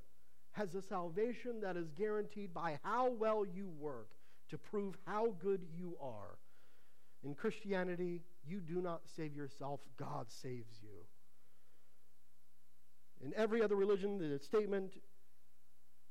has 0.52 0.76
a 0.76 0.82
salvation 0.82 1.62
that 1.62 1.78
is 1.78 1.92
guaranteed 1.92 2.54
by 2.54 2.80
how 2.84 3.10
well 3.10 3.46
you 3.46 3.70
work 3.80 4.10
to 4.50 4.58
prove 4.58 4.98
how 5.06 5.36
good 5.40 5.62
you 5.76 5.98
are. 6.02 6.38
In 7.24 7.34
Christianity, 7.34 8.22
you 8.48 8.60
do 8.60 8.82
not 8.82 9.02
save 9.16 9.36
yourself, 9.36 9.82
God 9.98 10.32
saves 10.32 10.80
you. 10.82 11.06
In 13.24 13.34
every 13.36 13.62
other 13.62 13.76
religion, 13.76 14.18
the 14.18 14.40
statement 14.40 14.94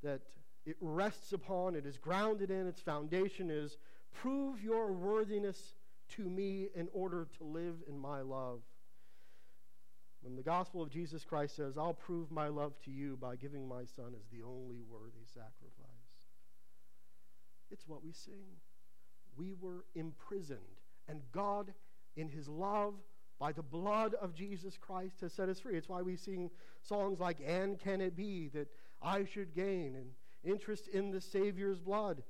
that 0.03 0.21
it 0.65 0.75
rests 0.81 1.33
upon, 1.33 1.75
it 1.75 1.85
is 1.85 1.97
grounded 1.97 2.51
in, 2.51 2.67
its 2.67 2.81
foundation 2.81 3.49
is 3.49 3.77
prove 4.13 4.61
your 4.61 4.91
worthiness 4.91 5.75
to 6.09 6.23
me 6.23 6.67
in 6.75 6.87
order 6.93 7.27
to 7.37 7.43
live 7.43 7.75
in 7.87 7.97
my 7.97 8.21
love. 8.21 8.61
When 10.21 10.35
the 10.35 10.43
gospel 10.43 10.81
of 10.81 10.89
Jesus 10.89 11.23
Christ 11.23 11.55
says, 11.55 11.77
I'll 11.77 11.93
prove 11.93 12.31
my 12.31 12.47
love 12.47 12.73
to 12.85 12.91
you 12.91 13.17
by 13.21 13.35
giving 13.35 13.67
my 13.67 13.85
son 13.85 14.13
as 14.15 14.27
the 14.31 14.43
only 14.43 14.81
worthy 14.89 15.25
sacrifice, 15.25 15.87
it's 17.71 17.87
what 17.87 18.03
we 18.03 18.11
sing. 18.11 18.57
We 19.37 19.53
were 19.59 19.85
imprisoned, 19.93 20.59
and 21.07 21.21
God, 21.31 21.73
in 22.15 22.27
his 22.27 22.47
love, 22.47 22.95
by 23.39 23.51
the 23.51 23.61
blood 23.61 24.15
of 24.15 24.33
Jesus 24.33 24.77
Christ, 24.77 25.21
has 25.21 25.33
set 25.33 25.47
us 25.47 25.59
free. 25.59 25.77
It's 25.77 25.89
why 25.89 26.01
we 26.01 26.15
sing 26.15 26.49
songs 26.81 27.19
like, 27.19 27.37
And 27.45 27.77
Can 27.77 28.01
It 28.01 28.15
Be 28.15 28.49
That 28.53 28.67
I 29.01 29.25
Should 29.25 29.53
Gain, 29.53 29.95
and 29.95 30.11
interest 30.43 30.87
in 30.87 31.11
the 31.11 31.21
Savior's 31.21 31.79
blood. 31.79 32.23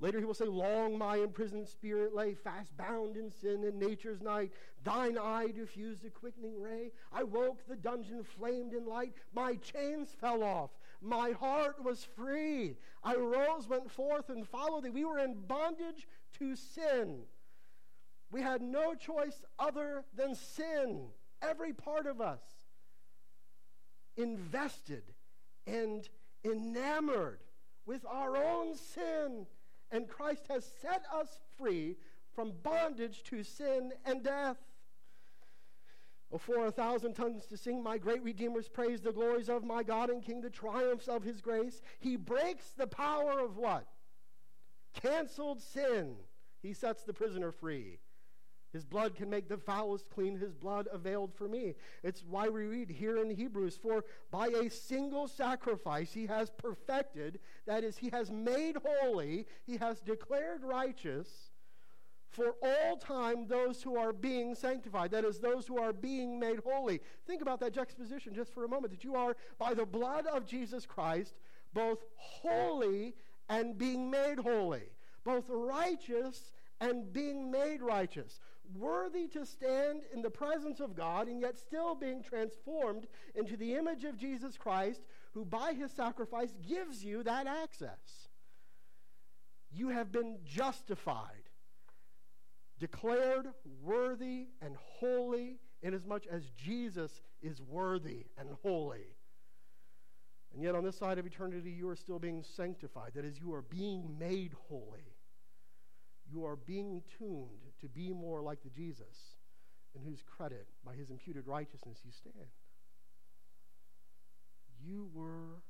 Later 0.00 0.18
he 0.18 0.24
will 0.24 0.34
say, 0.34 0.44
Long 0.44 0.98
my 0.98 1.16
imprisoned 1.16 1.68
spirit 1.68 2.14
lay, 2.14 2.34
fast 2.34 2.76
bound 2.76 3.16
in 3.16 3.30
sin 3.30 3.64
and 3.64 3.78
nature's 3.78 4.20
night. 4.20 4.52
Thine 4.82 5.16
eye 5.16 5.48
diffused 5.54 6.04
a 6.04 6.10
quickening 6.10 6.60
ray. 6.60 6.90
I 7.12 7.22
woke, 7.22 7.66
the 7.66 7.76
dungeon 7.76 8.22
flamed 8.22 8.74
in 8.74 8.86
light. 8.86 9.14
My 9.34 9.54
chains 9.56 10.10
fell 10.20 10.42
off. 10.42 10.70
My 11.00 11.30
heart 11.30 11.82
was 11.82 12.04
free. 12.16 12.76
I 13.02 13.14
rose, 13.14 13.68
went 13.68 13.90
forth, 13.90 14.28
and 14.28 14.46
followed 14.46 14.84
thee. 14.84 14.90
We 14.90 15.04
were 15.04 15.18
in 15.18 15.34
bondage 15.46 16.06
to 16.38 16.56
sin. 16.56 17.20
We 18.30 18.42
had 18.42 18.60
no 18.60 18.94
choice 18.94 19.42
other 19.58 20.04
than 20.14 20.34
sin. 20.34 21.06
Every 21.40 21.72
part 21.72 22.06
of 22.06 22.20
us 22.20 22.42
invested 24.16 25.13
and 25.66 26.08
enamored 26.44 27.40
with 27.86 28.04
our 28.06 28.36
own 28.36 28.74
sin 28.74 29.46
and 29.90 30.08
Christ 30.08 30.46
has 30.48 30.70
set 30.82 31.04
us 31.14 31.38
free 31.56 31.96
from 32.34 32.52
bondage 32.62 33.22
to 33.24 33.44
sin 33.44 33.92
and 34.04 34.22
death. 34.22 34.56
Oh, 36.32 36.38
for 36.38 36.66
a 36.66 36.72
thousand 36.72 37.14
tongues 37.14 37.46
to 37.46 37.56
sing 37.56 37.80
my 37.82 37.96
great 37.96 38.22
Redeemer's 38.24 38.68
praise, 38.68 39.00
the 39.00 39.12
glories 39.12 39.48
of 39.48 39.62
my 39.62 39.84
God 39.84 40.10
and 40.10 40.20
King, 40.20 40.40
the 40.40 40.50
triumphs 40.50 41.06
of 41.06 41.22
his 41.22 41.40
grace. 41.40 41.80
He 42.00 42.16
breaks 42.16 42.70
the 42.70 42.88
power 42.88 43.38
of 43.38 43.56
what? 43.56 43.86
Canceled 45.00 45.62
sin. 45.62 46.16
He 46.60 46.72
sets 46.72 47.04
the 47.04 47.12
prisoner 47.12 47.52
free. 47.52 47.98
His 48.74 48.84
blood 48.84 49.14
can 49.14 49.30
make 49.30 49.48
the 49.48 49.56
foulest 49.56 50.10
clean. 50.10 50.36
His 50.36 50.52
blood 50.52 50.88
availed 50.92 51.32
for 51.32 51.48
me. 51.48 51.76
It's 52.02 52.24
why 52.28 52.48
we 52.48 52.64
read 52.64 52.90
here 52.90 53.22
in 53.22 53.30
Hebrews 53.30 53.78
For 53.80 54.04
by 54.32 54.48
a 54.48 54.68
single 54.68 55.28
sacrifice 55.28 56.12
he 56.12 56.26
has 56.26 56.50
perfected, 56.50 57.38
that 57.66 57.84
is, 57.84 57.96
he 57.96 58.10
has 58.10 58.32
made 58.32 58.76
holy, 58.84 59.46
he 59.64 59.76
has 59.76 60.00
declared 60.00 60.64
righteous 60.64 61.28
for 62.28 62.56
all 62.64 62.96
time 62.96 63.46
those 63.46 63.80
who 63.80 63.96
are 63.96 64.12
being 64.12 64.56
sanctified. 64.56 65.12
That 65.12 65.24
is, 65.24 65.38
those 65.38 65.68
who 65.68 65.78
are 65.78 65.92
being 65.92 66.40
made 66.40 66.58
holy. 66.66 67.00
Think 67.28 67.42
about 67.42 67.60
that 67.60 67.74
juxtaposition 67.74 68.34
just 68.34 68.52
for 68.52 68.64
a 68.64 68.68
moment 68.68 68.92
that 68.92 69.04
you 69.04 69.14
are, 69.14 69.36
by 69.56 69.74
the 69.74 69.86
blood 69.86 70.26
of 70.26 70.46
Jesus 70.46 70.84
Christ, 70.84 71.34
both 71.72 71.98
holy 72.16 73.14
and 73.48 73.78
being 73.78 74.10
made 74.10 74.40
holy, 74.40 74.90
both 75.22 75.44
righteous 75.48 76.50
and 76.80 77.12
being 77.12 77.52
made 77.52 77.80
righteous 77.80 78.40
worthy 78.72 79.28
to 79.28 79.44
stand 79.44 80.02
in 80.12 80.22
the 80.22 80.30
presence 80.30 80.80
of 80.80 80.94
God 80.94 81.28
and 81.28 81.40
yet 81.40 81.58
still 81.58 81.94
being 81.94 82.22
transformed 82.22 83.06
into 83.34 83.56
the 83.56 83.74
image 83.74 84.04
of 84.04 84.16
Jesus 84.16 84.56
Christ, 84.56 85.02
who 85.32 85.44
by 85.44 85.72
his 85.72 85.90
sacrifice 85.92 86.54
gives 86.66 87.04
you 87.04 87.22
that 87.22 87.46
access. 87.46 88.28
You 89.70 89.88
have 89.88 90.12
been 90.12 90.38
justified, 90.44 91.50
declared 92.78 93.48
worthy 93.82 94.48
and 94.62 94.76
holy, 94.76 95.58
inasmuch 95.82 96.26
as 96.30 96.44
Jesus 96.56 97.20
is 97.42 97.60
worthy 97.60 98.26
and 98.38 98.48
holy. 98.62 99.16
And 100.54 100.62
yet, 100.62 100.76
on 100.76 100.84
this 100.84 100.96
side 100.96 101.18
of 101.18 101.26
eternity, 101.26 101.72
you 101.72 101.88
are 101.88 101.96
still 101.96 102.20
being 102.20 102.44
sanctified. 102.44 103.12
That 103.14 103.24
is, 103.24 103.40
you 103.40 103.52
are 103.54 103.62
being 103.62 104.16
made 104.18 104.52
holy. 104.68 105.13
You 106.34 106.44
are 106.46 106.56
being 106.56 107.00
tuned 107.16 107.70
to 107.80 107.88
be 107.88 108.12
more 108.12 108.42
like 108.42 108.60
the 108.64 108.70
Jesus 108.70 109.36
in 109.94 110.02
whose 110.02 110.20
credit, 110.36 110.66
by 110.84 110.94
his 110.94 111.10
imputed 111.10 111.46
righteousness, 111.46 112.00
you 112.04 112.10
stand. 112.10 112.48
You 114.84 115.08
were 115.14 115.62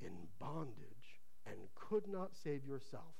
in 0.00 0.12
bondage 0.40 1.20
and 1.46 1.56
could 1.74 2.08
not 2.08 2.30
save 2.42 2.64
yourself. 2.64 3.14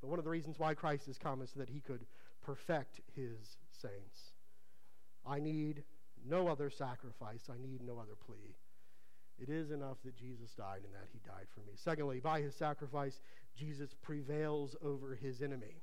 But 0.00 0.08
one 0.08 0.18
of 0.18 0.24
the 0.24 0.30
reasons 0.30 0.58
why 0.58 0.74
Christ 0.74 1.06
has 1.06 1.18
come 1.18 1.40
is 1.40 1.50
so 1.50 1.60
that 1.60 1.68
he 1.68 1.78
could 1.78 2.04
perfect 2.44 3.00
his 3.14 3.56
saints. 3.70 4.32
I 5.24 5.38
need 5.38 5.84
no 6.28 6.48
other 6.48 6.68
sacrifice, 6.68 7.48
I 7.48 7.62
need 7.62 7.80
no 7.80 8.00
other 8.00 8.16
plea. 8.26 8.56
It 9.38 9.50
is 9.50 9.70
enough 9.70 9.98
that 10.04 10.16
Jesus 10.16 10.52
died 10.54 10.80
and 10.84 10.94
that 10.94 11.08
he 11.12 11.18
died 11.26 11.46
for 11.54 11.60
me. 11.60 11.74
Secondly, 11.76 12.20
by 12.20 12.40
his 12.40 12.54
sacrifice, 12.54 13.20
Jesus 13.54 13.94
prevails 14.02 14.76
over 14.82 15.14
his 15.14 15.42
enemy. 15.42 15.82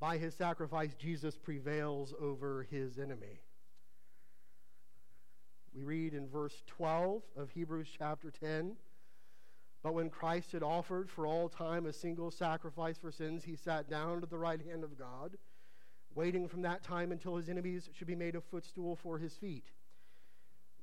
By 0.00 0.18
his 0.18 0.34
sacrifice, 0.34 0.94
Jesus 0.98 1.36
prevails 1.36 2.12
over 2.20 2.66
his 2.68 2.98
enemy. 2.98 3.40
We 5.74 5.82
read 5.82 6.14
in 6.14 6.28
verse 6.28 6.62
12 6.66 7.22
of 7.36 7.50
Hebrews 7.50 7.88
chapter 7.96 8.30
10 8.30 8.76
But 9.82 9.94
when 9.94 10.10
Christ 10.10 10.52
had 10.52 10.62
offered 10.62 11.10
for 11.10 11.26
all 11.26 11.48
time 11.48 11.86
a 11.86 11.92
single 11.92 12.30
sacrifice 12.30 12.98
for 12.98 13.12
sins, 13.12 13.44
he 13.44 13.56
sat 13.56 13.88
down 13.88 14.22
at 14.22 14.30
the 14.30 14.38
right 14.38 14.60
hand 14.60 14.84
of 14.84 14.98
God, 14.98 15.36
waiting 16.14 16.48
from 16.48 16.62
that 16.62 16.82
time 16.82 17.12
until 17.12 17.36
his 17.36 17.48
enemies 17.48 17.88
should 17.92 18.06
be 18.06 18.14
made 18.14 18.34
a 18.34 18.40
footstool 18.40 18.96
for 18.96 19.18
his 19.18 19.34
feet. 19.34 19.70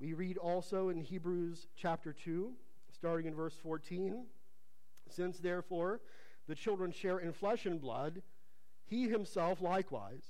We 0.01 0.13
read 0.13 0.39
also 0.39 0.89
in 0.89 0.97
Hebrews 0.97 1.67
chapter 1.75 2.11
2, 2.11 2.51
starting 2.91 3.27
in 3.27 3.35
verse 3.35 3.53
14 3.61 4.25
Since 5.07 5.37
therefore 5.37 6.01
the 6.47 6.55
children 6.55 6.91
share 6.91 7.19
in 7.19 7.31
flesh 7.33 7.67
and 7.67 7.79
blood, 7.79 8.23
he 8.83 9.07
himself 9.07 9.61
likewise 9.61 10.23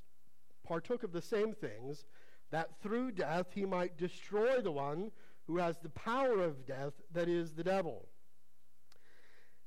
partook 0.66 1.04
of 1.04 1.14
the 1.14 1.22
same 1.22 1.54
things, 1.54 2.06
that 2.52 2.82
through 2.84 3.12
death 3.12 3.48
he 3.54 3.66
might 3.66 3.98
destroy 3.98 4.60
the 4.60 4.72
one 4.72 5.12
who 5.48 5.58
has 5.58 5.78
the 5.80 5.90
power 5.90 6.42
of 6.42 6.66
death, 6.66 6.94
that 7.14 7.30
is, 7.30 7.54
the 7.54 7.64
devil, 7.64 8.10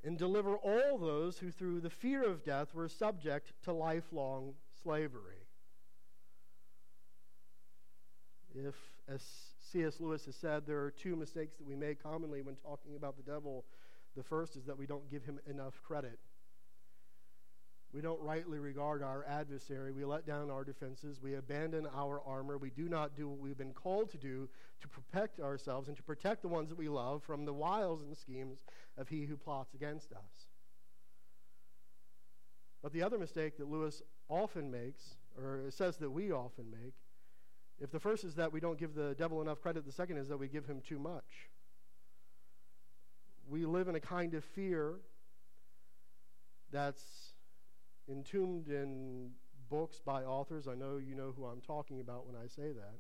and 0.04 0.18
deliver 0.18 0.56
all 0.56 0.98
those 0.98 1.38
who 1.38 1.50
through 1.50 1.80
the 1.80 1.90
fear 1.90 2.22
of 2.22 2.44
death 2.44 2.74
were 2.74 2.88
subject 2.88 3.52
to 3.62 3.72
lifelong 3.72 4.52
slavery. 4.82 5.46
If, 8.54 8.76
as 9.08 9.53
C.S. 9.74 9.98
Lewis 9.98 10.24
has 10.26 10.36
said 10.36 10.66
there 10.66 10.78
are 10.84 10.92
two 10.92 11.16
mistakes 11.16 11.56
that 11.56 11.66
we 11.66 11.74
make 11.74 12.00
commonly 12.00 12.42
when 12.42 12.54
talking 12.54 12.94
about 12.94 13.16
the 13.16 13.24
devil. 13.24 13.64
The 14.16 14.22
first 14.22 14.54
is 14.54 14.64
that 14.66 14.78
we 14.78 14.86
don't 14.86 15.10
give 15.10 15.24
him 15.24 15.40
enough 15.50 15.82
credit. 15.82 16.20
We 17.92 18.00
don't 18.00 18.20
rightly 18.20 18.60
regard 18.60 19.02
our 19.02 19.24
adversary. 19.28 19.90
We 19.90 20.04
let 20.04 20.28
down 20.28 20.48
our 20.48 20.62
defenses. 20.62 21.20
We 21.20 21.34
abandon 21.34 21.88
our 21.92 22.22
armor. 22.24 22.56
We 22.56 22.70
do 22.70 22.88
not 22.88 23.16
do 23.16 23.28
what 23.28 23.40
we've 23.40 23.58
been 23.58 23.72
called 23.72 24.12
to 24.12 24.16
do 24.16 24.48
to 24.80 24.86
protect 24.86 25.40
ourselves 25.40 25.88
and 25.88 25.96
to 25.96 26.04
protect 26.04 26.42
the 26.42 26.48
ones 26.48 26.68
that 26.68 26.78
we 26.78 26.88
love 26.88 27.24
from 27.24 27.44
the 27.44 27.52
wiles 27.52 28.02
and 28.02 28.16
schemes 28.16 28.60
of 28.96 29.08
he 29.08 29.24
who 29.24 29.36
plots 29.36 29.74
against 29.74 30.12
us. 30.12 30.50
But 32.80 32.92
the 32.92 33.02
other 33.02 33.18
mistake 33.18 33.56
that 33.58 33.68
Lewis 33.68 34.02
often 34.28 34.70
makes, 34.70 35.16
or 35.36 35.64
says 35.70 35.96
that 35.96 36.10
we 36.10 36.30
often 36.30 36.70
make, 36.70 36.94
if 37.80 37.90
the 37.90 37.98
first 37.98 38.24
is 38.24 38.34
that 38.36 38.52
we 38.52 38.60
don't 38.60 38.78
give 38.78 38.94
the 38.94 39.14
devil 39.18 39.42
enough 39.42 39.60
credit, 39.60 39.84
the 39.84 39.92
second 39.92 40.18
is 40.18 40.28
that 40.28 40.38
we 40.38 40.48
give 40.48 40.66
him 40.66 40.80
too 40.86 40.98
much. 40.98 41.50
We 43.48 43.66
live 43.66 43.88
in 43.88 43.94
a 43.94 44.00
kind 44.00 44.34
of 44.34 44.44
fear 44.44 44.94
that's 46.70 47.34
entombed 48.08 48.68
in 48.68 49.30
books 49.68 50.00
by 50.04 50.22
authors. 50.22 50.68
I 50.68 50.74
know 50.74 50.98
you 50.98 51.14
know 51.14 51.32
who 51.36 51.44
I'm 51.44 51.60
talking 51.60 52.00
about 52.00 52.26
when 52.26 52.36
I 52.36 52.46
say 52.46 52.72
that. 52.72 52.98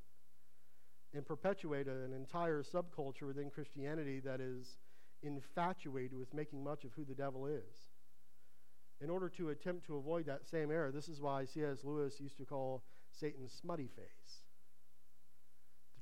And 1.14 1.24
perpetuate 1.24 1.86
an 1.86 2.12
entire 2.12 2.62
subculture 2.62 3.26
within 3.26 3.50
Christianity 3.50 4.20
that 4.20 4.40
is 4.40 4.78
infatuated 5.22 6.18
with 6.18 6.34
making 6.34 6.62
much 6.62 6.84
of 6.84 6.92
who 6.94 7.04
the 7.04 7.14
devil 7.14 7.46
is. 7.46 7.92
In 9.00 9.08
order 9.08 9.28
to 9.30 9.50
attempt 9.50 9.86
to 9.86 9.96
avoid 9.96 10.26
that 10.26 10.46
same 10.46 10.70
error, 10.70 10.90
this 10.90 11.08
is 11.08 11.20
why 11.20 11.44
C.S. 11.44 11.84
Lewis 11.84 12.20
used 12.20 12.36
to 12.38 12.44
call 12.44 12.82
Satan 13.12 13.48
smutty 13.48 13.88
face 13.88 14.43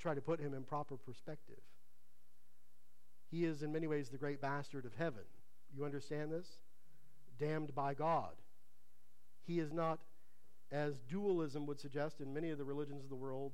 try 0.03 0.15
to 0.15 0.21
put 0.21 0.41
him 0.41 0.53
in 0.53 0.65
proper 0.65 0.97
perspective. 0.97 1.61
He 3.31 3.45
is, 3.45 3.63
in 3.63 3.73
many 3.73 3.87
ways, 3.87 4.09
the 4.09 4.19
great 4.19 4.43
bastard 4.43 4.85
of 4.85 4.93
heaven. 4.99 5.23
You 5.75 5.85
understand 5.85 6.33
this? 6.33 6.47
Damned 7.39 7.75
by 7.75 7.95
God. 7.95 8.33
He 9.47 9.59
is 9.59 9.73
not, 9.73 10.01
as 10.71 11.01
dualism 11.09 11.67
would 11.67 11.81
suggest 11.81 12.21
in 12.21 12.35
many 12.35 12.51
of 12.51 12.59
the 12.59 12.65
religions 12.65 13.05
of 13.05 13.09
the 13.09 13.17
world, 13.17 13.53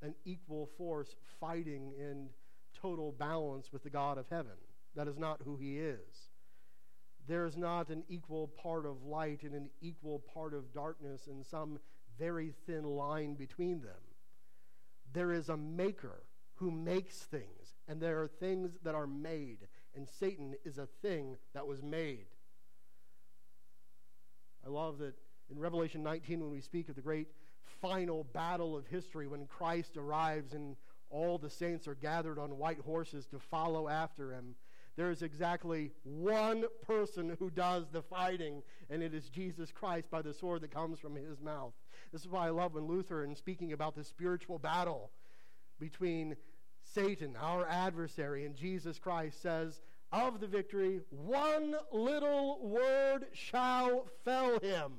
an 0.00 0.14
equal 0.24 0.70
force 0.78 1.14
fighting 1.40 1.92
in 1.98 2.28
total 2.80 3.12
balance 3.12 3.72
with 3.72 3.82
the 3.82 3.90
God 3.90 4.16
of 4.16 4.26
heaven. 4.30 4.52
That 4.94 5.08
is 5.08 5.18
not 5.18 5.42
who 5.44 5.56
he 5.56 5.78
is. 5.78 6.28
There 7.26 7.44
is 7.44 7.56
not 7.56 7.90
an 7.90 8.04
equal 8.08 8.48
part 8.62 8.86
of 8.86 9.02
light 9.02 9.42
and 9.42 9.54
an 9.54 9.68
equal 9.82 10.20
part 10.32 10.54
of 10.54 10.72
darkness 10.72 11.26
and 11.26 11.44
some 11.44 11.78
very 12.18 12.54
thin 12.66 12.84
line 12.84 13.34
between 13.34 13.82
them 13.82 14.07
there 15.12 15.32
is 15.32 15.48
a 15.48 15.56
maker 15.56 16.22
who 16.56 16.70
makes 16.70 17.16
things, 17.16 17.76
and 17.86 18.00
there 18.00 18.20
are 18.22 18.28
things 18.28 18.72
that 18.82 18.94
are 18.94 19.06
made, 19.06 19.68
and 19.94 20.08
Satan 20.08 20.54
is 20.64 20.78
a 20.78 20.86
thing 21.02 21.36
that 21.54 21.66
was 21.66 21.82
made. 21.82 22.26
I 24.66 24.70
love 24.70 24.98
that 24.98 25.14
in 25.50 25.58
Revelation 25.58 26.02
19, 26.02 26.40
when 26.40 26.50
we 26.50 26.60
speak 26.60 26.88
of 26.88 26.96
the 26.96 27.00
great 27.00 27.28
final 27.80 28.24
battle 28.24 28.76
of 28.76 28.86
history, 28.86 29.26
when 29.26 29.46
Christ 29.46 29.96
arrives 29.96 30.52
and 30.52 30.76
all 31.10 31.38
the 31.38 31.50
saints 31.50 31.88
are 31.88 31.94
gathered 31.94 32.38
on 32.38 32.58
white 32.58 32.80
horses 32.80 33.26
to 33.26 33.38
follow 33.38 33.88
after 33.88 34.32
him, 34.32 34.56
there 34.98 35.12
is 35.12 35.22
exactly 35.22 35.92
one 36.02 36.64
person 36.82 37.36
who 37.38 37.50
does 37.50 37.84
the 37.92 38.02
fighting, 38.02 38.64
and 38.90 39.00
it 39.00 39.14
is 39.14 39.28
Jesus 39.28 39.70
Christ 39.70 40.10
by 40.10 40.22
the 40.22 40.34
sword 40.34 40.62
that 40.62 40.74
comes 40.74 40.98
from 40.98 41.14
his 41.14 41.40
mouth. 41.40 41.72
This 42.10 42.22
is 42.22 42.28
why 42.28 42.48
I 42.48 42.50
love 42.50 42.74
when 42.74 42.88
Luther, 42.88 43.22
in 43.22 43.36
speaking 43.36 43.72
about 43.72 43.94
the 43.94 44.02
spiritual 44.02 44.58
battle 44.58 45.12
between 45.78 46.34
Satan, 46.82 47.36
our 47.40 47.64
adversary, 47.68 48.44
and 48.44 48.56
Jesus 48.56 48.98
Christ, 48.98 49.40
says, 49.40 49.80
Of 50.10 50.40
the 50.40 50.48
victory, 50.48 50.98
one 51.10 51.76
little 51.92 52.58
word 52.60 53.26
shall 53.34 54.08
fell 54.24 54.58
him. 54.58 54.94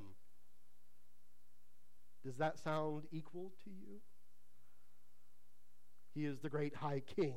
Does 2.24 2.38
that 2.38 2.58
sound 2.58 3.02
equal 3.12 3.52
to 3.64 3.70
you? 3.70 4.00
He 6.14 6.24
is 6.24 6.38
the 6.38 6.48
great 6.48 6.74
high 6.74 7.00
king 7.00 7.34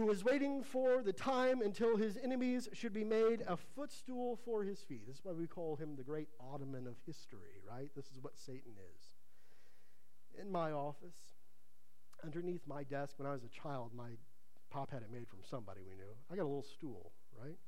who 0.00 0.10
is 0.10 0.24
waiting 0.24 0.62
for 0.62 1.02
the 1.02 1.12
time 1.12 1.60
until 1.60 1.98
his 1.98 2.16
enemies 2.24 2.70
should 2.72 2.94
be 2.94 3.04
made 3.04 3.44
a 3.46 3.54
footstool 3.54 4.38
for 4.46 4.64
his 4.64 4.80
feet. 4.80 5.06
This 5.06 5.16
is 5.16 5.24
why 5.24 5.32
we 5.32 5.46
call 5.46 5.76
him 5.76 5.94
the 5.94 6.02
great 6.02 6.28
Ottoman 6.40 6.86
of 6.86 6.94
history, 7.04 7.60
right? 7.68 7.90
This 7.94 8.06
is 8.06 8.18
what 8.18 8.38
Satan 8.38 8.72
is. 8.96 10.40
In 10.40 10.50
my 10.50 10.72
office, 10.72 11.36
underneath 12.24 12.62
my 12.66 12.82
desk, 12.82 13.18
when 13.18 13.28
I 13.28 13.32
was 13.32 13.44
a 13.44 13.48
child, 13.48 13.90
my 13.94 14.12
pop 14.70 14.90
had 14.90 15.02
it 15.02 15.12
made 15.12 15.28
from 15.28 15.40
somebody 15.50 15.80
we 15.86 15.94
knew. 15.94 16.14
I 16.32 16.36
got 16.36 16.44
a 16.44 16.48
little 16.48 16.62
stool, 16.62 17.12
right? 17.38 17.58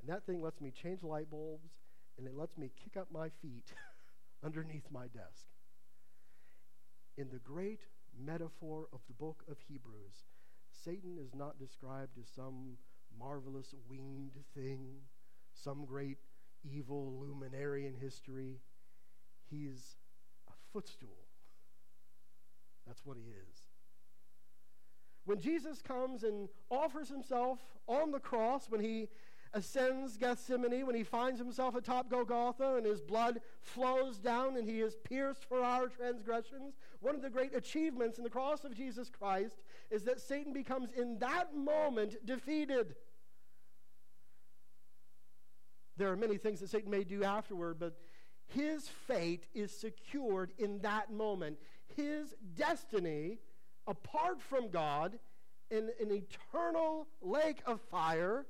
And 0.00 0.08
that 0.08 0.24
thing 0.24 0.40
lets 0.40 0.62
me 0.62 0.70
change 0.70 1.02
light 1.02 1.30
bulbs 1.30 1.72
and 2.16 2.26
it 2.26 2.34
lets 2.34 2.56
me 2.56 2.70
kick 2.82 2.96
up 2.96 3.08
my 3.12 3.28
feet 3.42 3.70
underneath 4.42 4.90
my 4.90 5.08
desk. 5.08 5.44
In 7.18 7.28
the 7.30 7.38
great 7.38 7.80
metaphor 8.18 8.86
of 8.94 9.00
the 9.08 9.14
book 9.14 9.44
of 9.46 9.58
Hebrews, 9.68 10.24
Satan 10.84 11.16
is 11.18 11.34
not 11.34 11.58
described 11.58 12.18
as 12.18 12.28
some 12.28 12.76
marvelous 13.18 13.74
winged 13.88 14.38
thing, 14.54 14.86
some 15.54 15.86
great 15.86 16.18
evil 16.62 17.18
luminary 17.20 17.86
in 17.86 17.94
history. 17.94 18.60
He's 19.50 19.96
a 20.48 20.52
footstool. 20.72 21.28
That's 22.86 23.04
what 23.04 23.16
he 23.16 23.22
is. 23.22 23.56
When 25.24 25.40
Jesus 25.40 25.80
comes 25.80 26.22
and 26.22 26.48
offers 26.70 27.08
himself 27.08 27.60
on 27.86 28.10
the 28.10 28.20
cross, 28.20 28.66
when 28.68 28.80
he 28.80 29.08
ascends 29.54 30.16
Gethsemane, 30.16 30.84
when 30.84 30.96
he 30.96 31.04
finds 31.04 31.38
himself 31.38 31.76
atop 31.76 32.10
Golgotha 32.10 32.74
and 32.76 32.84
his 32.84 33.00
blood 33.00 33.40
flows 33.60 34.18
down 34.18 34.56
and 34.56 34.68
he 34.68 34.80
is 34.80 34.96
pierced 35.04 35.44
for 35.44 35.62
our 35.62 35.88
transgressions. 35.88 36.74
One 37.00 37.14
of 37.14 37.22
the 37.22 37.30
great 37.30 37.54
achievements 37.54 38.18
in 38.18 38.24
the 38.24 38.30
cross 38.30 38.64
of 38.64 38.74
Jesus 38.74 39.08
Christ 39.08 39.62
is 39.90 40.02
that 40.02 40.20
Satan 40.20 40.52
becomes 40.52 40.90
in 40.90 41.18
that 41.20 41.56
moment 41.56 42.16
defeated. 42.26 42.96
There 45.96 46.10
are 46.10 46.16
many 46.16 46.36
things 46.36 46.60
that 46.60 46.70
Satan 46.70 46.90
may 46.90 47.04
do 47.04 47.22
afterward, 47.22 47.78
but 47.78 47.96
his 48.46 48.88
fate 48.88 49.46
is 49.54 49.70
secured 49.70 50.52
in 50.58 50.80
that 50.80 51.12
moment. 51.12 51.58
His 51.96 52.34
destiny, 52.56 53.38
apart 53.86 54.42
from 54.42 54.68
God, 54.68 55.18
in 55.70 55.90
an 56.00 56.10
eternal 56.10 57.06
lake 57.22 57.62
of 57.66 57.80
fire, 57.90 58.46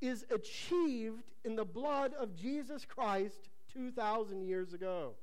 is 0.00 0.24
achieved 0.30 1.22
in 1.44 1.56
the 1.56 1.64
blood 1.64 2.12
of 2.14 2.34
Jesus 2.36 2.84
Christ 2.84 3.48
2,000 3.72 4.42
years 4.42 4.72
ago. 4.72 5.14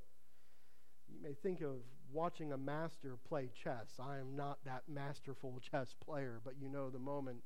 You 1.10 1.22
may 1.22 1.34
think 1.34 1.62
of 1.62 1.78
watching 2.12 2.52
a 2.52 2.58
master 2.58 3.18
play 3.28 3.50
chess. 3.62 4.00
I 4.00 4.18
am 4.18 4.36
not 4.36 4.60
that 4.66 4.84
masterful 4.88 5.60
chess 5.72 5.96
player, 6.04 6.40
but 6.44 6.56
you 6.60 6.70
know 6.70 6.90
the 6.90 7.00
moment 7.00 7.40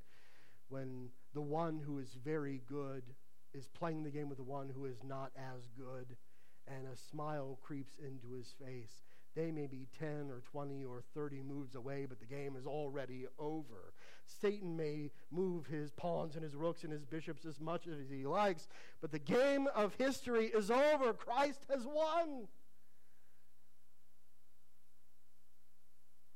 when 0.69 1.09
the 1.33 1.41
one 1.41 1.79
who 1.79 1.99
is 1.99 2.17
very 2.23 2.61
good 2.67 3.03
is 3.53 3.67
playing 3.67 4.03
the 4.03 4.11
game 4.11 4.29
with 4.29 4.37
the 4.37 4.43
one 4.43 4.69
who 4.69 4.85
is 4.85 5.03
not 5.03 5.31
as 5.37 5.69
good, 5.77 6.15
and 6.67 6.85
a 6.87 6.97
smile 6.97 7.57
creeps 7.61 7.93
into 7.99 8.35
his 8.35 8.53
face. 8.63 9.03
They 9.35 9.51
may 9.51 9.67
be 9.67 9.87
10 9.99 10.29
or 10.29 10.41
20 10.51 10.83
or 10.83 11.03
30 11.13 11.43
moves 11.43 11.75
away, 11.75 12.05
but 12.07 12.19
the 12.19 12.25
game 12.25 12.55
is 12.55 12.65
already 12.65 13.25
over. 13.39 13.93
Satan 14.27 14.75
may 14.75 15.11
move 15.31 15.65
his 15.67 15.91
pawns 15.91 16.35
and 16.35 16.43
his 16.43 16.55
rooks 16.55 16.83
and 16.83 16.91
his 16.91 17.05
bishops 17.05 17.45
as 17.45 17.59
much 17.59 17.87
as 17.87 18.09
he 18.09 18.25
likes, 18.25 18.67
but 19.01 19.11
the 19.11 19.19
game 19.19 19.67
of 19.73 19.95
history 19.95 20.47
is 20.47 20.69
over. 20.69 21.13
Christ 21.13 21.65
has 21.73 21.85
won. 21.85 22.47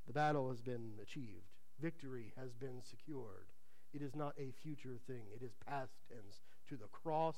The 0.07 0.13
battle 0.13 0.49
has 0.49 0.61
been 0.61 0.93
achieved, 1.01 1.47
victory 1.79 2.33
has 2.37 2.53
been 2.53 2.81
secured. 2.81 3.47
It 3.93 4.01
is 4.01 4.15
not 4.15 4.33
a 4.37 4.51
future 4.63 4.97
thing, 5.07 5.23
it 5.35 5.43
is 5.43 5.53
past 5.67 5.93
tense. 6.09 6.41
To 6.69 6.77
the 6.77 6.87
cross, 6.87 7.35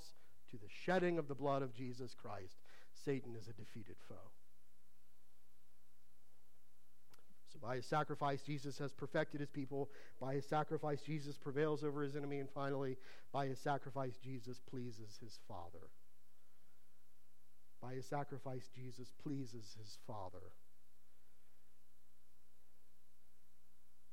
to 0.52 0.58
the 0.58 0.70
shedding 0.70 1.18
of 1.18 1.28
the 1.28 1.36
blood 1.36 1.64
of 1.64 1.74
Jesus 1.74 2.14
Christ, 2.14 2.58
Satan 2.94 3.36
is 3.36 3.48
a 3.48 3.54
defeated 3.54 3.96
foe. 4.08 4.32
So, 7.52 7.53
by 7.64 7.78
his 7.78 7.86
sacrifice, 7.86 8.42
Jesus 8.42 8.78
has 8.80 8.92
perfected 8.92 9.40
his 9.40 9.50
people. 9.50 9.90
By 10.20 10.34
his 10.34 10.46
sacrifice, 10.46 11.02
Jesus 11.02 11.38
prevails 11.38 11.84
over 11.84 12.04
his 12.04 12.18
enemy. 12.18 12.40
And 12.40 12.50
finally, 12.50 12.98
by 13.32 13.48
his 13.48 13.58
sacrifice, 13.58 14.18
Jesus 14.22 14.60
pleases 14.70 15.18
his 15.22 15.40
Father. 15.48 15.88
By 17.82 17.94
his 17.94 18.06
sacrifice, 18.06 18.70
Jesus 18.76 19.14
pleases 19.24 19.78
his 19.80 19.98
Father. 20.06 20.52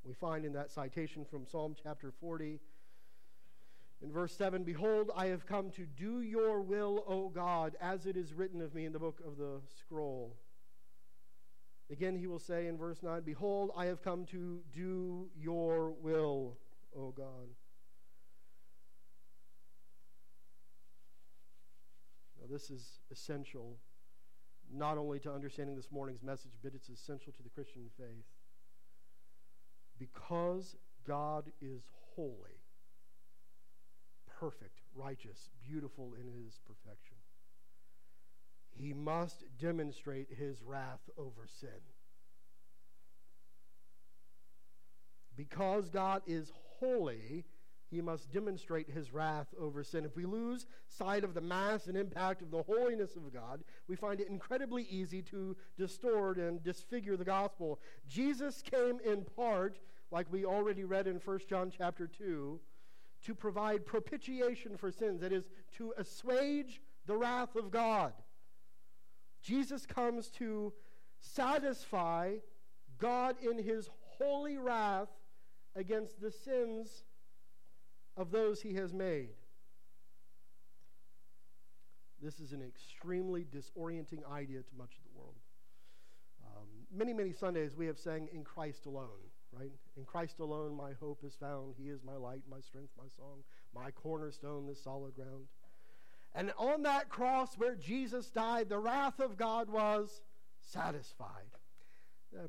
We 0.05 0.15
find 0.15 0.45
in 0.45 0.53
that 0.53 0.71
citation 0.71 1.25
from 1.25 1.45
Psalm 1.47 1.75
chapter 1.83 2.13
40, 2.21 2.61
in 4.03 4.13
verse 4.13 4.35
7 4.35 4.63
Behold, 4.63 5.11
I 5.15 5.27
have 5.27 5.47
come 5.47 5.71
to 5.73 5.87
do 5.87 6.21
your 6.21 6.61
will, 6.61 7.05
O 7.07 7.29
God, 7.29 7.77
as 7.81 8.07
it 8.07 8.17
is 8.17 8.33
written 8.33 8.63
of 8.63 8.75
me 8.75 8.87
in 8.87 8.93
the 8.93 8.99
book 8.99 9.21
of 9.27 9.37
the 9.37 9.61
scroll. 9.79 10.37
Again, 11.91 12.15
he 12.15 12.29
will 12.29 12.39
say 12.39 12.69
in 12.69 12.79
verse 12.79 13.03
9, 13.03 13.23
Behold, 13.23 13.73
I 13.77 13.87
have 13.87 14.01
come 14.03 14.25
to 14.27 14.61
do 14.73 15.29
your 15.37 15.91
will, 15.91 16.57
O 16.97 17.11
God. 17.11 17.49
Now, 22.41 22.47
this 22.49 22.71
is 22.71 23.01
essential 23.11 23.79
not 24.73 24.99
only 24.99 25.19
to 25.21 25.33
understanding 25.33 25.75
this 25.75 25.91
morning's 25.91 26.23
message, 26.23 26.53
but 26.63 26.73
it's 26.75 26.89
essential 26.89 27.33
to 27.33 27.43
the 27.43 27.49
Christian 27.49 27.91
faith. 27.99 28.25
Because 29.99 30.77
God 31.07 31.51
is 31.61 31.83
holy, 32.15 32.63
perfect, 34.39 34.81
righteous, 34.95 35.51
beautiful 35.67 36.15
in 36.15 36.29
his 36.29 36.61
perfection, 36.65 37.17
he 38.81 38.93
must 38.93 39.45
demonstrate 39.59 40.29
his 40.39 40.63
wrath 40.63 41.11
over 41.19 41.47
sin. 41.47 41.69
Because 45.37 45.91
God 45.91 46.23
is 46.27 46.53
holy, 46.79 47.45
he 47.91 48.01
must 48.01 48.31
demonstrate 48.31 48.89
his 48.89 49.13
wrath 49.13 49.49
over 49.59 49.83
sin. 49.83 50.05
If 50.05 50.17
we 50.17 50.25
lose 50.25 50.67
sight 50.89 51.25
of 51.25 51.35
the 51.35 51.41
mass 51.41 51.87
and 51.87 51.97
impact 51.97 52.41
of 52.41 52.51
the 52.51 52.63
holiness 52.63 53.17
of 53.17 53.33
God, 53.33 53.65
we 53.89 53.97
find 53.97 54.21
it 54.21 54.29
incredibly 54.29 54.85
easy 54.85 55.23
to 55.23 55.57
distort 55.77 56.39
and 56.39 56.63
disfigure 56.63 57.17
the 57.17 57.25
gospel. 57.25 57.81
Jesus 58.07 58.63
came 58.63 59.01
in 59.05 59.25
part, 59.37 59.79
like 60.11 60.31
we 60.31 60.45
already 60.45 60.85
read 60.85 61.07
in 61.07 61.17
1 61.17 61.41
John 61.49 61.73
chapter 61.77 62.07
2, 62.07 62.61
to 63.25 63.35
provide 63.35 63.85
propitiation 63.85 64.77
for 64.77 64.91
sins, 64.91 65.21
that 65.21 65.33
is, 65.33 65.45
to 65.77 65.93
assuage 65.99 66.81
the 67.07 67.17
wrath 67.17 67.57
of 67.57 67.71
God. 67.71 68.13
Jesus 69.43 69.87
comes 69.87 70.29
to 70.39 70.73
satisfy 71.21 72.37
God 72.99 73.37
in 73.43 73.59
his 73.59 73.89
holy 74.19 74.59
wrath 74.59 75.09
against 75.75 76.21
the 76.21 76.31
sins 76.31 77.05
of 78.17 78.31
those 78.31 78.61
he 78.61 78.75
has 78.75 78.93
made. 78.93 79.31
This 82.23 82.39
is 82.39 82.53
an 82.53 82.63
extremely 82.63 83.45
disorienting 83.45 84.31
idea 84.31 84.59
to 84.59 84.77
much 84.77 84.93
of 84.93 85.03
the 85.05 85.19
world. 85.19 85.37
Um, 86.45 86.67
many, 86.95 87.15
many 87.15 87.33
Sundays 87.33 87.75
we 87.77 87.87
have 87.87 87.99
sang 87.99 88.29
in 88.33 88.45
Christ 88.45 88.85
alone, 88.85 89.31
right? 89.53 89.71
In 89.97 90.05
Christ 90.05 90.39
alone 90.41 90.77
my 90.77 90.93
hope 91.01 91.23
is 91.25 91.35
found. 91.35 91.75
He 91.79 91.89
is 91.89 92.03
my 92.05 92.17
light, 92.17 92.43
my 92.51 92.61
strength, 92.61 92.91
my 92.99 93.09
song, 93.17 93.39
my 93.75 93.91
cornerstone, 93.91 94.67
the 94.67 94.75
solid 94.75 95.15
ground. 95.15 95.47
And 96.35 96.53
on 96.57 96.83
that 96.83 97.09
cross 97.09 97.57
where 97.57 97.75
Jesus 97.75 98.31
died, 98.31 98.69
the 98.69 98.79
wrath 98.79 99.19
of 99.19 99.37
God 99.37 99.69
was 99.69 100.23
satisfied. 100.61 101.51
Uh, 102.37 102.47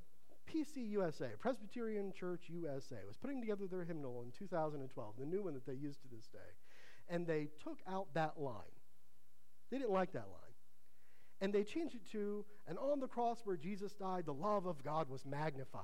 PC 0.47 0.89
USA, 0.91 1.29
Presbyterian 1.39 2.11
Church 2.11 2.43
USA, 2.49 2.97
was 3.07 3.17
putting 3.17 3.39
together 3.39 3.67
their 3.67 3.83
hymnal 3.83 4.21
in 4.21 4.31
2012, 4.37 5.15
the 5.17 5.25
new 5.25 5.43
one 5.43 5.53
that 5.53 5.65
they 5.65 5.73
use 5.73 5.97
to 5.97 6.07
this 6.13 6.27
day. 6.27 6.39
And 7.09 7.25
they 7.25 7.47
took 7.63 7.79
out 7.87 8.07
that 8.13 8.39
line. 8.39 8.55
They 9.69 9.77
didn't 9.77 9.93
like 9.93 10.11
that 10.13 10.27
line. 10.27 10.51
And 11.39 11.51
they 11.51 11.63
changed 11.63 11.95
it 11.95 12.11
to, 12.11 12.45
and 12.67 12.77
on 12.77 12.99
the 12.99 13.07
cross 13.07 13.39
where 13.45 13.57
Jesus 13.57 13.93
died, 13.93 14.25
the 14.25 14.33
love 14.33 14.67
of 14.67 14.83
God 14.83 15.09
was 15.09 15.25
magnified. 15.25 15.83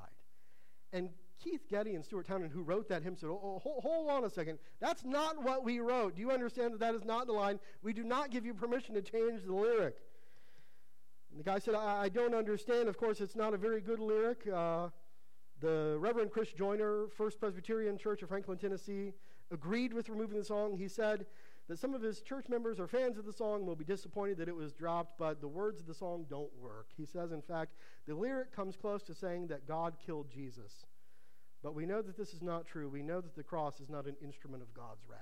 And 0.94 1.10
Keith 1.44 1.68
Getty 1.70 1.96
and 1.96 2.04
Stuart 2.04 2.28
Townend, 2.28 2.52
who 2.52 2.64
wrote 2.64 2.90
that 2.90 3.04
hymn, 3.04 3.16
said, 3.16 3.30
oh, 3.30 3.40
oh, 3.44 3.60
hold, 3.60 3.84
hold 3.84 4.10
on 4.10 4.24
a 4.24 4.30
second. 4.30 4.60
That's 4.80 5.06
not 5.06 5.44
what 5.44 5.64
we 5.64 5.80
wrote. 5.80 6.16
Do 6.16 6.22
you 6.22 6.32
understand 6.32 6.74
that 6.74 6.80
that 6.80 6.96
is 6.96 7.06
not 7.06 7.28
the 7.28 7.34
line? 7.34 7.60
We 7.84 7.94
do 7.94 8.04
not 8.04 8.32
give 8.32 8.46
you 8.46 8.54
permission 8.54 8.96
to 8.96 9.02
change 9.02 9.44
the 9.46 9.54
lyric. 9.54 9.98
And 11.32 11.40
the 11.40 11.44
guy 11.44 11.60
said, 11.60 11.76
I, 11.76 12.04
I 12.04 12.10
don't 12.10 12.34
understand. 12.34 12.90
Of 12.90 12.98
course, 12.98 13.22
it's 13.22 13.36
not 13.36 13.54
a 13.54 13.58
very 13.58 13.82
good 13.82 14.00
lyric. 14.00 14.48
Uh, 14.52 14.90
the 15.60 15.98
Reverend 16.00 16.32
Chris 16.32 16.52
Joyner, 16.54 17.08
First 17.16 17.40
Presbyterian 17.40 17.98
Church 17.98 18.22
of 18.22 18.30
Franklin, 18.30 18.58
Tennessee, 18.58 19.14
agreed 19.52 19.94
with 19.94 20.10
removing 20.10 20.38
the 20.38 20.46
song. 20.46 20.78
He 20.78 20.88
said 20.88 21.26
that 21.68 21.80
some 21.80 21.94
of 21.94 22.02
his 22.02 22.22
church 22.22 22.48
members 22.50 22.80
or 22.80 22.88
fans 22.88 23.18
of 23.18 23.26
the 23.26 23.34
song 23.34 23.66
will 23.66 23.76
be 23.76 23.84
disappointed 23.84 24.38
that 24.38 24.48
it 24.48 24.56
was 24.56 24.74
dropped, 24.74 25.18
but 25.18 25.42
the 25.42 25.48
words 25.48 25.80
of 25.80 25.88
the 25.88 25.94
song 25.94 26.26
don't 26.30 26.52
work. 26.60 26.88
He 26.96 27.06
says, 27.06 27.32
in 27.32 27.42
fact, 27.42 27.74
the 28.08 28.16
lyric 28.16 28.56
comes 28.56 28.76
close 28.76 29.04
to 29.04 29.14
saying 29.14 29.48
that 29.48 29.68
God 29.68 29.96
killed 30.04 30.30
Jesus. 30.30 30.86
But 31.64 31.76
we 31.76 31.86
know 31.86 32.02
that 32.02 32.18
this 32.18 32.34
is 32.34 32.42
not 32.42 32.68
true. 32.68 32.88
We 32.88 33.02
know 33.02 33.20
that 33.20 33.36
the 33.36 33.44
cross 33.44 33.80
is 33.80 33.90
not 33.90 34.06
an 34.06 34.16
instrument 34.22 34.64
of 34.64 34.74
God's 34.74 35.02
wrath. 35.10 35.20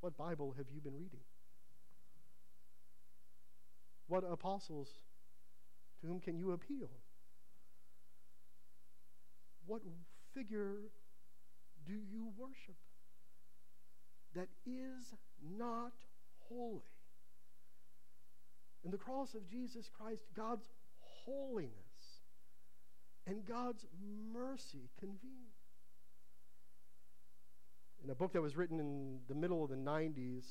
What 0.00 0.16
Bible 0.16 0.54
have 0.56 0.66
you 0.72 0.80
been 0.80 0.94
reading? 0.94 1.20
What 4.08 4.22
apostles, 4.22 4.88
to 6.00 6.06
whom 6.06 6.20
can 6.20 6.38
you 6.38 6.52
appeal? 6.52 6.90
What 9.66 9.82
figure 10.32 10.76
do 11.84 11.92
you 11.92 12.32
worship 12.38 12.76
that 14.34 14.48
is 14.64 15.12
not 15.58 15.92
holy? 16.48 16.95
In 18.86 18.92
the 18.92 18.98
cross 18.98 19.34
of 19.34 19.44
Jesus 19.50 19.90
Christ, 19.98 20.22
God's 20.36 20.68
holiness 21.00 21.72
and 23.26 23.44
God's 23.44 23.84
mercy 24.32 24.90
convene. 25.00 25.50
In 28.04 28.10
a 28.10 28.14
book 28.14 28.32
that 28.34 28.40
was 28.40 28.56
written 28.56 28.78
in 28.78 29.18
the 29.26 29.34
middle 29.34 29.64
of 29.64 29.70
the 29.70 29.76
90s, 29.76 30.44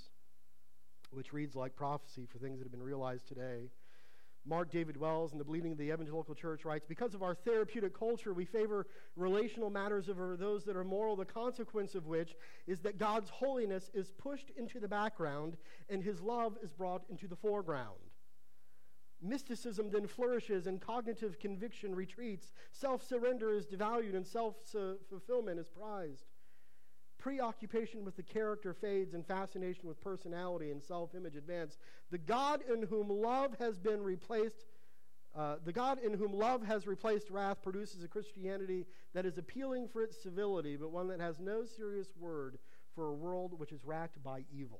which 1.11 1.31
reads 1.31 1.55
like 1.55 1.77
prophecy 1.77 2.27
for 2.29 2.37
things 2.37 2.59
that 2.59 2.65
have 2.65 2.73
been 2.73 2.83
realized 2.83 3.25
today, 3.25 3.69
Mark 4.45 4.69
David 4.69 4.97
Wells 4.97 5.31
in 5.31 5.37
the 5.37 5.45
Bleeding 5.45 5.71
of 5.71 5.77
the 5.77 5.93
Evangelical 5.93 6.35
Church 6.35 6.65
writes 6.65 6.85
Because 6.85 7.13
of 7.13 7.23
our 7.23 7.35
therapeutic 7.35 7.97
culture, 7.97 8.33
we 8.33 8.43
favor 8.43 8.85
relational 9.15 9.69
matters 9.69 10.09
over 10.09 10.35
those 10.35 10.65
that 10.65 10.75
are 10.75 10.83
moral, 10.83 11.15
the 11.15 11.23
consequence 11.23 11.95
of 11.95 12.05
which 12.05 12.35
is 12.67 12.81
that 12.81 12.97
God's 12.97 13.29
holiness 13.29 13.89
is 13.93 14.11
pushed 14.17 14.51
into 14.57 14.81
the 14.81 14.89
background 14.89 15.55
and 15.89 16.03
his 16.03 16.19
love 16.19 16.57
is 16.61 16.73
brought 16.73 17.03
into 17.09 17.29
the 17.29 17.37
foreground. 17.37 17.95
Mysticism 19.21 19.89
then 19.91 20.07
flourishes 20.07 20.67
and 20.67 20.81
cognitive 20.81 21.39
conviction 21.39 21.95
retreats. 21.95 22.53
Self 22.71 23.07
surrender 23.07 23.51
is 23.53 23.65
devalued 23.65 24.15
and 24.15 24.25
self 24.25 24.55
fulfillment 25.09 25.59
is 25.59 25.67
prized. 25.67 26.25
Preoccupation 27.17 28.05
with 28.05 28.15
the 28.15 28.23
character 28.23 28.73
fades 28.73 29.13
and 29.13 29.25
fascination 29.25 29.87
with 29.87 30.01
personality 30.01 30.69
and 30.71 30.83
self 30.83 31.15
image 31.15 31.35
advance. 31.35 31.77
The 32.11 32.17
God 32.17 32.61
in 32.71 32.83
whom 32.83 33.09
love 33.09 33.55
has 33.59 33.79
been 33.79 34.03
replaced. 34.03 34.65
Uh, 35.35 35.57
the 35.65 35.73
God 35.73 35.99
in 35.99 36.13
whom 36.13 36.31
love 36.33 36.63
has 36.65 36.87
replaced 36.87 37.29
wrath 37.29 37.61
produces 37.61 38.03
a 38.03 38.07
Christianity 38.07 38.85
that 39.13 39.25
is 39.25 39.37
appealing 39.37 39.89
for 39.89 40.01
its 40.01 40.21
civility, 40.21 40.77
but 40.77 40.91
one 40.91 41.09
that 41.09 41.19
has 41.19 41.39
no 41.39 41.65
serious 41.65 42.07
word 42.17 42.57
for 42.93 43.09
a 43.09 43.13
world 43.13 43.59
which 43.59 43.73
is 43.73 43.83
racked 43.83 44.23
by 44.23 44.45
evil. 44.53 44.79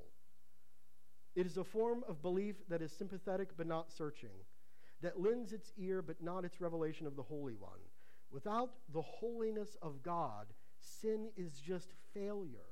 It 1.36 1.46
is 1.46 1.58
a 1.58 1.64
form 1.64 2.04
of 2.08 2.22
belief 2.22 2.56
that 2.70 2.82
is 2.82 2.92
sympathetic 2.92 3.50
but 3.58 3.68
not 3.68 3.92
searching, 3.92 4.30
that 5.02 5.20
lends 5.22 5.54
its 5.54 5.74
ear 5.78 6.02
but 6.02 6.22
not 6.22 6.46
its 6.46 6.62
revelation 6.62 7.08
of 7.08 7.16
the 7.16 7.24
Holy 7.24 7.54
One. 7.56 7.80
Without 8.32 8.72
the 8.94 9.02
holiness 9.02 9.78
of 9.82 10.02
God, 10.04 10.48
sin 10.80 11.30
is 11.38 11.60
just 11.60 11.94
failure. 12.14 12.70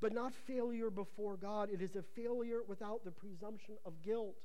but 0.00 0.12
not 0.12 0.32
failure 0.34 0.90
before 0.90 1.36
God. 1.36 1.70
It 1.72 1.82
is 1.82 1.96
a 1.96 2.02
failure 2.02 2.60
without 2.66 3.04
the 3.04 3.10
presumption 3.10 3.76
of 3.84 4.02
guilt, 4.02 4.36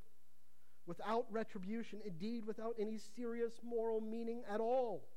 without 0.86 1.26
retribution, 1.32 2.00
indeed, 2.06 2.46
without 2.46 2.76
any 2.80 2.98
serious 2.98 3.54
moral 3.64 4.02
meaning 4.02 4.42
at 4.50 4.60
all. 4.60 5.08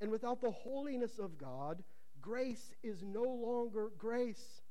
And 0.00 0.10
without 0.10 0.40
the 0.40 0.50
holiness 0.50 1.18
of 1.18 1.38
God, 1.38 1.82
grace 2.20 2.74
is 2.82 3.02
no 3.02 3.22
longer 3.22 3.90
grace. 3.98 4.62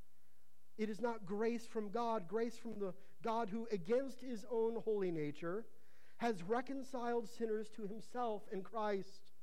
It 0.79 0.89
is 0.89 1.01
not 1.01 1.25
grace 1.25 1.67
from 1.67 1.89
God, 1.89 2.29
grace 2.29 2.57
from 2.57 2.79
the 2.79 2.93
God 3.21 3.49
who, 3.49 3.67
against 3.69 4.21
his 4.21 4.45
own 4.49 4.81
holy 4.85 5.11
nature, 5.11 5.65
has 6.17 6.41
reconciled 6.41 7.27
sinners 7.27 7.67
to 7.75 7.85
himself 7.85 8.43
in 8.53 8.61
Christ. 8.61 9.33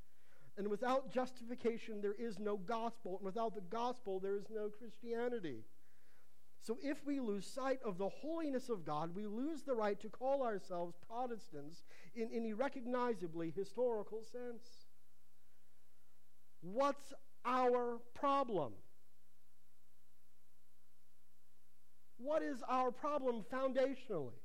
And 0.57 0.69
without 0.69 1.13
justification, 1.13 2.01
there 2.01 2.15
is 2.19 2.39
no 2.39 2.57
gospel. 2.57 3.19
And 3.19 3.27
without 3.27 3.55
the 3.55 3.61
gospel, 3.61 4.19
there 4.19 4.39
is 4.39 4.47
no 4.51 4.71
Christianity. 4.71 5.59
So 6.63 6.79
if 6.83 7.05
we 7.05 7.21
lose 7.21 7.47
sight 7.47 7.81
of 7.85 7.99
the 7.99 8.09
holiness 8.09 8.71
of 8.71 8.87
God, 8.87 9.15
we 9.15 9.27
lose 9.27 9.63
the 9.63 9.75
right 9.75 10.01
to 10.01 10.09
call 10.09 10.43
ourselves 10.43 10.97
Protestants 11.07 11.85
in 12.15 12.31
any 12.33 12.55
recognizably 12.55 13.53
historical 13.55 14.23
sense. 14.23 14.65
What's 16.63 17.13
our 17.45 18.01
problem? 18.15 18.73
What 22.19 22.43
is 22.43 22.63
our 22.69 22.91
problem 22.91 23.45
foundationally? 23.53 24.41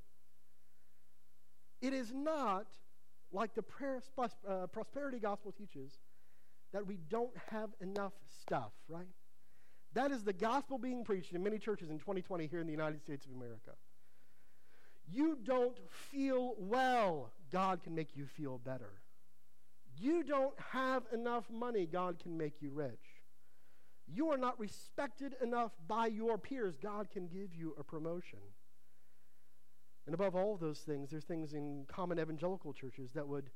It 1.82 1.94
is 1.94 2.12
not 2.14 2.68
like 3.32 3.56
the 3.56 3.64
prayer, 3.64 4.02
uh, 4.18 4.68
prosperity 4.68 5.20
gospel 5.20 5.52
teaches 5.52 5.94
that 6.74 6.86
we 6.86 6.98
don't 7.10 7.36
have 7.50 7.70
enough 7.82 8.14
stuff, 8.42 8.72
right? 8.88 9.08
That 9.94 10.12
is 10.12 10.24
the 10.24 10.34
gospel 10.34 10.78
being 10.78 11.04
preached 11.04 11.34
in 11.34 11.44
many 11.44 11.58
churches 11.58 11.90
in 11.90 12.00
2020 12.00 12.48
here 12.48 12.62
in 12.62 12.66
the 12.66 12.72
United 12.72 13.02
States 13.02 13.26
of 13.26 13.32
America. 13.34 13.72
You 15.10 15.38
don't 15.44 15.78
feel 15.90 16.56
well, 16.58 17.32
God 17.52 17.84
can 17.84 17.96
make 17.96 18.16
you 18.16 18.26
feel 18.26 18.58
better. 18.58 19.02
You 19.98 20.24
don't 20.24 20.58
have 20.72 21.04
enough 21.12 21.50
money, 21.50 21.86
God 21.86 22.20
can 22.20 22.38
make 22.38 22.62
you 22.62 22.72
rich. 22.72 23.11
You 24.14 24.30
are 24.30 24.38
not 24.38 24.60
respected 24.60 25.36
enough 25.42 25.72
by 25.88 26.08
your 26.08 26.38
peers, 26.38 26.76
God 26.78 27.10
can 27.10 27.28
give 27.28 27.56
you 27.56 27.76
a 27.80 27.84
promotion. 27.84 28.40
And 30.06 30.14
above 30.14 30.36
all 30.36 30.58
those 30.58 30.80
things, 30.80 31.12
there's 31.12 31.24
things 31.24 31.54
in 31.54 31.86
common 31.88 32.20
evangelical 32.20 32.74
churches 32.74 33.12
that 33.14 33.28
would 33.28 33.52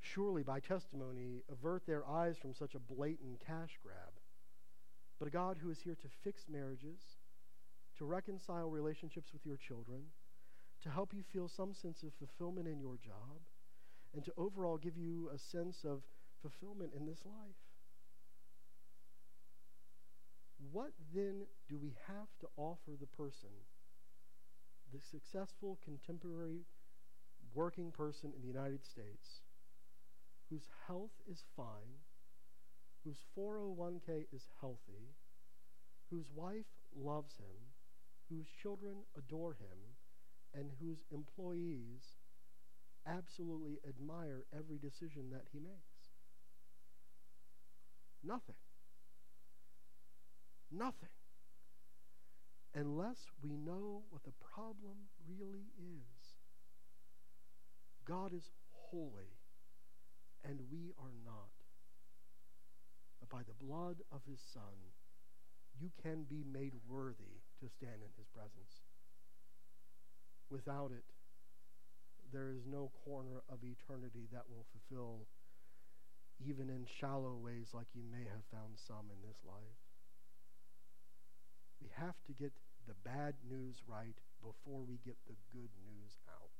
surely, 0.00 0.42
by 0.42 0.60
testimony, 0.60 1.42
avert 1.50 1.86
their 1.86 2.06
eyes 2.06 2.36
from 2.36 2.52
such 2.52 2.74
a 2.74 2.78
blatant 2.78 3.40
cash 3.46 3.78
grab. 3.82 4.20
But 5.18 5.28
a 5.28 5.30
God 5.30 5.58
who 5.62 5.70
is 5.70 5.80
here 5.80 5.94
to 5.94 6.08
fix 6.22 6.44
marriages, 6.50 7.00
to 7.96 8.04
reconcile 8.04 8.68
relationships 8.68 9.32
with 9.32 9.46
your 9.46 9.56
children, 9.56 10.02
to 10.82 10.90
help 10.90 11.14
you 11.14 11.22
feel 11.22 11.48
some 11.48 11.72
sense 11.72 12.02
of 12.02 12.12
fulfillment 12.12 12.68
in 12.68 12.78
your 12.78 12.98
job, 12.98 13.40
and 14.12 14.22
to 14.24 14.32
overall 14.36 14.76
give 14.76 14.98
you 14.98 15.30
a 15.34 15.38
sense 15.38 15.84
of 15.84 16.02
fulfillment 16.42 16.92
in 16.94 17.06
this 17.06 17.24
life. 17.24 17.56
What 20.72 20.92
then 21.14 21.46
do 21.68 21.78
we 21.78 21.94
have 22.08 22.28
to 22.40 22.48
offer 22.56 22.92
the 22.98 23.06
person? 23.06 23.50
the 24.92 25.00
successful 25.00 25.78
contemporary 25.84 26.64
working 27.52 27.90
person 27.90 28.32
in 28.34 28.40
the 28.40 28.46
United 28.46 28.84
States 28.84 29.40
whose 30.48 30.68
health 30.86 31.10
is 31.30 31.42
fine, 31.56 31.98
whose 33.02 33.24
401k 33.36 34.26
is 34.32 34.46
healthy, 34.60 35.16
whose 36.10 36.30
wife 36.34 36.70
loves 36.94 37.36
him, 37.36 37.72
whose 38.28 38.46
children 38.62 39.04
adore 39.16 39.54
him, 39.54 39.78
and 40.54 40.70
whose 40.80 41.04
employees 41.10 42.18
absolutely 43.06 43.78
admire 43.88 44.44
every 44.56 44.78
decision 44.78 45.30
that 45.30 45.46
he 45.52 45.58
makes? 45.58 46.12
Nothing. 48.22 48.54
Nothing 50.76 51.14
unless 52.74 53.30
we 53.42 53.50
know 53.56 54.02
what 54.10 54.24
the 54.24 54.34
problem 54.54 55.06
really 55.28 55.70
is. 55.78 56.34
God 58.04 58.34
is 58.34 58.50
holy, 58.72 59.38
and 60.44 60.58
we 60.70 60.92
are 60.98 61.14
not. 61.24 61.54
But 63.20 63.30
by 63.30 63.42
the 63.46 63.64
blood 63.64 64.02
of 64.12 64.20
his 64.28 64.40
Son, 64.52 64.92
you 65.80 65.90
can 66.02 66.24
be 66.28 66.44
made 66.44 66.74
worthy 66.88 67.40
to 67.60 67.68
stand 67.68 68.02
in 68.02 68.10
his 68.18 68.26
presence. 68.34 68.82
Without 70.50 70.90
it, 70.90 71.04
there 72.32 72.50
is 72.50 72.66
no 72.66 72.90
corner 73.04 73.42
of 73.48 73.58
eternity 73.62 74.26
that 74.32 74.50
will 74.50 74.66
fulfill, 74.74 75.26
even 76.44 76.68
in 76.68 76.84
shallow 77.00 77.36
ways 77.36 77.70
like 77.72 77.86
you 77.94 78.02
may 78.10 78.24
have 78.24 78.44
found 78.50 78.74
some 78.76 79.06
in 79.10 79.26
this 79.26 79.38
life. 79.46 79.83
We 81.84 81.90
have 82.00 82.16
to 82.26 82.32
get 82.32 82.52
the 82.88 82.94
bad 83.04 83.34
news 83.48 83.82
right 83.86 84.16
before 84.40 84.80
we 84.80 84.98
get 85.04 85.16
the 85.26 85.36
good 85.52 85.70
news 85.84 86.18
out. 86.28 86.50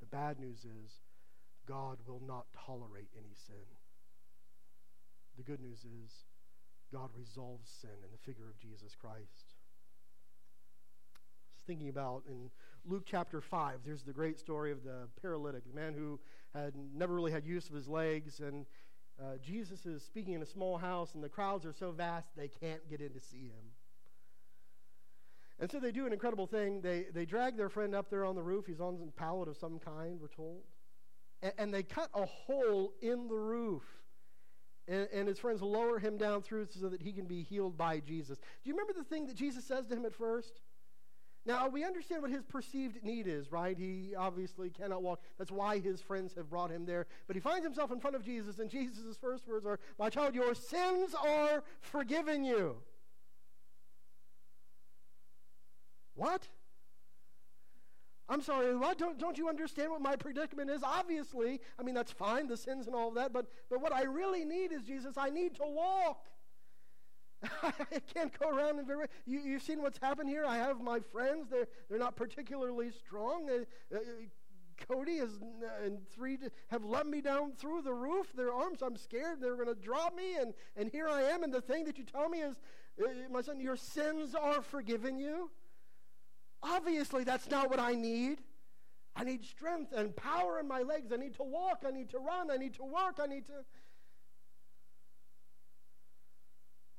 The 0.00 0.06
bad 0.06 0.38
news 0.38 0.58
is 0.64 1.00
God 1.66 1.98
will 2.06 2.22
not 2.26 2.46
tolerate 2.66 3.08
any 3.16 3.34
sin. 3.34 3.64
The 5.36 5.42
good 5.42 5.60
news 5.60 5.78
is 5.78 6.24
God 6.92 7.10
resolves 7.16 7.70
sin 7.80 7.96
in 8.04 8.10
the 8.12 8.18
figure 8.18 8.48
of 8.48 8.58
Jesus 8.58 8.94
Christ. 8.94 9.54
I 11.14 11.56
was 11.56 11.64
thinking 11.66 11.88
about 11.88 12.24
in 12.28 12.50
Luke 12.84 13.04
chapter 13.06 13.40
5, 13.40 13.80
there's 13.84 14.02
the 14.02 14.12
great 14.12 14.38
story 14.38 14.70
of 14.70 14.84
the 14.84 15.08
paralytic, 15.20 15.64
the 15.66 15.78
man 15.78 15.94
who 15.94 16.18
had 16.54 16.74
never 16.94 17.14
really 17.14 17.32
had 17.32 17.44
use 17.44 17.68
of 17.68 17.74
his 17.74 17.88
legs, 17.88 18.40
and 18.40 18.66
uh, 19.20 19.36
Jesus 19.42 19.84
is 19.84 20.02
speaking 20.02 20.34
in 20.34 20.42
a 20.42 20.46
small 20.46 20.78
house, 20.78 21.14
and 21.14 21.22
the 21.22 21.28
crowds 21.28 21.66
are 21.66 21.72
so 21.72 21.90
vast 21.90 22.28
they 22.36 22.48
can't 22.48 22.88
get 22.88 23.00
in 23.00 23.12
to 23.12 23.20
see 23.20 23.48
him. 23.48 23.72
And 25.60 25.70
so 25.70 25.80
they 25.80 25.90
do 25.90 26.06
an 26.06 26.12
incredible 26.12 26.46
thing. 26.46 26.80
They, 26.80 27.06
they 27.12 27.24
drag 27.24 27.56
their 27.56 27.68
friend 27.68 27.94
up 27.94 28.10
there 28.10 28.24
on 28.24 28.36
the 28.36 28.42
roof. 28.42 28.66
He's 28.66 28.80
on 28.80 28.98
a 29.08 29.10
pallet 29.18 29.48
of 29.48 29.56
some 29.56 29.78
kind, 29.78 30.20
we're 30.20 30.28
told. 30.28 30.62
And, 31.42 31.52
and 31.58 31.74
they 31.74 31.82
cut 31.82 32.10
a 32.14 32.26
hole 32.26 32.92
in 33.00 33.26
the 33.28 33.34
roof. 33.34 33.82
And, 34.86 35.08
and 35.12 35.28
his 35.28 35.38
friends 35.38 35.60
lower 35.60 35.98
him 35.98 36.16
down 36.16 36.42
through 36.42 36.68
so 36.70 36.88
that 36.88 37.02
he 37.02 37.12
can 37.12 37.26
be 37.26 37.42
healed 37.42 37.76
by 37.76 37.98
Jesus. 38.00 38.38
Do 38.38 38.70
you 38.70 38.72
remember 38.72 38.92
the 38.92 39.04
thing 39.04 39.26
that 39.26 39.36
Jesus 39.36 39.64
says 39.64 39.86
to 39.86 39.96
him 39.96 40.06
at 40.06 40.14
first? 40.14 40.60
Now, 41.44 41.66
we 41.68 41.84
understand 41.84 42.22
what 42.22 42.30
his 42.30 42.44
perceived 42.44 43.02
need 43.02 43.26
is, 43.26 43.50
right? 43.50 43.76
He 43.76 44.14
obviously 44.16 44.70
cannot 44.70 45.02
walk. 45.02 45.22
That's 45.38 45.50
why 45.50 45.78
his 45.78 46.00
friends 46.00 46.34
have 46.34 46.50
brought 46.50 46.70
him 46.70 46.84
there. 46.84 47.06
But 47.26 47.36
he 47.36 47.40
finds 47.40 47.64
himself 47.64 47.90
in 47.90 48.00
front 48.00 48.16
of 48.16 48.24
Jesus, 48.24 48.58
and 48.58 48.68
Jesus' 48.68 49.16
first 49.20 49.48
words 49.48 49.64
are, 49.64 49.78
My 49.98 50.10
child, 50.10 50.34
your 50.34 50.54
sins 50.54 51.14
are 51.14 51.64
forgiven 51.80 52.44
you. 52.44 52.76
What? 56.18 56.48
I'm 58.28 58.42
sorry, 58.42 58.76
what? 58.76 58.98
Don't, 58.98 59.18
don't 59.18 59.38
you 59.38 59.48
understand 59.48 59.92
what 59.92 60.02
my 60.02 60.16
predicament 60.16 60.68
is? 60.68 60.82
Obviously, 60.82 61.60
I 61.78 61.84
mean, 61.84 61.94
that's 61.94 62.10
fine, 62.10 62.48
the 62.48 62.56
sins 62.56 62.88
and 62.88 62.94
all 62.94 63.08
of 63.08 63.14
that, 63.14 63.32
but, 63.32 63.46
but 63.70 63.80
what 63.80 63.92
I 63.92 64.02
really 64.02 64.44
need 64.44 64.72
is, 64.72 64.82
Jesus, 64.82 65.16
I 65.16 65.30
need 65.30 65.54
to 65.54 65.62
walk. 65.64 66.26
I 67.62 68.00
can't 68.12 68.36
go 68.36 68.50
around 68.50 68.80
and 68.80 68.86
very. 68.86 69.06
You, 69.26 69.38
you've 69.38 69.62
seen 69.62 69.80
what's 69.80 69.98
happened 69.98 70.28
here. 70.28 70.44
I 70.44 70.56
have 70.56 70.80
my 70.80 70.98
friends. 71.12 71.46
They're, 71.48 71.68
they're 71.88 72.00
not 72.00 72.16
particularly 72.16 72.90
strong. 72.90 73.48
Uh, 73.48 73.96
uh, 73.96 74.00
Cody 74.88 75.18
is, 75.18 75.38
uh, 75.40 75.84
and 75.84 75.98
three 76.12 76.36
have 76.72 76.84
let 76.84 77.06
me 77.06 77.20
down 77.20 77.52
through 77.52 77.82
the 77.82 77.94
roof. 77.94 78.32
Their 78.34 78.52
arms, 78.52 78.82
I'm 78.82 78.96
scared 78.96 79.40
they're 79.40 79.54
going 79.54 79.68
to 79.68 79.80
drop 79.80 80.16
me. 80.16 80.34
And, 80.34 80.52
and 80.76 80.90
here 80.90 81.08
I 81.08 81.22
am. 81.22 81.44
And 81.44 81.54
the 81.54 81.60
thing 81.60 81.84
that 81.84 81.96
you 81.96 82.02
tell 82.02 82.28
me 82.28 82.40
is, 82.40 82.56
uh, 83.00 83.06
my 83.30 83.40
son, 83.40 83.60
your 83.60 83.76
sins 83.76 84.34
are 84.34 84.60
forgiven 84.60 85.20
you. 85.20 85.50
Obviously, 86.62 87.24
that's 87.24 87.50
not 87.50 87.70
what 87.70 87.78
I 87.78 87.94
need. 87.94 88.40
I 89.14 89.24
need 89.24 89.44
strength 89.44 89.92
and 89.92 90.14
power 90.14 90.60
in 90.60 90.68
my 90.68 90.82
legs. 90.82 91.12
I 91.12 91.16
need 91.16 91.34
to 91.34 91.42
walk. 91.42 91.84
I 91.86 91.90
need 91.90 92.10
to 92.10 92.18
run. 92.18 92.50
I 92.50 92.56
need 92.56 92.74
to 92.74 92.84
work. 92.84 93.18
I 93.20 93.26
need 93.26 93.46
to. 93.46 93.64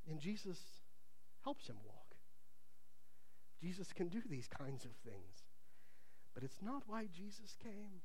And 0.10 0.20
Jesus 0.20 0.60
helps 1.44 1.68
him 1.68 1.78
walk. 1.86 2.16
Jesus 3.62 3.94
can 3.94 4.08
do 4.08 4.22
these 4.30 4.48
kinds 4.48 4.86
of 4.86 4.92
things. 5.06 5.44
But 6.34 6.44
it's 6.44 6.62
not 6.62 6.84
why 6.88 7.06
Jesus 7.14 7.56
came. 7.62 8.02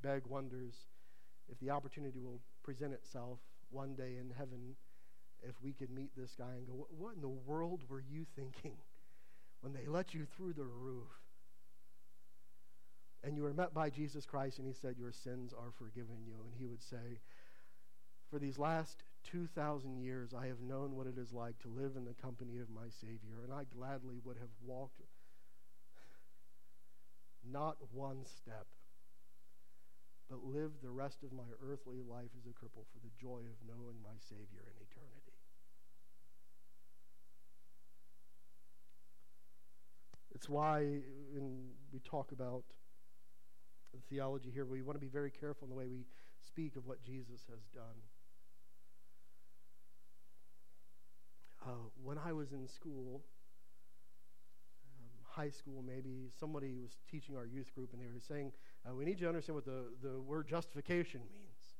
Beg 0.00 0.26
wonders 0.26 0.74
if 1.48 1.58
the 1.58 1.70
opportunity 1.70 2.20
will 2.20 2.40
present 2.62 2.92
itself 2.92 3.38
one 3.70 3.94
day 3.94 4.16
in 4.20 4.32
heaven 4.36 4.76
if 5.42 5.54
we 5.62 5.72
could 5.72 5.90
meet 5.90 6.10
this 6.16 6.34
guy 6.36 6.52
and 6.56 6.66
go, 6.66 6.86
What 6.96 7.14
in 7.14 7.20
the 7.20 7.28
world 7.28 7.82
were 7.88 8.00
you 8.00 8.24
thinking 8.36 8.76
when 9.60 9.72
they 9.72 9.86
let 9.86 10.14
you 10.14 10.24
through 10.24 10.54
the 10.54 10.64
roof? 10.64 11.08
And 13.24 13.36
you 13.36 13.42
were 13.42 13.52
met 13.52 13.74
by 13.74 13.90
Jesus 13.90 14.24
Christ, 14.24 14.58
and 14.58 14.66
he 14.66 14.72
said, 14.72 14.96
Your 14.96 15.12
sins 15.12 15.52
are 15.52 15.72
forgiven 15.76 16.18
you. 16.24 16.34
And 16.44 16.54
he 16.56 16.66
would 16.66 16.82
say, 16.82 17.20
For 18.30 18.38
these 18.38 18.58
last 18.58 19.02
2,000 19.24 19.98
years 19.98 20.32
I 20.32 20.46
have 20.46 20.60
known 20.60 20.94
what 20.94 21.06
it 21.06 21.18
is 21.18 21.32
like 21.32 21.58
to 21.60 21.68
live 21.68 21.96
in 21.96 22.04
the 22.04 22.14
company 22.14 22.58
of 22.58 22.70
my 22.70 22.88
Savior, 23.00 23.42
and 23.42 23.52
I 23.52 23.64
gladly 23.64 24.20
would 24.24 24.36
have 24.36 24.54
walked 24.64 25.02
not 27.50 27.76
one 27.92 28.24
step, 28.24 28.66
but 30.28 30.44
lived 30.44 30.82
the 30.82 30.90
rest 30.90 31.22
of 31.22 31.32
my 31.32 31.48
earthly 31.64 32.00
life 32.00 32.30
as 32.38 32.46
a 32.46 32.54
cripple 32.54 32.84
for 32.92 33.00
the 33.02 33.14
joy 33.20 33.40
of 33.40 33.66
knowing 33.66 33.96
my 34.02 34.16
Savior 34.28 34.62
in 34.68 34.76
eternity. 34.84 35.17
It's 40.34 40.48
why 40.48 41.00
when 41.32 41.70
we 41.92 42.00
talk 42.00 42.32
about 42.32 42.64
the 43.92 44.00
theology 44.08 44.50
here, 44.50 44.64
we 44.64 44.82
want 44.82 44.96
to 44.96 45.04
be 45.04 45.10
very 45.10 45.30
careful 45.30 45.66
in 45.66 45.70
the 45.70 45.76
way 45.76 45.86
we 45.88 46.04
speak 46.46 46.76
of 46.76 46.86
what 46.86 47.02
Jesus 47.02 47.40
has 47.48 47.60
done. 47.74 47.96
Uh, 51.66 51.70
when 52.02 52.18
I 52.18 52.32
was 52.32 52.52
in 52.52 52.68
school, 52.68 53.22
um, 54.84 55.08
high 55.24 55.50
school 55.50 55.82
maybe, 55.82 56.30
somebody 56.38 56.78
was 56.80 56.92
teaching 57.10 57.36
our 57.36 57.46
youth 57.46 57.74
group 57.74 57.92
and 57.92 58.00
they 58.00 58.06
were 58.06 58.20
saying, 58.20 58.52
uh, 58.88 58.94
we 58.94 59.04
need 59.04 59.18
you 59.18 59.24
to 59.24 59.28
understand 59.28 59.56
what 59.56 59.64
the, 59.64 59.86
the 60.02 60.20
word 60.20 60.46
justification 60.48 61.20
means. 61.32 61.74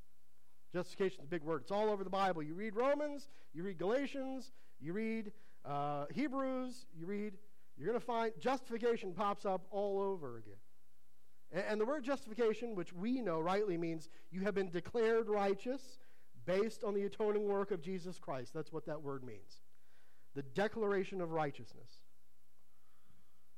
Justification 0.71 1.19
is 1.19 1.25
a 1.25 1.29
big 1.29 1.43
word. 1.43 1.61
It's 1.63 1.71
all 1.71 1.89
over 1.89 2.03
the 2.03 2.09
Bible. 2.09 2.43
You 2.43 2.53
read 2.53 2.75
Romans, 2.75 3.29
you 3.53 3.63
read 3.63 3.77
Galatians, 3.79 4.51
you 4.79 4.93
read 4.93 5.31
uh, 5.65 6.05
Hebrews, 6.13 6.85
you 6.97 7.05
read, 7.07 7.33
you're 7.79 7.87
going 7.87 7.99
to 7.99 8.05
find 8.05 8.33
justification 8.39 9.13
pops 9.13 9.45
up 9.45 9.65
all 9.71 10.01
over 10.01 10.37
again. 10.37 10.59
And, 11.51 11.63
and 11.69 11.81
the 11.81 11.85
word 11.85 12.03
justification, 12.03 12.75
which 12.75 12.91
we 12.91 13.21
know 13.21 13.39
rightly 13.39 13.77
means 13.77 14.09
you 14.31 14.41
have 14.41 14.53
been 14.53 14.69
declared 14.69 15.29
righteous 15.29 15.99
based 16.45 16.83
on 16.83 16.93
the 16.93 17.03
atoning 17.03 17.47
work 17.47 17.71
of 17.71 17.81
Jesus 17.81 18.19
Christ. 18.19 18.53
That's 18.53 18.73
what 18.73 18.85
that 18.85 19.01
word 19.01 19.23
means 19.23 19.61
the 20.35 20.43
declaration 20.43 21.21
of 21.21 21.31
righteousness. 21.31 21.89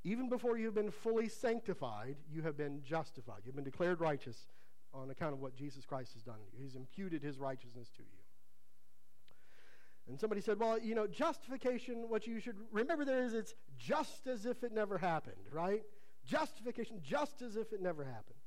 Even 0.04 0.30
before 0.30 0.58
you've 0.58 0.74
been 0.74 0.90
fully 0.90 1.28
sanctified, 1.28 2.16
you 2.32 2.42
have 2.42 2.58
been 2.58 2.82
justified. 2.82 3.42
You've 3.46 3.56
been 3.56 3.64
declared 3.64 4.00
righteous 4.00 4.48
on 4.94 5.12
account 5.12 5.34
of 5.34 5.40
what 5.40 5.54
Jesus 5.54 5.86
Christ 5.86 6.14
has 6.14 6.24
done 6.24 6.36
to 6.36 6.58
you. 6.58 6.64
He's 6.64 6.76
imputed 6.76 7.22
his 7.22 7.40
righteousness 7.40 7.90
to 7.98 8.04
you. 8.04 8.20
And 10.08 10.20
somebody 10.20 10.42
said, 10.42 10.60
well, 10.60 10.80
you 10.80 10.96
know, 10.96 11.08
justification, 11.08 12.10
what 12.10 12.28
you 12.28 12.40
should 12.40 12.56
remember 12.72 13.06
there 13.06 13.24
is 13.24 13.34
it's 13.34 13.54
just 13.78 14.28
as 14.28 14.46
if 14.46 14.64
it 14.64 14.74
never 14.74 14.98
happened, 14.98 15.48
right? 15.52 15.84
Justification, 16.26 17.00
just 17.02 17.42
as 17.42 17.56
if 17.56 17.72
it 17.72 17.82
never 17.82 18.04
happened. 18.04 18.38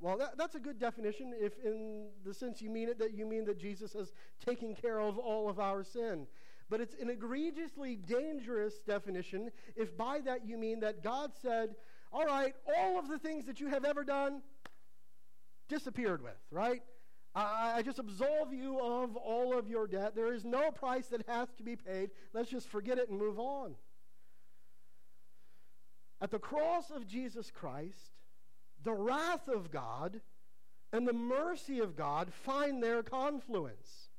Well, 0.00 0.18
that, 0.18 0.36
that's 0.36 0.56
a 0.56 0.60
good 0.60 0.80
definition 0.80 1.32
if, 1.38 1.52
in 1.64 2.08
the 2.24 2.34
sense 2.34 2.60
you 2.60 2.68
mean 2.68 2.88
it, 2.88 2.98
that 2.98 3.14
you 3.14 3.24
mean 3.24 3.44
that 3.44 3.58
Jesus 3.58 3.92
has 3.92 4.12
taken 4.44 4.74
care 4.74 4.98
of 4.98 5.16
all 5.16 5.48
of 5.48 5.60
our 5.60 5.84
sin. 5.84 6.26
But 6.68 6.80
it's 6.80 6.96
an 7.00 7.08
egregiously 7.08 7.96
dangerous 7.96 8.80
definition 8.80 9.50
if 9.76 9.96
by 9.96 10.20
that 10.24 10.44
you 10.44 10.58
mean 10.58 10.80
that 10.80 11.04
God 11.04 11.30
said, 11.40 11.76
all 12.12 12.24
right, 12.24 12.54
all 12.66 12.98
of 12.98 13.08
the 13.08 13.18
things 13.18 13.46
that 13.46 13.60
you 13.60 13.68
have 13.68 13.84
ever 13.84 14.02
done 14.02 14.42
disappeared 15.68 16.20
with, 16.20 16.36
right? 16.50 16.82
I, 17.34 17.74
I 17.76 17.82
just 17.82 17.98
absolve 17.98 18.52
you 18.52 18.78
of 18.78 19.16
all 19.16 19.58
of 19.58 19.68
your 19.68 19.86
debt. 19.86 20.14
There 20.14 20.32
is 20.32 20.44
no 20.44 20.70
price 20.70 21.06
that 21.08 21.26
has 21.28 21.48
to 21.56 21.62
be 21.62 21.76
paid. 21.76 22.10
Let's 22.32 22.50
just 22.50 22.68
forget 22.68 22.98
it 22.98 23.08
and 23.08 23.18
move 23.18 23.38
on. 23.38 23.74
At 26.20 26.30
the 26.30 26.38
cross 26.38 26.90
of 26.90 27.06
Jesus 27.06 27.50
Christ, 27.50 28.12
the 28.82 28.92
wrath 28.92 29.48
of 29.48 29.70
God 29.70 30.20
and 30.92 31.08
the 31.08 31.12
mercy 31.12 31.80
of 31.80 31.96
God 31.96 32.32
find 32.32 32.82
their 32.82 33.02
confluence. 33.02 34.10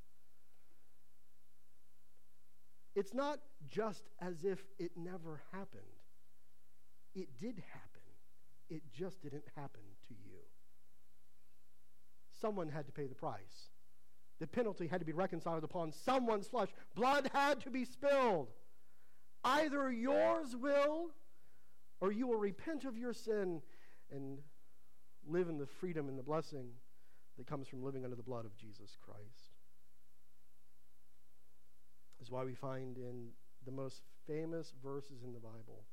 It's 2.96 3.14
not 3.14 3.40
just 3.70 4.04
as 4.20 4.44
if 4.44 4.64
it 4.80 4.92
never 4.96 5.42
happened. 5.52 5.84
It 7.16 7.30
did 7.40 7.64
happen. 7.72 8.02
It 8.70 8.82
just 8.92 9.22
didn't 9.22 9.46
happen. 9.56 9.82
Someone 12.44 12.68
had 12.68 12.86
to 12.88 12.92
pay 12.92 13.08
the 13.08 13.16
price. 13.16 13.70
The 14.42 14.48
penalty 14.48 14.88
had 14.88 15.00
to 15.00 15.06
be 15.06 15.14
reconciled 15.14 15.64
upon 15.64 15.94
someone's 15.94 16.48
flesh. 16.48 16.68
Blood 16.94 17.30
had 17.34 17.62
to 17.62 17.70
be 17.70 17.86
spilled. 17.86 18.50
Either 19.46 19.90
yours 19.90 20.54
will, 20.54 21.12
or 22.02 22.12
you 22.12 22.28
will 22.28 22.38
repent 22.38 22.84
of 22.84 22.98
your 22.98 23.14
sin 23.14 23.62
and 24.12 24.40
live 25.26 25.48
in 25.48 25.58
the 25.58 25.66
freedom 25.66 26.10
and 26.10 26.20
the 26.20 26.24
blessing 26.24 26.68
that 27.38 27.48
comes 27.48 27.66
from 27.70 27.82
living 27.82 28.04
under 28.04 28.18
the 28.18 28.24
blood 28.24 28.44
of 28.44 28.58
Jesus 28.58 28.98
Christ. 29.02 29.54
This 32.20 32.28
is 32.28 32.32
why 32.32 32.44
we 32.44 32.56
find 32.56 32.98
in 32.98 33.30
the 33.66 33.72
most 33.72 34.02
famous 34.28 34.74
verses 34.84 35.24
in 35.24 35.32
the 35.32 35.40
Bible 35.40 35.86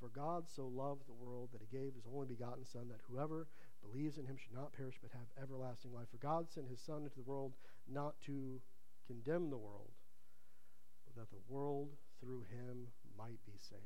For 0.00 0.08
God 0.08 0.44
so 0.48 0.66
loved 0.66 1.06
the 1.06 1.12
world 1.12 1.50
that 1.52 1.60
he 1.60 1.76
gave 1.76 1.94
his 1.94 2.06
only 2.12 2.26
begotten 2.26 2.64
Son, 2.64 2.88
that 2.88 3.00
whoever 3.08 3.46
believes 3.80 4.18
in 4.18 4.26
him 4.26 4.36
should 4.36 4.54
not 4.54 4.72
perish 4.72 4.98
but 5.00 5.10
have 5.12 5.42
everlasting 5.42 5.92
life. 5.92 6.08
For 6.10 6.18
God 6.18 6.50
sent 6.50 6.68
his 6.68 6.80
Son 6.80 7.02
into 7.02 7.16
the 7.16 7.22
world 7.22 7.52
not 7.90 8.20
to 8.26 8.60
condemn 9.06 9.50
the 9.50 9.56
world, 9.56 9.92
but 11.06 11.16
that 11.16 11.30
the 11.30 11.52
world 11.52 11.90
through 12.20 12.44
him 12.50 12.88
might 13.16 13.38
be 13.46 13.56
saved. 13.58 13.82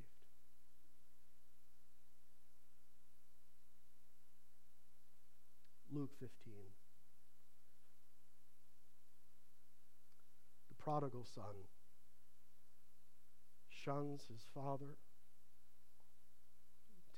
Luke 5.95 6.13
15. 6.19 6.55
The 10.71 10.75
prodigal 10.83 11.27
son 11.27 11.69
shuns 13.69 14.23
his 14.33 14.47
father, 14.55 14.97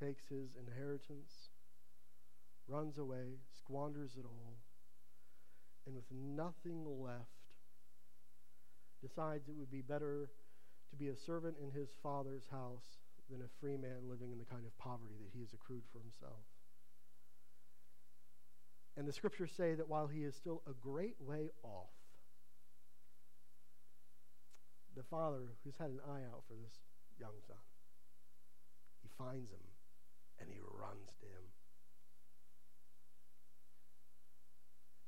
takes 0.01 0.27
his 0.27 0.57
inheritance, 0.57 1.51
runs 2.69 2.99
away, 2.99 3.39
squanders 3.57 4.17
it 4.19 4.25
all, 4.25 4.59
and 5.87 5.95
with 5.95 6.05
nothing 6.11 6.85
left, 6.87 7.29
decides 9.03 9.49
it 9.49 9.57
would 9.57 9.71
be 9.71 9.83
better 9.83 10.31
to 10.91 10.97
be 10.97 11.09
a 11.09 11.17
servant 11.17 11.57
in 11.62 11.71
his 11.71 11.91
father's 12.03 12.47
house 12.51 13.01
than 13.31 13.43
a 13.43 13.61
free 13.61 13.77
man 13.77 14.09
living 14.09 14.33
in 14.33 14.39
the 14.39 14.45
kind 14.45 14.65
of 14.67 14.77
poverty 14.79 15.17
that 15.21 15.33
he 15.35 15.41
has 15.41 15.53
accrued 15.53 15.83
for 15.93 15.99
himself. 15.99 16.45
And 18.97 19.09
the 19.09 19.12
scriptures 19.12 19.51
say 19.57 19.75
that 19.75 19.89
while 19.89 20.07
he 20.07 20.23
is 20.23 20.37
still 20.37 20.62
a 20.69 20.73
great 20.73 21.17
way 21.21 21.51
off, 21.62 21.91
the 24.95 25.03
father 25.03 25.59
who's 25.65 25.77
had 25.77 25.91
an 25.91 26.01
eye 26.07 26.23
out 26.31 26.45
for 26.47 26.55
this 26.55 26.79
young 27.19 27.35
son, 27.47 27.57
he 29.03 29.09
finds 29.19 29.51
him 29.51 29.67
and 30.39 30.49
he 30.49 30.61
runs 30.62 31.11
to 31.21 31.27
him. 31.27 31.54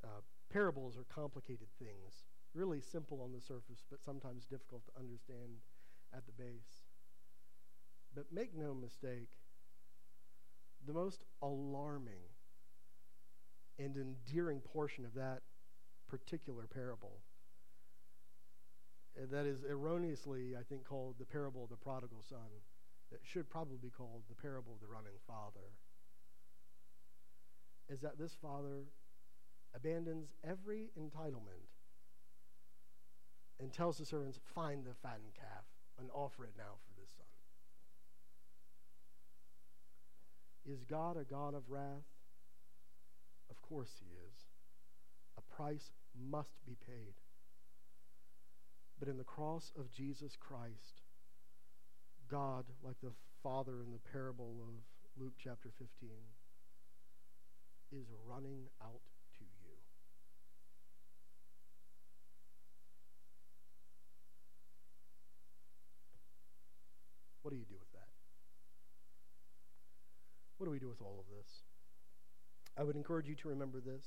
Uh, 0.07 0.21
parables 0.53 0.97
are 0.97 1.05
complicated 1.13 1.67
things, 1.79 2.25
really 2.55 2.81
simple 2.81 3.21
on 3.21 3.33
the 3.33 3.41
surface, 3.41 3.83
but 3.91 4.05
sometimes 4.05 4.45
difficult 4.45 4.83
to 4.87 4.99
understand 4.99 5.59
at 6.15 6.25
the 6.27 6.33
base. 6.33 6.87
But 8.15 8.27
make 8.33 8.57
no 8.57 8.73
mistake, 8.73 9.31
the 10.87 10.93
most 10.93 11.25
alarming 11.43 12.31
and 13.79 13.97
endearing 13.97 14.61
portion 14.61 15.05
of 15.05 15.15
that 15.15 15.43
particular 16.09 16.67
parable. 16.73 17.19
That 19.31 19.47
is 19.47 19.65
erroneously, 19.65 20.55
I 20.59 20.63
think, 20.63 20.85
called 20.85 21.17
the 21.19 21.25
parable 21.25 21.65
of 21.65 21.71
the 21.71 21.77
prodigal 21.77 22.23
son. 22.29 22.63
That 23.11 23.21
should 23.25 23.51
probably 23.51 23.79
be 23.79 23.91
called 23.91 24.23
the 24.29 24.41
parable 24.41 24.75
of 24.75 24.81
the 24.81 24.93
running 24.93 25.19
father. 25.27 25.75
Is 27.89 28.01
that 28.01 28.19
this 28.19 28.37
father 28.41 28.85
abandons 29.77 30.33
every 30.43 30.91
entitlement 30.99 31.69
and 33.61 33.73
tells 33.73 33.99
the 33.99 34.07
servants, 34.07 34.41
Find 34.55 34.85
the 34.85 34.95
fattened 35.03 35.35
calf 35.35 35.65
and 35.99 36.09
offer 36.13 36.45
it 36.45 36.55
now 36.57 36.79
for 36.85 37.01
this 37.01 37.11
son. 37.17 37.27
Is 40.65 40.85
God 40.85 41.17
a 41.17 41.25
God 41.25 41.55
of 41.55 41.71
wrath? 41.71 42.07
Of 43.51 43.63
course 43.63 43.93
he 44.01 44.07
is. 44.07 44.47
A 45.39 45.55
price 45.55 45.93
must 46.19 46.65
be 46.67 46.77
paid. 46.87 47.15
But 48.99 49.09
in 49.09 49.19
the 49.19 49.25
cross 49.25 49.73
of 49.79 49.93
Jesus 49.93 50.37
Christ, 50.41 51.03
God, 52.29 52.65
like 52.83 52.97
the 53.03 53.13
Father 53.43 53.83
in 53.83 53.93
the 53.93 54.11
parable 54.11 54.57
of 54.61 55.23
Luke 55.23 55.35
chapter 55.39 55.71
15, 55.79 56.11
is 57.93 58.07
running 58.27 58.65
out 58.83 59.01
What 67.47 67.53
do 67.53 67.59
you 67.59 67.65
do 67.69 67.77
with 67.79 67.93
that? 67.93 68.09
What 70.59 70.65
do 70.67 70.73
we 70.73 70.81
do 70.81 70.89
with 70.89 71.01
all 71.01 71.21
of 71.21 71.27
this? 71.33 71.49
I 72.77 72.83
would 72.83 72.97
encourage 72.97 73.29
you 73.29 73.37
to 73.37 73.49
remember 73.51 73.79
this. 73.79 74.05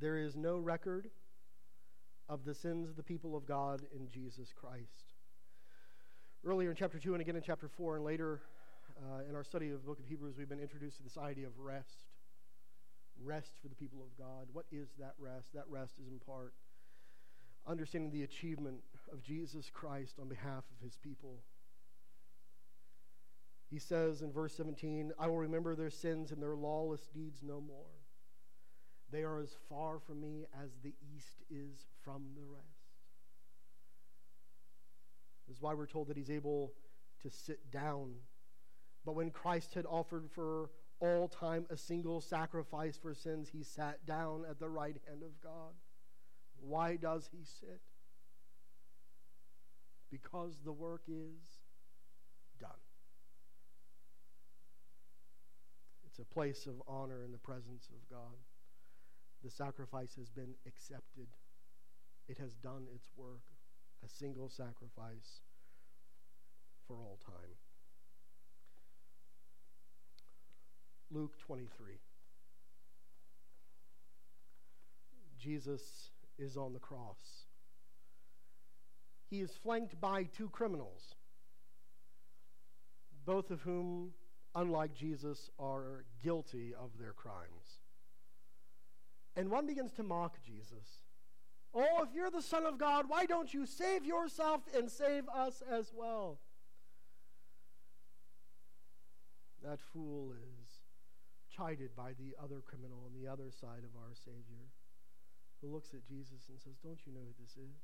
There 0.00 0.16
is 0.16 0.34
no 0.34 0.56
record 0.56 1.10
of 2.26 2.46
the 2.46 2.54
sins 2.54 2.88
of 2.88 2.96
the 2.96 3.02
people 3.02 3.36
of 3.36 3.44
God 3.44 3.82
in 3.94 4.08
Jesus 4.08 4.48
Christ. 4.58 5.12
Earlier 6.42 6.70
in 6.70 6.76
chapter 6.76 6.98
2 6.98 7.12
and 7.12 7.20
again 7.20 7.36
in 7.36 7.42
chapter 7.42 7.68
4 7.68 7.96
and 7.96 8.04
later 8.06 8.40
uh, 8.96 9.28
in 9.28 9.36
our 9.36 9.44
study 9.44 9.72
of 9.72 9.82
the 9.82 9.86
book 9.86 9.98
of 9.98 10.06
Hebrews, 10.06 10.36
we've 10.38 10.48
been 10.48 10.58
introduced 10.58 10.96
to 10.96 11.02
this 11.02 11.18
idea 11.18 11.48
of 11.48 11.58
rest. 11.58 12.04
Rest 13.22 13.52
for 13.60 13.68
the 13.68 13.74
people 13.74 13.98
of 14.00 14.16
God. 14.16 14.46
What 14.54 14.64
is 14.72 14.88
that 14.98 15.12
rest? 15.18 15.48
That 15.52 15.64
rest 15.68 15.98
is 16.00 16.08
in 16.08 16.18
part 16.18 16.54
understanding 17.66 18.10
the 18.10 18.22
achievement 18.22 18.80
of 19.12 19.22
Jesus 19.22 19.70
Christ 19.72 20.18
on 20.20 20.28
behalf 20.28 20.64
of 20.70 20.82
his 20.82 20.96
people. 20.96 21.42
He 23.70 23.78
says 23.78 24.22
in 24.22 24.32
verse 24.32 24.54
17, 24.56 25.12
I 25.18 25.26
will 25.26 25.38
remember 25.38 25.74
their 25.74 25.90
sins 25.90 26.30
and 26.30 26.42
their 26.42 26.54
lawless 26.54 27.08
deeds 27.14 27.40
no 27.42 27.60
more. 27.60 27.86
They 29.10 29.22
are 29.22 29.40
as 29.40 29.56
far 29.68 29.98
from 29.98 30.20
me 30.20 30.46
as 30.62 30.70
the 30.82 30.94
east 31.14 31.42
is 31.50 31.86
from 32.04 32.22
the 32.36 32.44
west. 32.44 32.64
This 35.46 35.56
is 35.56 35.62
why 35.62 35.74
we're 35.74 35.86
told 35.86 36.08
that 36.08 36.16
he's 36.16 36.30
able 36.30 36.72
to 37.22 37.30
sit 37.30 37.70
down. 37.70 38.14
But 39.04 39.14
when 39.14 39.30
Christ 39.30 39.74
had 39.74 39.86
offered 39.86 40.30
for 40.30 40.70
all 41.00 41.28
time 41.28 41.66
a 41.70 41.76
single 41.76 42.20
sacrifice 42.20 42.96
for 42.96 43.14
sins, 43.14 43.48
he 43.48 43.62
sat 43.62 44.06
down 44.06 44.44
at 44.48 44.58
the 44.58 44.68
right 44.68 44.96
hand 45.06 45.22
of 45.22 45.40
God. 45.42 45.74
Why 46.66 46.96
does 46.96 47.28
he 47.30 47.44
sit? 47.44 47.80
Because 50.10 50.56
the 50.64 50.72
work 50.72 51.02
is 51.08 51.60
done. 52.58 52.70
It's 56.06 56.18
a 56.18 56.24
place 56.24 56.66
of 56.66 56.74
honor 56.86 57.22
in 57.24 57.32
the 57.32 57.38
presence 57.38 57.88
of 57.90 58.08
God. 58.08 58.36
The 59.42 59.50
sacrifice 59.50 60.14
has 60.16 60.30
been 60.30 60.54
accepted, 60.66 61.26
it 62.28 62.38
has 62.38 62.54
done 62.54 62.86
its 62.94 63.08
work. 63.16 63.42
A 64.04 64.08
single 64.08 64.50
sacrifice 64.50 65.40
for 66.86 66.96
all 66.96 67.18
time. 67.24 67.56
Luke 71.10 71.38
23. 71.38 71.94
Jesus 75.38 76.10
is 76.38 76.56
on 76.56 76.72
the 76.72 76.78
cross. 76.78 77.46
He 79.30 79.40
is 79.40 79.52
flanked 79.52 80.00
by 80.00 80.24
two 80.24 80.48
criminals, 80.48 81.14
both 83.24 83.50
of 83.50 83.62
whom, 83.62 84.12
unlike 84.54 84.94
Jesus, 84.94 85.50
are 85.58 86.04
guilty 86.22 86.72
of 86.74 86.90
their 86.98 87.12
crimes. 87.12 87.80
And 89.36 89.50
one 89.50 89.66
begins 89.66 89.92
to 89.94 90.02
mock 90.02 90.36
Jesus. 90.44 91.02
Oh, 91.74 92.04
if 92.04 92.14
you're 92.14 92.30
the 92.30 92.42
Son 92.42 92.64
of 92.64 92.78
God, 92.78 93.06
why 93.08 93.26
don't 93.26 93.52
you 93.52 93.66
save 93.66 94.04
yourself 94.04 94.62
and 94.76 94.88
save 94.88 95.28
us 95.28 95.62
as 95.68 95.90
well? 95.92 96.38
That 99.64 99.80
fool 99.80 100.32
is 100.32 100.78
chided 101.50 101.96
by 101.96 102.12
the 102.12 102.36
other 102.40 102.60
criminal 102.60 103.02
on 103.04 103.20
the 103.20 103.26
other 103.26 103.50
side 103.50 103.82
of 103.82 103.96
our 103.96 104.14
Savior 104.14 104.70
who 105.64 105.72
looks 105.72 105.94
at 105.94 106.04
Jesus 106.04 106.52
and 106.52 106.60
says, 106.60 106.76
Don't 106.84 107.00
you 107.06 107.12
know 107.12 107.24
who 107.24 107.32
this 107.40 107.56
is? 107.56 107.80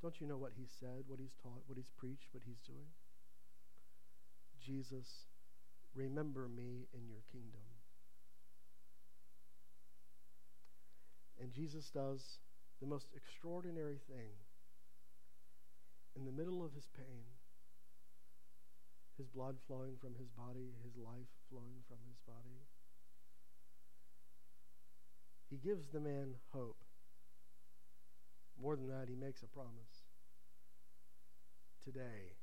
Don't 0.00 0.20
you 0.20 0.26
know 0.26 0.40
what 0.40 0.52
he 0.56 0.64
said, 0.80 1.04
what 1.06 1.20
he's 1.20 1.36
taught, 1.42 1.64
what 1.66 1.76
he's 1.76 1.92
preached, 1.96 2.32
what 2.32 2.42
he's 2.46 2.60
doing? 2.64 2.88
Jesus, 4.64 5.28
remember 5.94 6.48
me 6.48 6.88
in 6.96 7.08
your 7.08 7.20
kingdom. 7.30 7.64
And 11.40 11.52
Jesus 11.52 11.90
does 11.90 12.38
the 12.80 12.86
most 12.86 13.08
extraordinary 13.14 14.00
thing 14.08 14.32
in 16.16 16.24
the 16.24 16.32
middle 16.32 16.64
of 16.64 16.72
his 16.72 16.88
pain, 16.96 17.28
his 19.18 19.28
blood 19.28 19.56
flowing 19.66 19.96
from 20.00 20.14
his 20.16 20.28
body, 20.30 20.72
his 20.82 20.96
life 20.96 21.28
flowing 21.50 21.84
from 21.88 21.98
his 22.08 22.16
body. 22.26 22.64
He 25.54 25.68
gives 25.68 25.86
the 25.86 26.00
man 26.00 26.34
hope. 26.52 26.82
More 28.60 28.74
than 28.74 28.88
that, 28.88 29.06
he 29.08 29.14
makes 29.14 29.44
a 29.44 29.46
promise. 29.46 30.02
Today, 31.84 32.34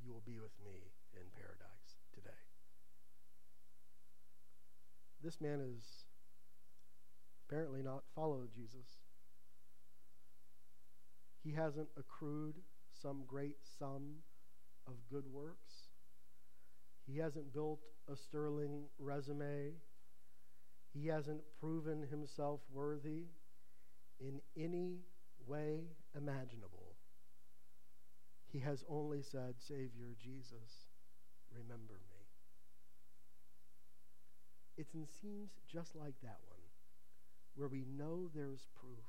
you 0.00 0.12
will 0.12 0.22
be 0.24 0.38
with 0.38 0.52
me 0.64 0.92
in 1.12 1.22
paradise. 1.34 1.98
Today. 2.14 2.30
This 5.20 5.40
man 5.40 5.58
has 5.58 6.04
apparently 7.48 7.82
not 7.82 8.04
followed 8.14 8.52
Jesus. 8.54 9.00
He 11.42 11.50
hasn't 11.54 11.88
accrued 11.98 12.54
some 12.92 13.24
great 13.26 13.56
sum 13.76 14.18
of 14.86 14.94
good 15.10 15.26
works. 15.26 15.88
He 17.08 17.18
hasn't 17.18 17.52
built 17.52 17.80
a 18.08 18.14
sterling 18.14 18.84
resume 19.00 19.72
he 20.92 21.06
hasn't 21.06 21.40
proven 21.60 22.02
himself 22.02 22.60
worthy 22.70 23.24
in 24.20 24.40
any 24.56 25.00
way 25.46 25.84
imaginable. 26.16 26.96
He 28.52 28.58
has 28.60 28.84
only 28.88 29.22
said, 29.22 29.54
Savior 29.58 30.14
Jesus, 30.22 30.86
remember 31.50 32.00
me. 32.10 32.22
It's 34.76 34.94
in 34.94 35.06
scenes 35.06 35.52
just 35.70 35.96
like 35.96 36.14
that 36.22 36.38
one 36.46 36.60
where 37.54 37.68
we 37.68 37.84
know 37.96 38.28
there's 38.34 38.66
proof 38.74 39.04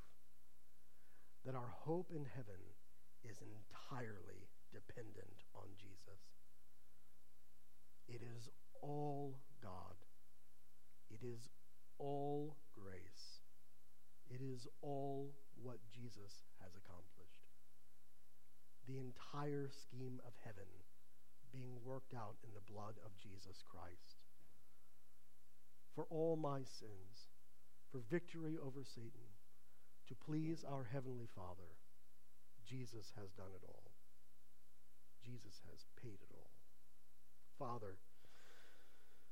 that 1.44 1.54
our 1.54 1.72
hope 1.80 2.10
in 2.10 2.24
heaven 2.24 2.60
is 3.24 3.38
entirely 3.40 4.48
dependent 4.72 5.44
on 5.54 5.68
Jesus. 5.76 6.20
It 8.08 8.20
is 8.36 8.48
all 8.82 9.36
God. 9.62 9.96
It 11.10 11.24
is 11.24 11.48
all 11.98 12.56
grace. 12.72 13.42
It 14.28 14.40
is 14.40 14.66
all 14.80 15.32
what 15.60 15.78
Jesus 15.92 16.44
has 16.62 16.72
accomplished. 16.74 17.46
The 18.86 18.98
entire 18.98 19.70
scheme 19.70 20.20
of 20.26 20.32
heaven 20.44 20.68
being 21.52 21.78
worked 21.84 22.14
out 22.14 22.36
in 22.42 22.50
the 22.52 22.72
blood 22.72 22.98
of 23.04 23.16
Jesus 23.16 23.62
Christ. 23.62 24.18
For 25.94 26.06
all 26.10 26.36
my 26.36 26.66
sins, 26.66 27.30
for 27.90 28.02
victory 28.10 28.58
over 28.58 28.82
Satan, 28.82 29.30
to 30.08 30.14
please 30.14 30.64
our 30.66 30.84
Heavenly 30.92 31.28
Father, 31.34 31.78
Jesus 32.66 33.12
has 33.16 33.30
done 33.32 33.54
it 33.54 33.64
all. 33.66 33.92
Jesus 35.24 35.62
has 35.70 35.86
paid 36.02 36.18
it 36.20 36.32
all. 36.34 36.50
Father, 37.58 37.96